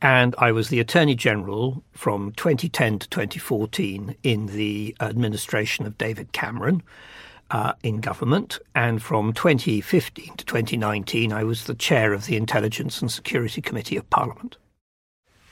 and 0.01 0.35
I 0.37 0.51
was 0.51 0.69
the 0.69 0.79
Attorney 0.79 1.15
General 1.15 1.83
from 1.91 2.31
2010 2.33 2.99
to 2.99 3.09
2014 3.09 4.15
in 4.23 4.47
the 4.47 4.95
administration 4.99 5.85
of 5.85 5.97
David 5.97 6.31
Cameron. 6.31 6.83
Uh, 7.51 7.73
in 7.83 8.01
government, 8.01 8.57
and 8.73 9.03
from 9.03 9.31
2015 9.31 10.35
to 10.35 10.45
2019, 10.45 11.31
I 11.31 11.43
was 11.43 11.65
the 11.65 11.75
chair 11.75 12.11
of 12.11 12.25
the 12.25 12.37
Intelligence 12.37 13.01
and 13.01 13.11
Security 13.11 13.61
Committee 13.61 13.97
of 13.97 14.09
Parliament. 14.09 14.57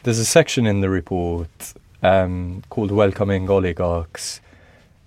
There's 0.02 0.18
a 0.18 0.26
section 0.26 0.66
in 0.66 0.82
the 0.82 0.90
report 0.90 1.74
um, 2.02 2.64
called 2.70 2.90
Welcoming 2.90 3.48
Oligarchs, 3.48 4.42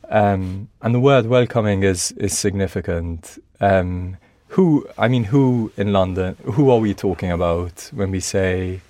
um, 0.08 0.68
and 0.80 0.94
the 0.94 1.00
word 1.00 1.26
welcoming 1.26 1.82
is 1.82 2.12
is 2.12 2.38
significant. 2.38 3.42
Um, 3.60 4.16
who, 4.56 4.88
I 4.96 5.08
mean, 5.08 5.24
who 5.24 5.70
in 5.76 5.92
London? 5.92 6.34
Who 6.44 6.70
are 6.70 6.78
we 6.78 6.94
talking 6.94 7.30
about 7.30 7.90
when 7.92 8.10
we 8.10 8.20
say 8.20 8.80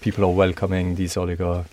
people 0.00 0.24
are 0.24 0.32
welcoming 0.32 0.94
these 0.94 1.18
oligarchs? 1.18 1.68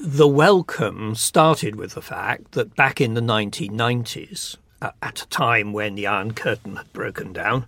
The 0.00 0.26
welcome 0.26 1.14
started 1.14 1.76
with 1.76 1.94
the 1.94 2.02
fact 2.02 2.52
that 2.52 2.74
back 2.74 3.00
in 3.00 3.14
the 3.14 3.20
1990s, 3.20 4.56
uh, 4.82 4.90
at 5.00 5.22
a 5.22 5.28
time 5.28 5.72
when 5.72 5.94
the 5.94 6.08
Iron 6.08 6.32
Curtain 6.34 6.74
had 6.74 6.92
broken 6.92 7.32
down, 7.32 7.66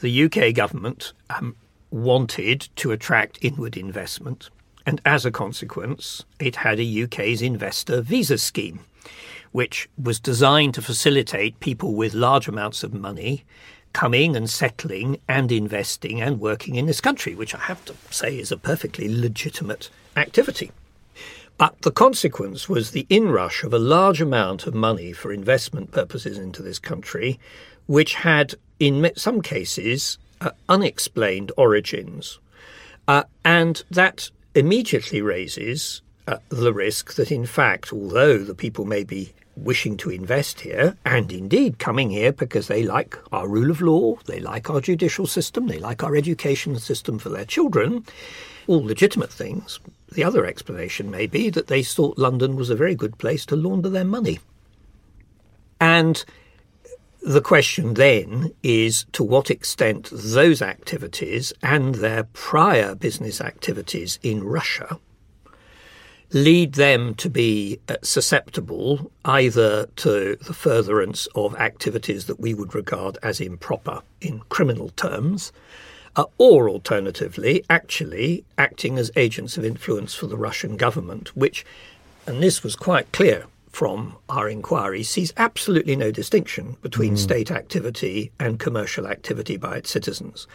the 0.00 0.24
UK 0.24 0.54
government 0.54 1.12
um, 1.28 1.54
wanted 1.90 2.70
to 2.76 2.90
attract 2.90 3.38
inward 3.42 3.76
investment, 3.76 4.48
and 4.86 5.02
as 5.04 5.26
a 5.26 5.30
consequence, 5.30 6.24
it 6.40 6.56
had 6.56 6.80
a 6.80 7.02
UK's 7.02 7.42
investor 7.42 8.00
visa 8.00 8.38
scheme 8.38 8.80
which 9.50 9.86
was 10.02 10.18
designed 10.18 10.72
to 10.72 10.80
facilitate 10.80 11.60
people 11.60 11.92
with 11.92 12.14
large 12.14 12.48
amounts 12.48 12.82
of 12.82 12.94
money 12.94 13.44
coming 13.92 14.36
and 14.36 14.48
settling 14.48 15.18
and 15.28 15.52
investing 15.52 16.20
and 16.20 16.40
working 16.40 16.76
in 16.76 16.86
this 16.86 17.00
country, 17.00 17.34
which 17.34 17.54
I 17.54 17.58
have 17.58 17.84
to 17.86 17.94
say 18.10 18.38
is 18.38 18.52
a 18.52 18.56
perfectly 18.56 19.14
legitimate 19.14 19.90
activity. 20.16 20.70
But 21.58 21.80
the 21.82 21.92
consequence 21.92 22.68
was 22.68 22.90
the 22.90 23.06
inrush 23.08 23.62
of 23.62 23.72
a 23.72 23.78
large 23.78 24.20
amount 24.20 24.66
of 24.66 24.74
money 24.74 25.12
for 25.12 25.32
investment 25.32 25.92
purposes 25.92 26.38
into 26.38 26.62
this 26.62 26.78
country, 26.78 27.38
which 27.86 28.14
had, 28.14 28.54
in 28.78 29.12
some 29.16 29.42
cases, 29.42 30.18
uh, 30.40 30.50
unexplained 30.68 31.52
origins. 31.56 32.38
Uh, 33.06 33.24
and 33.44 33.84
that 33.90 34.30
immediately 34.54 35.22
raises 35.22 36.02
uh, 36.26 36.38
the 36.48 36.72
risk 36.72 37.14
that, 37.14 37.30
in 37.30 37.46
fact, 37.46 37.92
although 37.92 38.38
the 38.38 38.54
people 38.54 38.84
may 38.84 39.04
be 39.04 39.32
wishing 39.56 39.96
to 39.98 40.10
invest 40.10 40.60
here, 40.60 40.96
and 41.04 41.30
indeed 41.30 41.78
coming 41.78 42.10
here 42.10 42.32
because 42.32 42.68
they 42.68 42.82
like 42.82 43.16
our 43.32 43.48
rule 43.48 43.70
of 43.70 43.80
law, 43.80 44.16
they 44.26 44.40
like 44.40 44.70
our 44.70 44.80
judicial 44.80 45.26
system, 45.26 45.66
they 45.66 45.78
like 45.78 46.02
our 46.02 46.16
education 46.16 46.78
system 46.78 47.18
for 47.18 47.28
their 47.28 47.44
children, 47.44 48.04
all 48.66 48.82
legitimate 48.82 49.32
things. 49.32 49.80
The 50.12 50.24
other 50.24 50.46
explanation 50.46 51.10
may 51.10 51.26
be 51.26 51.50
that 51.50 51.66
they 51.66 51.82
thought 51.82 52.18
London 52.18 52.56
was 52.56 52.70
a 52.70 52.76
very 52.76 52.94
good 52.94 53.18
place 53.18 53.44
to 53.46 53.56
launder 53.56 53.88
their 53.88 54.04
money. 54.04 54.38
And 55.80 56.24
the 57.22 57.40
question 57.40 57.94
then 57.94 58.52
is 58.62 59.06
to 59.12 59.22
what 59.22 59.50
extent 59.50 60.10
those 60.12 60.60
activities 60.60 61.52
and 61.62 61.96
their 61.96 62.24
prior 62.24 62.94
business 62.94 63.40
activities 63.40 64.18
in 64.22 64.42
Russia 64.42 64.98
lead 66.32 66.74
them 66.74 67.14
to 67.14 67.28
be 67.28 67.78
uh, 67.88 67.96
susceptible 68.02 69.12
either 69.24 69.86
to 69.96 70.36
the 70.36 70.54
furtherance 70.54 71.28
of 71.34 71.54
activities 71.56 72.26
that 72.26 72.40
we 72.40 72.54
would 72.54 72.74
regard 72.74 73.18
as 73.22 73.40
improper 73.40 74.00
in 74.20 74.40
criminal 74.48 74.88
terms, 74.90 75.52
uh, 76.16 76.24
or 76.38 76.68
alternatively, 76.68 77.64
actually 77.68 78.44
acting 78.56 78.98
as 78.98 79.10
agents 79.16 79.56
of 79.56 79.64
influence 79.64 80.14
for 80.14 80.26
the 80.26 80.36
Russian 80.36 80.76
government, 80.76 81.36
which, 81.36 81.64
and 82.26 82.42
this 82.42 82.62
was 82.62 82.76
quite 82.76 83.12
clear 83.12 83.46
from 83.72 84.16
our 84.28 84.48
inquiry, 84.48 85.02
sees 85.02 85.32
absolutely 85.36 85.96
no 85.96 86.10
distinction 86.10 86.76
between 86.82 87.14
mm. 87.14 87.18
state 87.18 87.50
activity 87.50 88.30
and 88.38 88.58
commercial 88.58 89.06
activity 89.06 89.56
by 89.56 89.76
its 89.76 89.90
citizens 89.90 90.46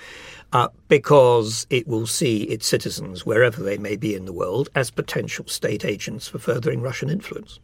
uh, 0.54 0.70
because 0.88 1.68
it 1.70 1.88
will 1.88 2.08
see 2.08 2.44
its 2.44 2.68
citizens, 2.68 3.26
wherever 3.26 3.62
they 3.62 3.78
may 3.78 3.96
be 3.96 4.16
in 4.16 4.26
the 4.26 4.34
world, 4.34 4.70
as 4.76 4.90
potential 4.92 5.46
state 5.48 5.84
agents 5.84 6.28
for 6.28 6.40
furthering 6.40 6.82
Russian 6.82 7.10
influence. 7.10 7.60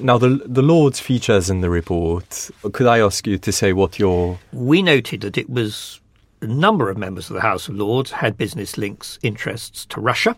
Now, 0.00 0.18
the, 0.18 0.40
the 0.44 0.62
Lords 0.62 1.00
features 1.00 1.50
in 1.50 1.60
the 1.60 1.70
report. 1.70 2.50
Could 2.72 2.86
I 2.86 3.00
ask 3.00 3.26
you 3.26 3.38
to 3.38 3.52
say 3.52 3.72
what 3.72 3.98
your. 3.98 4.38
We 4.52 4.82
noted 4.82 5.22
that 5.22 5.36
it 5.36 5.50
was 5.50 6.00
a 6.40 6.46
number 6.46 6.88
of 6.88 6.96
members 6.96 7.30
of 7.30 7.34
the 7.34 7.40
House 7.40 7.68
of 7.68 7.74
Lords 7.74 8.12
had 8.12 8.36
business 8.36 8.78
links, 8.78 9.18
interests 9.22 9.86
to 9.86 10.00
Russia, 10.00 10.36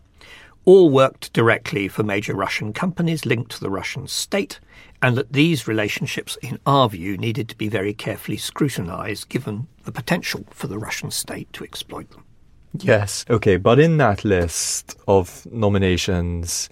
all 0.64 0.90
worked 0.90 1.32
directly 1.32 1.88
for 1.88 2.02
major 2.02 2.34
Russian 2.34 2.72
companies 2.72 3.26
linked 3.26 3.52
to 3.52 3.60
the 3.60 3.70
Russian 3.70 4.06
state, 4.06 4.60
and 5.02 5.16
that 5.16 5.32
these 5.32 5.66
relationships, 5.66 6.36
in 6.42 6.58
our 6.66 6.88
view, 6.88 7.16
needed 7.16 7.48
to 7.48 7.56
be 7.56 7.68
very 7.68 7.94
carefully 7.94 8.36
scrutinised 8.36 9.28
given 9.28 9.66
the 9.84 9.92
potential 9.92 10.44
for 10.50 10.66
the 10.66 10.78
Russian 10.78 11.10
state 11.10 11.52
to 11.54 11.64
exploit 11.64 12.10
them. 12.10 12.24
Yes, 12.78 13.24
okay, 13.28 13.56
but 13.56 13.80
in 13.80 13.96
that 13.96 14.24
list 14.24 14.96
of 15.08 15.46
nominations, 15.50 16.68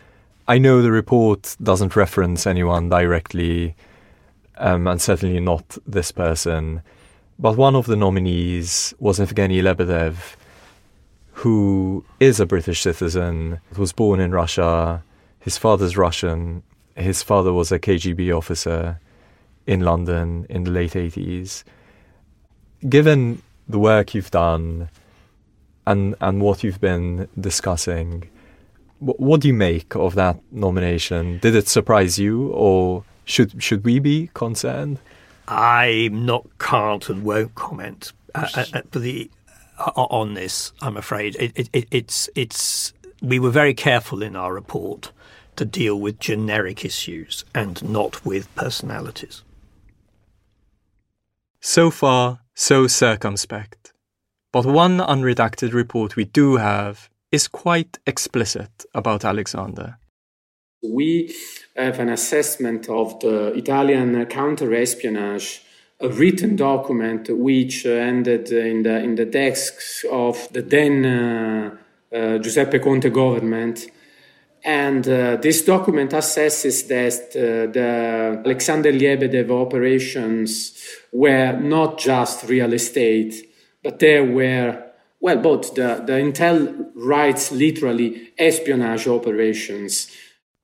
I 0.46 0.58
know 0.58 0.80
the 0.80 0.92
report 0.92 1.56
doesn't 1.62 1.96
reference 1.96 2.46
anyone 2.46 2.88
directly, 2.88 3.74
um, 4.58 4.86
and 4.86 5.00
certainly 5.00 5.40
not 5.40 5.76
this 5.86 6.12
person, 6.12 6.82
but 7.38 7.56
one 7.56 7.74
of 7.74 7.86
the 7.86 7.96
nominees 7.96 8.94
was 8.98 9.18
Evgeny 9.18 9.62
Lebedev, 9.62 10.36
who 11.38 12.04
is 12.18 12.40
a 12.40 12.46
British 12.46 12.80
citizen, 12.80 13.60
was 13.76 13.92
born 13.92 14.18
in 14.18 14.32
Russia. 14.32 15.04
His 15.38 15.56
father's 15.56 15.96
Russian, 15.96 16.64
his 16.96 17.22
father 17.22 17.52
was 17.52 17.70
a 17.70 17.78
KGB 17.78 18.36
officer 18.36 18.98
in 19.64 19.80
London 19.82 20.46
in 20.50 20.64
the 20.64 20.72
late 20.72 20.94
80s. 20.94 21.62
Given 22.88 23.40
the 23.68 23.78
work 23.78 24.14
you've 24.14 24.32
done 24.32 24.88
and 25.86 26.16
and 26.20 26.42
what 26.42 26.64
you've 26.64 26.80
been 26.80 27.28
discussing, 27.38 28.28
what, 28.98 29.20
what 29.20 29.40
do 29.40 29.46
you 29.46 29.54
make 29.54 29.94
of 29.94 30.16
that 30.16 30.40
nomination? 30.50 31.38
Did 31.38 31.54
it 31.54 31.68
surprise 31.68 32.18
you, 32.18 32.48
or 32.48 33.04
should 33.24 33.62
should 33.62 33.84
we 33.84 34.00
be 34.00 34.28
concerned? 34.34 34.98
I'm 35.46 36.26
not, 36.26 36.46
can't, 36.58 37.08
and 37.08 37.22
won't 37.22 37.54
comment. 37.54 38.12
Uh, 38.34 38.48
uh, 38.54 38.64
uh 38.74 38.82
the, 38.92 39.30
on 39.78 40.34
this, 40.34 40.72
I'm 40.80 40.96
afraid 40.96 41.36
it, 41.36 41.68
it, 41.72 41.88
it's 41.90 42.28
it's. 42.34 42.92
We 43.20 43.38
were 43.38 43.50
very 43.50 43.74
careful 43.74 44.22
in 44.22 44.36
our 44.36 44.54
report 44.54 45.12
to 45.56 45.64
deal 45.64 45.98
with 45.98 46.20
generic 46.20 46.84
issues 46.84 47.44
and 47.54 47.82
not 47.82 48.24
with 48.24 48.54
personalities. 48.54 49.42
So 51.60 51.90
far, 51.90 52.40
so 52.54 52.86
circumspect. 52.86 53.92
But 54.52 54.64
one 54.64 54.98
unredacted 54.98 55.72
report 55.72 56.16
we 56.16 56.24
do 56.24 56.56
have 56.56 57.10
is 57.32 57.48
quite 57.48 57.98
explicit 58.06 58.84
about 58.94 59.24
Alexander. 59.24 59.98
We 60.82 61.34
have 61.76 61.98
an 61.98 62.08
assessment 62.08 62.88
of 62.88 63.18
the 63.20 63.52
Italian 63.54 64.24
counter 64.26 64.72
espionage, 64.74 65.62
a 66.00 66.08
written 66.08 66.56
document 66.56 67.28
which 67.30 67.84
ended 67.86 68.50
in 68.52 68.82
the, 68.82 68.98
in 68.98 69.14
the 69.16 69.24
desks 69.24 70.04
of 70.10 70.48
the 70.52 70.62
then 70.62 71.04
uh, 71.04 71.76
uh, 72.14 72.38
Giuseppe 72.38 72.78
Conte 72.78 73.10
government 73.10 73.90
and 74.64 75.06
uh, 75.08 75.36
this 75.36 75.64
document 75.64 76.10
assesses 76.12 76.86
that 76.88 77.30
uh, 77.36 77.70
the 77.72 78.42
Alexander 78.44 78.92
Lebedev 78.92 79.50
operations 79.50 80.76
were 81.12 81.52
not 81.52 81.98
just 81.98 82.48
real 82.48 82.72
estate, 82.72 83.48
but 83.82 83.98
they 83.98 84.20
were, 84.20 84.82
well, 85.20 85.38
both 85.38 85.74
the, 85.74 86.02
the 86.04 86.14
Intel 86.14 86.90
writes 86.94 87.52
literally 87.52 88.32
espionage 88.36 89.06
operations. 89.06 90.10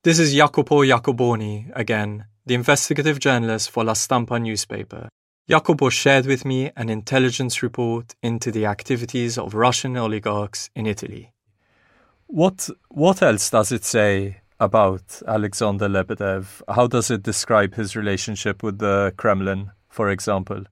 This 0.03 0.19
is 0.19 0.35
Jacopo 0.35 0.83
Iacoboni 0.83 1.71
again, 1.75 2.27
the 2.45 2.55
investigative 2.55 3.21
journalist 3.21 3.71
for 3.71 3.85
La 3.85 3.95
Stampa 3.95 4.39
newspaper. 4.39 5.09
Jacopo 5.47 5.91
shared 5.91 6.25
with 6.25 6.47
me 6.47 6.71
an 6.75 6.89
intelligence 6.89 7.63
report 7.63 8.15
into 8.23 8.51
the 8.51 8.65
activities 8.65 9.37
of 9.37 9.53
Russian 9.53 9.95
oligarchs 9.95 10.71
in 10.75 10.87
Italy. 10.87 11.33
What 12.29 12.71
what 12.89 13.21
else 13.21 13.51
does 13.51 13.71
it 13.71 13.85
say 13.85 14.41
about 14.59 15.21
Alexander 15.29 15.87
Lebedev? 15.87 16.63
How 16.67 16.87
does 16.87 17.11
it 17.11 17.23
describe 17.23 17.75
his 17.75 17.95
relationship 17.95 18.63
with 18.63 18.79
the 18.79 19.13
Kremlin, 19.19 19.73
for 19.91 20.09
example? 20.09 20.65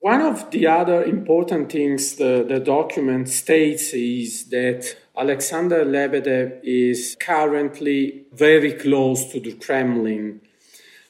One 0.00 0.20
of 0.20 0.50
the 0.50 0.66
other 0.66 1.02
important 1.04 1.72
things 1.72 2.16
the, 2.16 2.44
the 2.46 2.60
document 2.60 3.30
states 3.30 3.94
is 3.94 4.50
that 4.50 4.94
Alexander 5.16 5.86
Lebedev 5.86 6.60
is 6.62 7.16
currently 7.18 8.26
very 8.34 8.74
close 8.74 9.24
to 9.32 9.40
the 9.40 9.54
Kremlin. 9.54 10.42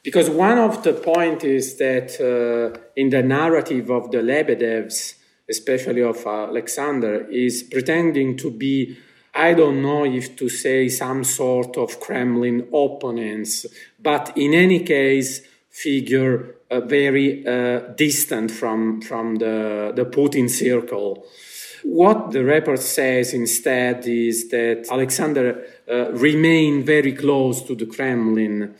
Because 0.03 0.30
one 0.30 0.59
of 0.59 0.82
the 0.82 0.94
points 0.94 1.44
is 1.44 1.76
that 1.76 2.20
uh, 2.20 2.78
in 2.96 3.11
the 3.11 3.22
narrative 3.22 3.90
of 3.90 4.11
the 4.11 4.18
Lebedevs, 4.18 5.14
especially 5.51 6.03
of 6.03 6.24
Alexander, 6.26 7.26
is 7.30 7.62
pretending 7.62 8.36
to 8.36 8.51
be 8.51 8.96
I 9.34 9.55
don't 9.55 9.82
know 9.82 10.05
if 10.05 10.36
to 10.36 10.49
say 10.49 10.88
some 10.88 11.22
sort 11.22 11.76
of 11.76 12.01
Kremlin 12.01 12.66
opponents, 12.72 13.66
but 14.01 14.32
in 14.36 14.53
any 14.53 14.80
case, 14.80 15.42
figure 15.70 16.57
uh, 16.70 16.80
very 16.80 17.46
uh, 17.46 17.78
distant 17.96 18.51
from, 18.51 19.01
from 19.01 19.36
the, 19.36 19.92
the 19.94 20.07
Putin 20.07 20.51
circle. 20.51 21.24
What 21.84 22.32
the 22.32 22.44
report 22.44 22.80
says 22.80 23.32
instead 23.32 24.07
is 24.07 24.49
that 24.49 24.88
Alexander 24.90 25.64
uh, 25.88 26.11
remained 26.12 26.84
very 26.84 27.12
close 27.12 27.62
to 27.62 27.76
the 27.76 27.86
Kremlin, 27.86 28.74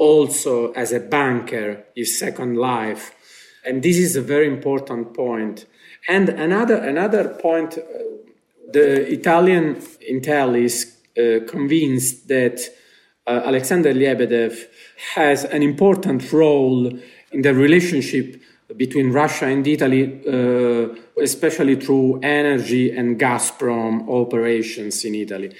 also 0.00 0.72
as 0.72 0.92
a 0.92 0.98
banker, 0.98 1.84
his 1.94 2.18
second 2.18 2.56
life. 2.56 3.12
And 3.64 3.82
this 3.82 3.98
is 3.98 4.16
a 4.16 4.22
very 4.22 4.46
important 4.46 5.14
point. 5.14 5.66
And 6.08 6.30
another, 6.30 6.76
another 6.76 7.28
point 7.28 7.76
uh, 7.76 7.82
the 8.72 9.12
Italian 9.12 9.76
intel 10.10 10.58
is 10.58 10.96
uh, 11.18 11.44
convinced 11.46 12.28
that 12.28 12.58
uh, 13.26 13.42
Alexander 13.44 13.92
Lebedev 13.92 14.56
has 15.14 15.44
an 15.44 15.62
important 15.62 16.32
role 16.32 16.86
in 17.32 17.42
the 17.42 17.54
relationship 17.54 18.40
between 18.76 19.12
Russia 19.12 19.46
and 19.46 19.66
Italy, 19.66 20.22
uh, 20.26 20.94
especially 21.20 21.76
through 21.76 22.20
energy 22.22 22.96
and 22.96 23.18
Gazprom 23.20 24.08
operations 24.08 25.04
in 25.04 25.14
Italy. 25.14 25.50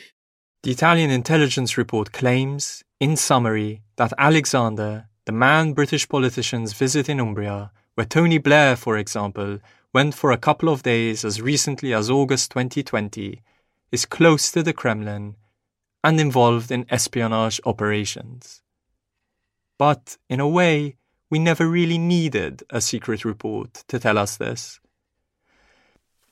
The 0.63 0.73
Italian 0.73 1.11
intelligence 1.11 1.79
report 1.79 2.13
claims, 2.13 2.85
in 3.01 3.17
summary, 3.17 3.81
that 3.97 4.13
Alexander, 4.19 5.09
the 5.25 5.33
man 5.33 5.73
British 5.73 6.07
politicians 6.07 6.75
visit 6.75 7.09
in 7.09 7.19
Umbria, 7.19 7.71
where 7.95 8.05
Tony 8.05 8.37
Blair, 8.37 8.77
for 8.77 8.99
example, 8.99 9.59
went 9.95 10.15
for 10.15 10.31
a 10.31 10.37
couple 10.37 10.69
of 10.69 10.83
days 10.83 11.25
as 11.25 11.41
recently 11.41 11.95
as 11.95 12.11
August 12.11 12.51
2020, 12.51 13.41
is 13.91 14.05
close 14.05 14.53
to 14.53 14.63
the 14.63 14.75
Kremlin 14.75 15.37
and 16.05 16.21
involved 16.21 16.71
in 16.71 16.85
espionage 16.91 17.59
operations. 17.65 18.61
But, 19.79 20.19
in 20.29 20.41
a 20.41 20.49
way, 20.49 20.97
we 21.31 21.39
never 21.39 21.67
really 21.67 21.97
needed 21.97 22.65
a 22.69 22.83
secret 22.83 23.25
report 23.25 23.83
to 23.89 23.99
tell 23.99 24.19
us 24.19 24.37
this. 24.37 24.79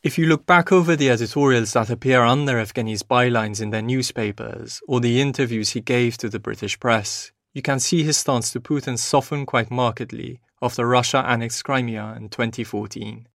If 0.00 0.16
you 0.16 0.26
look 0.26 0.46
back 0.46 0.70
over 0.70 0.94
the 0.94 1.10
editorials 1.10 1.72
that 1.72 1.90
appear 1.90 2.22
under 2.22 2.52
Evgeny's 2.52 3.02
bylines 3.02 3.60
in 3.60 3.70
their 3.70 3.82
newspapers 3.82 4.80
or 4.86 5.00
the 5.00 5.20
interviews 5.20 5.70
he 5.70 5.80
gave 5.80 6.16
to 6.18 6.28
the 6.28 6.38
British 6.38 6.78
press, 6.78 7.32
you 7.52 7.62
can 7.62 7.80
see 7.80 8.04
his 8.04 8.16
stance 8.16 8.52
to 8.52 8.60
Putin 8.60 8.96
soften 8.96 9.44
quite 9.44 9.72
markedly 9.72 10.40
after 10.62 10.86
Russia 10.86 11.24
annexed 11.26 11.64
Crimea 11.64 12.14
in 12.16 12.28
2014. 12.28 13.26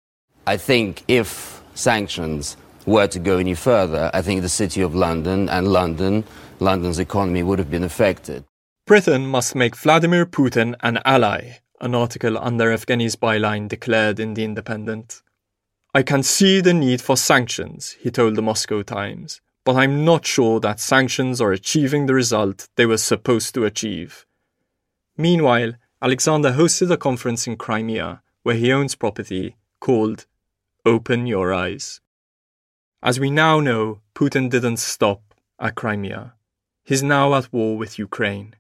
I 0.48 0.56
think 0.56 1.04
if 1.10 1.62
sanctions 1.76 2.56
were 2.86 3.08
to 3.08 3.20
go 3.20 3.40
any 3.40 3.56
further, 3.56 4.10
I 4.14 4.22
think 4.22 4.42
the 4.42 4.48
city 4.48 4.80
of 4.80 4.96
London 4.96 5.50
and 5.50 5.68
London, 5.68 6.24
London's 6.62 6.98
economy 6.98 7.44
would 7.44 7.60
have 7.60 7.70
been 7.70 7.84
affected. 7.84 8.46
Britain 8.88 9.28
must 9.28 9.54
make 9.54 9.76
Vladimir 9.76 10.26
Putin 10.26 10.76
an 10.80 11.00
ally, 11.04 11.58
an 11.82 11.94
article 11.94 12.38
under 12.38 12.74
Evgeny's 12.74 13.18
byline 13.18 13.68
declared 13.68 14.18
in 14.18 14.34
The 14.34 14.46
Independent. 14.46 15.22
I 15.96 16.02
can 16.02 16.24
see 16.24 16.60
the 16.60 16.74
need 16.74 17.02
for 17.02 17.16
sanctions, 17.16 17.92
he 18.00 18.10
told 18.10 18.36
the 18.36 18.42
Moscow 18.42 18.82
Times, 18.82 19.42
but 19.64 19.76
I'm 19.76 20.04
not 20.04 20.26
sure 20.26 20.60
that 20.60 20.80
sanctions 20.80 21.40
are 21.40 21.52
achieving 21.52 22.08
the 22.08 22.16
result 22.16 22.68
they 22.76 22.88
were 22.88 22.98
supposed 22.98 23.54
to 23.54 23.66
achieve. 23.66 24.26
Meanwhile, 25.18 25.74
Alexander 26.02 26.54
hosted 26.54 26.92
a 26.92 26.98
conference 26.98 27.46
in 27.46 27.58
Crimea, 27.58 28.24
where 28.42 28.56
he 28.56 28.74
owns 28.74 28.96
property, 28.96 29.56
called 29.80 30.26
Open 30.84 31.28
Your 31.28 31.54
Eyes. 31.54 32.02
As 33.04 33.20
we 33.20 33.30
now 33.30 33.60
know, 33.60 34.02
Putin 34.16 34.50
didn't 34.50 34.78
stop 34.78 35.22
at 35.60 35.76
Crimea. 35.76 36.34
He's 36.84 37.04
now 37.04 37.36
at 37.36 37.54
war 37.54 37.78
with 37.78 38.00
Ukraine. 38.00 38.56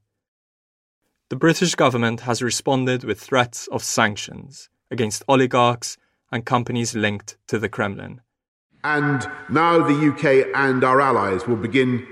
The 1.29 1.36
British 1.36 1.73
government 1.73 2.21
has 2.21 2.43
responded 2.43 3.03
with 3.03 3.19
threats 3.19 3.67
of 3.71 3.84
sanctions 3.84 4.69
against 4.91 5.23
oligarchs 5.27 5.97
and 6.34 6.47
companies 6.47 6.95
linked 6.95 7.38
to 7.45 7.59
the 7.59 7.69
Kremlin. 7.69 8.19
And 8.84 9.25
now 9.49 9.77
the 9.77 10.09
UK 10.09 10.47
and 10.55 10.84
our 10.84 10.99
allies 10.99 11.47
will 11.47 11.55
begin 11.55 12.07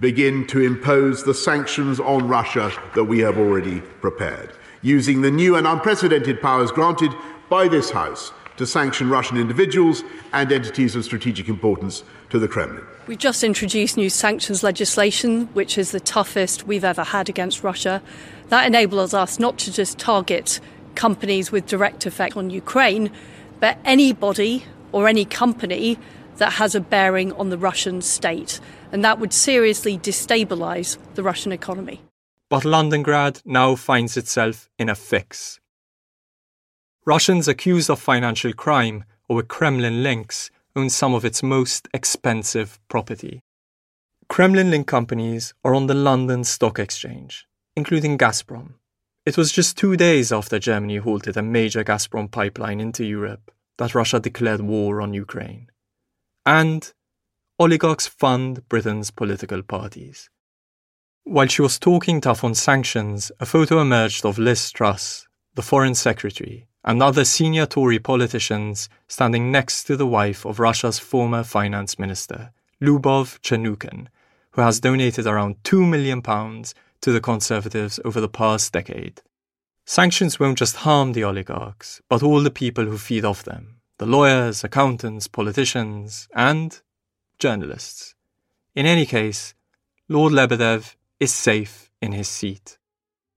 begin 0.00 0.44
to 0.48 0.60
impose 0.60 1.22
the 1.22 1.34
sanctions 1.34 2.00
on 2.00 2.26
Russia 2.26 2.72
that 2.96 3.04
we 3.04 3.20
have 3.20 3.38
already 3.38 3.80
prepared, 4.00 4.50
using 4.82 5.20
the 5.20 5.30
new 5.30 5.54
and 5.54 5.68
unprecedented 5.68 6.40
powers 6.42 6.72
granted 6.72 7.12
by 7.48 7.68
this 7.68 7.90
House 7.90 8.32
to 8.56 8.66
sanction 8.66 9.08
Russian 9.08 9.36
individuals 9.36 10.02
and 10.32 10.50
entities 10.50 10.96
of 10.96 11.04
strategic 11.04 11.48
importance 11.48 12.02
to 12.30 12.40
the 12.40 12.48
Kremlin. 12.48 12.84
We've 13.06 13.18
just 13.18 13.44
introduced 13.44 13.96
new 13.96 14.10
sanctions 14.10 14.62
legislation, 14.62 15.46
which 15.52 15.78
is 15.78 15.92
the 15.92 16.00
toughest 16.00 16.66
we've 16.66 16.84
ever 16.84 17.04
had 17.04 17.28
against 17.28 17.62
Russia. 17.62 18.02
That 18.48 18.66
enables 18.66 19.14
us 19.14 19.38
not 19.38 19.58
to 19.58 19.72
just 19.72 19.98
target 19.98 20.58
companies 20.94 21.52
with 21.52 21.66
direct 21.66 22.06
effect 22.06 22.36
on 22.36 22.50
Ukraine, 22.50 23.10
but 23.60 23.78
anybody 23.84 24.64
or 24.92 25.08
any 25.08 25.24
company 25.24 25.98
that 26.36 26.54
has 26.54 26.74
a 26.74 26.80
bearing 26.80 27.32
on 27.32 27.50
the 27.50 27.58
Russian 27.58 28.02
state. 28.02 28.60
And 28.92 29.04
that 29.04 29.18
would 29.18 29.32
seriously 29.32 29.98
destabilise 29.98 30.98
the 31.14 31.22
Russian 31.22 31.52
economy. 31.52 32.00
But 32.48 32.64
Londongrad 32.64 33.42
now 33.44 33.74
finds 33.74 34.16
itself 34.16 34.68
in 34.78 34.88
a 34.88 34.94
fix. 34.94 35.60
Russians 37.04 37.48
accused 37.48 37.90
of 37.90 37.98
financial 37.98 38.52
crime 38.52 39.04
or 39.28 39.36
with 39.36 39.48
Kremlin 39.48 40.02
links 40.02 40.50
own 40.76 40.90
some 40.90 41.14
of 41.14 41.24
its 41.24 41.42
most 41.42 41.88
expensive 41.92 42.78
property. 42.88 43.40
Kremlin 44.28 44.70
linked 44.70 44.88
companies 44.88 45.54
are 45.64 45.74
on 45.74 45.86
the 45.86 45.94
London 45.94 46.44
Stock 46.44 46.78
Exchange, 46.78 47.46
including 47.76 48.16
Gazprom, 48.16 48.74
it 49.26 49.36
was 49.36 49.52
just 49.52 49.78
two 49.78 49.96
days 49.96 50.30
after 50.32 50.58
Germany 50.58 50.96
halted 50.96 51.36
a 51.36 51.42
major 51.42 51.82
Gazprom 51.82 52.30
pipeline 52.30 52.80
into 52.80 53.04
Europe 53.04 53.50
that 53.78 53.94
Russia 53.94 54.20
declared 54.20 54.60
war 54.60 55.00
on 55.00 55.14
Ukraine. 55.14 55.68
And 56.44 56.92
oligarchs 57.58 58.06
fund 58.06 58.68
Britain's 58.68 59.10
political 59.10 59.62
parties. 59.62 60.28
While 61.24 61.46
she 61.46 61.62
was 61.62 61.78
talking 61.78 62.20
tough 62.20 62.44
on 62.44 62.54
sanctions, 62.54 63.32
a 63.40 63.46
photo 63.46 63.80
emerged 63.80 64.26
of 64.26 64.38
Liz 64.38 64.70
Truss, 64.70 65.26
the 65.54 65.62
Foreign 65.62 65.94
Secretary, 65.94 66.66
and 66.84 67.02
other 67.02 67.24
senior 67.24 67.64
Tory 67.64 67.98
politicians 67.98 68.90
standing 69.08 69.50
next 69.50 69.84
to 69.84 69.96
the 69.96 70.06
wife 70.06 70.44
of 70.44 70.60
Russia's 70.60 70.98
former 70.98 71.42
finance 71.42 71.98
minister, 71.98 72.52
Lyubov 72.82 73.40
Chernukhin, 73.40 74.08
who 74.50 74.60
has 74.60 74.80
donated 74.80 75.26
around 75.26 75.62
£2 75.62 75.88
million 75.88 76.20
to 77.04 77.12
the 77.12 77.20
Conservatives 77.20 78.00
over 78.02 78.18
the 78.18 78.30
past 78.30 78.72
decade. 78.72 79.20
Sanctions 79.84 80.40
won't 80.40 80.56
just 80.56 80.76
harm 80.76 81.12
the 81.12 81.22
oligarchs, 81.22 82.00
but 82.08 82.22
all 82.22 82.40
the 82.40 82.50
people 82.50 82.86
who 82.86 82.96
feed 82.96 83.26
off 83.26 83.42
them 83.42 83.76
the 83.98 84.06
lawyers, 84.06 84.64
accountants, 84.64 85.28
politicians, 85.28 86.28
and 86.34 86.80
journalists. 87.38 88.14
In 88.74 88.86
any 88.86 89.04
case, 89.04 89.52
Lord 90.08 90.32
Lebedev 90.32 90.96
is 91.20 91.30
safe 91.30 91.90
in 92.00 92.12
his 92.12 92.26
seat. 92.26 92.78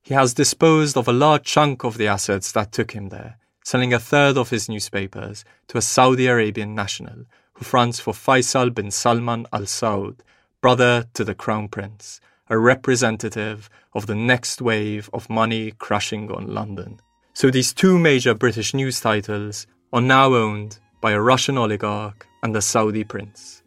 He 0.02 0.14
has 0.14 0.34
disposed 0.34 0.96
of 0.96 1.10
a 1.10 1.20
large 1.26 1.44
chunk 1.44 1.84
of 1.84 1.98
the 1.98 2.08
assets 2.08 2.54
that 2.54 2.72
took 2.72 2.92
him 2.94 3.10
there, 3.10 3.38
selling 3.66 3.94
a 3.94 4.00
third 4.00 4.38
of 4.38 4.50
his 4.50 4.70
newspapers 4.70 5.44
to 5.68 5.78
a 5.78 5.82
Saudi 5.82 6.28
Arabian 6.28 6.74
national 6.74 7.26
who 7.56 7.66
fronts 7.66 8.00
for 8.00 8.14
Faisal 8.14 8.74
bin 8.74 8.92
Salman 8.92 9.46
al 9.52 9.64
Saud, 9.64 10.20
brother 10.62 11.06
to 11.14 11.26
the 11.26 11.36
Crown 11.36 11.68
Prince, 11.68 12.22
a 12.50 12.58
representative 12.58 13.70
of 13.94 14.08
the 14.08 14.16
next 14.16 14.62
wave 14.62 15.10
of 15.14 15.30
money 15.30 15.72
crashing 15.80 16.32
on 16.32 16.54
London. 16.54 17.00
So 17.34 17.52
these 17.52 17.74
two 17.74 18.00
major 18.00 18.34
British 18.34 18.74
news 18.74 19.00
titles 19.00 19.68
are 19.94 20.02
now 20.02 20.34
owned 20.34 20.80
by 21.02 21.12
a 21.12 21.22
Russian 21.22 21.58
oligarch 21.58 22.28
and 22.44 22.56
a 22.56 22.62
Saudi 22.62 23.04
prince. 23.04 23.64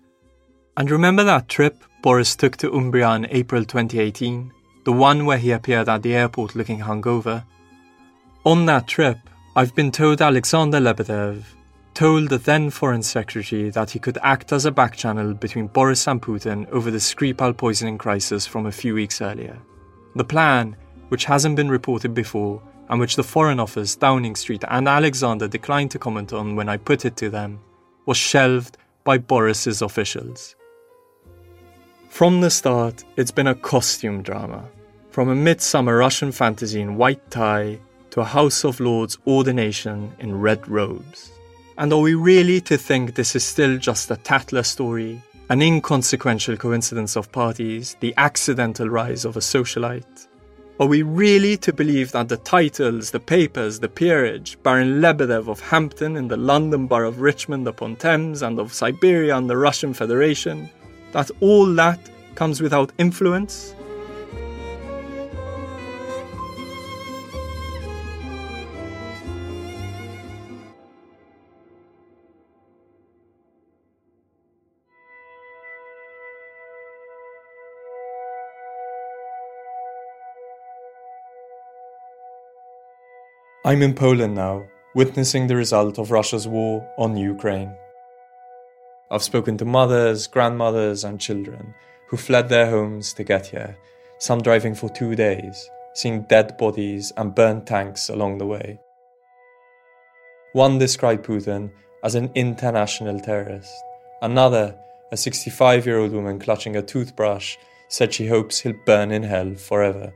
And 0.76 0.91
remember 0.91 1.24
that 1.24 1.49
trip 1.49 1.85
Boris 2.03 2.35
took 2.35 2.57
to 2.59 2.72
Umbria 2.72 3.12
in 3.12 3.26
April 3.31 3.64
2018? 3.64 4.53
The 4.85 4.93
one 4.93 5.26
where 5.26 5.39
he 5.39 5.53
appeared 5.53 5.89
at 5.89 6.03
the 6.03 6.14
airport 6.14 6.55
looking 6.55 6.81
hungover? 6.81 7.45
On 8.45 8.64
that 8.66 8.89
trip, 8.89 9.18
I've 9.55 9.74
been 9.74 9.93
told 9.93 10.22
Alexander 10.22 10.81
Lebedev 10.81 11.45
told 11.95 12.28
the 12.28 12.38
then 12.38 12.70
Foreign 12.70 13.03
Secretary 13.03 13.70
that 13.70 13.91
he 13.91 13.99
could 13.99 14.18
act 14.22 14.53
as 14.53 14.66
a 14.66 14.72
backchannel 14.72 15.38
between 15.38 15.66
Boris 15.66 16.07
and 16.07 16.22
Putin 16.22 16.68
over 16.70 16.91
the 16.91 16.99
Skripal 16.99 17.57
poisoning 17.57 17.99
crisis 17.99 18.47
from 18.47 18.66
a 18.66 18.72
few 18.72 18.95
weeks 18.95 19.20
earlier. 19.20 19.59
The 20.14 20.24
plan, 20.24 20.76
which 21.09 21.24
hasn't 21.24 21.57
been 21.57 21.70
reported 21.70 22.14
before, 22.14 22.62
and 22.88 22.99
which 22.99 23.16
the 23.16 23.22
Foreign 23.22 23.61
Office, 23.61 23.95
Downing 23.97 24.34
Street, 24.34 24.64
and 24.68 24.88
Alexander 24.88 25.47
declined 25.47 25.91
to 25.93 25.99
comment 25.99 26.32
on 26.32 26.57
when 26.57 26.68
I 26.68 26.76
put 26.76 27.05
it 27.05 27.16
to 27.18 27.30
them, 27.30 27.61
was 28.07 28.16
shelved 28.16 28.76
by 29.05 29.18
Boris's 29.18 29.82
officials. 29.82 30.57
From 32.09 32.41
the 32.41 32.51
start, 32.51 33.05
it's 33.16 33.30
been 33.30 33.47
a 33.47 33.55
costume 33.55 34.22
drama. 34.22 34.68
From 35.11 35.28
a 35.28 35.34
midsummer 35.34 35.97
Russian 35.97 36.32
fantasy 36.32 36.80
in 36.80 36.97
white 36.97 37.30
tie 37.30 37.78
to 38.11 38.20
a 38.20 38.24
House 38.24 38.64
of 38.64 38.80
Lords 38.80 39.18
ordination 39.26 40.12
in 40.18 40.41
red 40.41 40.66
robes. 40.68 41.30
And 41.81 41.95
are 41.95 42.01
we 42.01 42.12
really 42.12 42.61
to 42.61 42.76
think 42.76 43.14
this 43.14 43.35
is 43.35 43.43
still 43.43 43.78
just 43.78 44.11
a 44.11 44.16
Tatler 44.16 44.62
story, 44.62 45.22
an 45.49 45.62
inconsequential 45.62 46.59
coincidence 46.59 47.16
of 47.16 47.33
parties, 47.33 47.97
the 48.01 48.12
accidental 48.18 48.91
rise 48.91 49.24
of 49.24 49.39
a 49.39 49.41
socialite? 49.41 50.28
Are 50.78 50.87
we 50.87 51.01
really 51.01 51.57
to 51.57 51.72
believe 51.72 52.12
that 52.12 52.28
the 52.28 52.37
titles, 52.37 53.11
the 53.11 53.18
papers, 53.18 53.81
the 53.81 53.89
peerage, 53.89 54.62
Baron 54.62 55.01
Lebedev 55.01 55.49
of 55.49 55.61
Hampton 55.61 56.18
in 56.18 56.28
the 56.28 56.37
London 56.37 56.87
borough 56.87 57.09
of 57.09 57.22
Richmond 57.22 57.66
upon 57.66 57.97
Thames 57.97 58.43
and 58.43 58.59
of 58.59 58.74
Siberia 58.74 59.39
and 59.39 59.49
the 59.49 59.57
Russian 59.57 59.95
Federation, 59.95 60.68
that 61.12 61.31
all 61.41 61.64
that 61.76 62.11
comes 62.35 62.61
without 62.61 62.93
influence? 62.99 63.74
I'm 83.71 83.83
in 83.83 83.95
Poland 83.95 84.35
now, 84.35 84.64
witnessing 84.97 85.47
the 85.47 85.55
result 85.55 85.97
of 86.01 86.11
Russia's 86.11 86.49
war 86.49 86.85
on 86.99 87.16
Ukraine. 87.16 87.73
I've 89.12 89.23
spoken 89.23 89.57
to 89.59 89.64
mothers, 89.64 90.27
grandmothers, 90.27 91.05
and 91.05 91.21
children 91.21 91.73
who 92.09 92.16
fled 92.16 92.49
their 92.49 92.68
homes 92.68 93.12
to 93.12 93.23
get 93.23 93.47
here, 93.47 93.77
some 94.18 94.43
driving 94.43 94.75
for 94.75 94.89
two 94.89 95.14
days, 95.14 95.71
seeing 95.95 96.23
dead 96.23 96.59
bodies 96.59 97.12
and 97.16 97.33
burnt 97.33 97.68
tanks 97.68 98.09
along 98.09 98.39
the 98.39 98.47
way. 98.55 98.81
One 100.53 100.79
described 100.81 101.25
Putin 101.25 101.71
as 102.03 102.16
an 102.16 102.33
international 102.35 103.21
terrorist. 103.21 103.73
Another, 104.21 104.75
a 105.12 105.16
65 105.16 105.87
year 105.87 106.01
old 106.01 106.11
woman 106.11 106.41
clutching 106.41 106.75
a 106.75 106.83
toothbrush, 106.83 107.57
said 107.87 108.12
she 108.12 108.27
hopes 108.27 108.59
he'll 108.59 108.85
burn 108.85 109.12
in 109.12 109.23
hell 109.23 109.55
forever. 109.55 110.12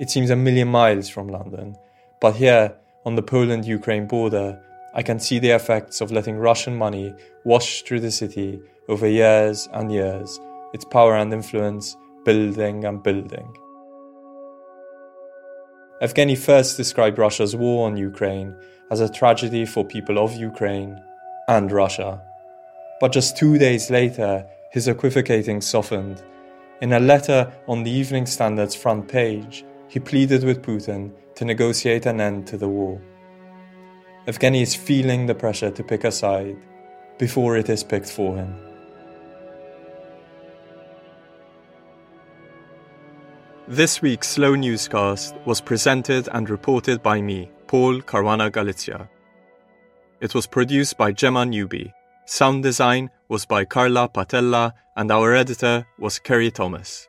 It 0.00 0.08
seems 0.08 0.30
a 0.30 0.36
million 0.36 0.68
miles 0.68 1.10
from 1.10 1.28
London, 1.28 1.76
but 2.22 2.34
here, 2.36 2.74
on 3.04 3.16
the 3.16 3.22
Poland 3.22 3.66
Ukraine 3.66 4.06
border, 4.06 4.58
I 4.94 5.02
can 5.02 5.20
see 5.20 5.38
the 5.38 5.50
effects 5.50 6.00
of 6.00 6.10
letting 6.10 6.36
Russian 6.36 6.74
money 6.74 7.14
wash 7.44 7.82
through 7.82 8.00
the 8.00 8.10
city 8.10 8.60
over 8.88 9.06
years 9.06 9.68
and 9.74 9.92
years, 9.92 10.40
its 10.72 10.86
power 10.86 11.16
and 11.16 11.32
influence 11.34 11.98
building 12.24 12.86
and 12.86 13.02
building. 13.02 13.54
Evgeny 16.00 16.38
first 16.38 16.78
described 16.78 17.18
Russia's 17.18 17.54
war 17.54 17.86
on 17.86 17.98
Ukraine 17.98 18.56
as 18.90 19.00
a 19.00 19.12
tragedy 19.12 19.66
for 19.66 19.84
people 19.84 20.18
of 20.18 20.34
Ukraine 20.34 20.98
and 21.46 21.70
Russia. 21.70 22.22
But 23.00 23.12
just 23.12 23.36
two 23.36 23.58
days 23.58 23.90
later, 23.90 24.46
his 24.72 24.88
equivocating 24.88 25.60
softened. 25.60 26.22
In 26.80 26.94
a 26.94 27.00
letter 27.00 27.52
on 27.68 27.82
the 27.82 27.90
Evening 27.90 28.24
Standard's 28.24 28.74
front 28.74 29.06
page, 29.06 29.64
he 29.90 29.98
pleaded 29.98 30.44
with 30.44 30.62
Putin 30.62 31.10
to 31.34 31.44
negotiate 31.44 32.06
an 32.06 32.20
end 32.20 32.46
to 32.46 32.56
the 32.56 32.68
war. 32.68 33.00
Evgeny 34.28 34.62
is 34.62 34.72
feeling 34.72 35.26
the 35.26 35.34
pressure 35.34 35.70
to 35.72 35.82
pick 35.82 36.04
a 36.04 36.12
side 36.12 36.56
before 37.18 37.56
it 37.56 37.68
is 37.68 37.82
picked 37.82 38.08
for 38.08 38.36
him. 38.36 38.54
This 43.66 44.00
week's 44.00 44.28
Slow 44.28 44.54
Newscast 44.54 45.34
was 45.44 45.60
presented 45.60 46.28
and 46.32 46.48
reported 46.48 47.02
by 47.02 47.20
me, 47.20 47.50
Paul 47.66 48.00
Caruana 48.00 48.50
Galizia. 48.50 49.08
It 50.20 50.34
was 50.34 50.46
produced 50.46 50.96
by 50.98 51.10
Gemma 51.10 51.44
Newby. 51.46 51.92
Sound 52.26 52.62
design 52.62 53.10
was 53.28 53.44
by 53.44 53.64
Carla 53.64 54.08
Patella, 54.08 54.72
and 54.96 55.10
our 55.10 55.34
editor 55.34 55.84
was 55.98 56.20
Kerry 56.20 56.52
Thomas. 56.52 57.08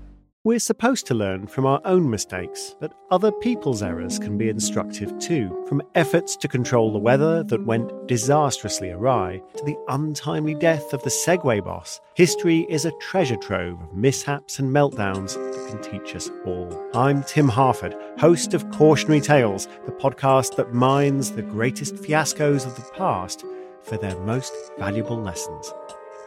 We're 0.43 0.57
supposed 0.57 1.05
to 1.05 1.13
learn 1.13 1.45
from 1.45 1.67
our 1.67 1.79
own 1.85 2.09
mistakes, 2.09 2.75
but 2.79 2.95
other 3.11 3.31
people's 3.31 3.83
errors 3.83 4.17
can 4.17 4.39
be 4.39 4.49
instructive 4.49 5.19
too. 5.19 5.63
From 5.69 5.83
efforts 5.93 6.35
to 6.37 6.47
control 6.47 6.91
the 6.91 6.97
weather 6.97 7.43
that 7.43 7.67
went 7.67 8.07
disastrously 8.07 8.89
awry 8.89 9.39
to 9.55 9.63
the 9.63 9.77
untimely 9.89 10.55
death 10.55 10.93
of 10.93 11.03
the 11.03 11.11
Segway 11.11 11.63
boss, 11.63 12.01
history 12.15 12.65
is 12.69 12.85
a 12.85 12.97
treasure 12.99 13.35
trove 13.35 13.79
of 13.83 13.93
mishaps 13.93 14.57
and 14.57 14.73
meltdowns 14.73 15.35
that 15.35 15.69
can 15.69 15.79
teach 15.83 16.15
us 16.15 16.31
all. 16.43 16.89
I'm 16.95 17.21
Tim 17.21 17.47
Harford, 17.47 17.95
host 18.17 18.55
of 18.55 18.67
Cautionary 18.71 19.21
Tales, 19.21 19.67
the 19.85 19.91
podcast 19.91 20.55
that 20.55 20.73
mines 20.73 21.33
the 21.33 21.43
greatest 21.43 21.93
fiascos 21.97 22.65
of 22.65 22.75
the 22.77 22.91
past 22.97 23.45
for 23.83 23.95
their 23.95 24.17
most 24.21 24.51
valuable 24.79 25.21
lessons. 25.21 25.71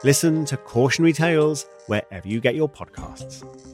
Listen 0.05 0.45
to 0.45 0.57
Cautionary 0.57 1.13
Tales 1.13 1.67
wherever 1.89 2.29
you 2.29 2.41
get 2.41 2.55
your 2.55 2.69
podcasts. 2.69 3.74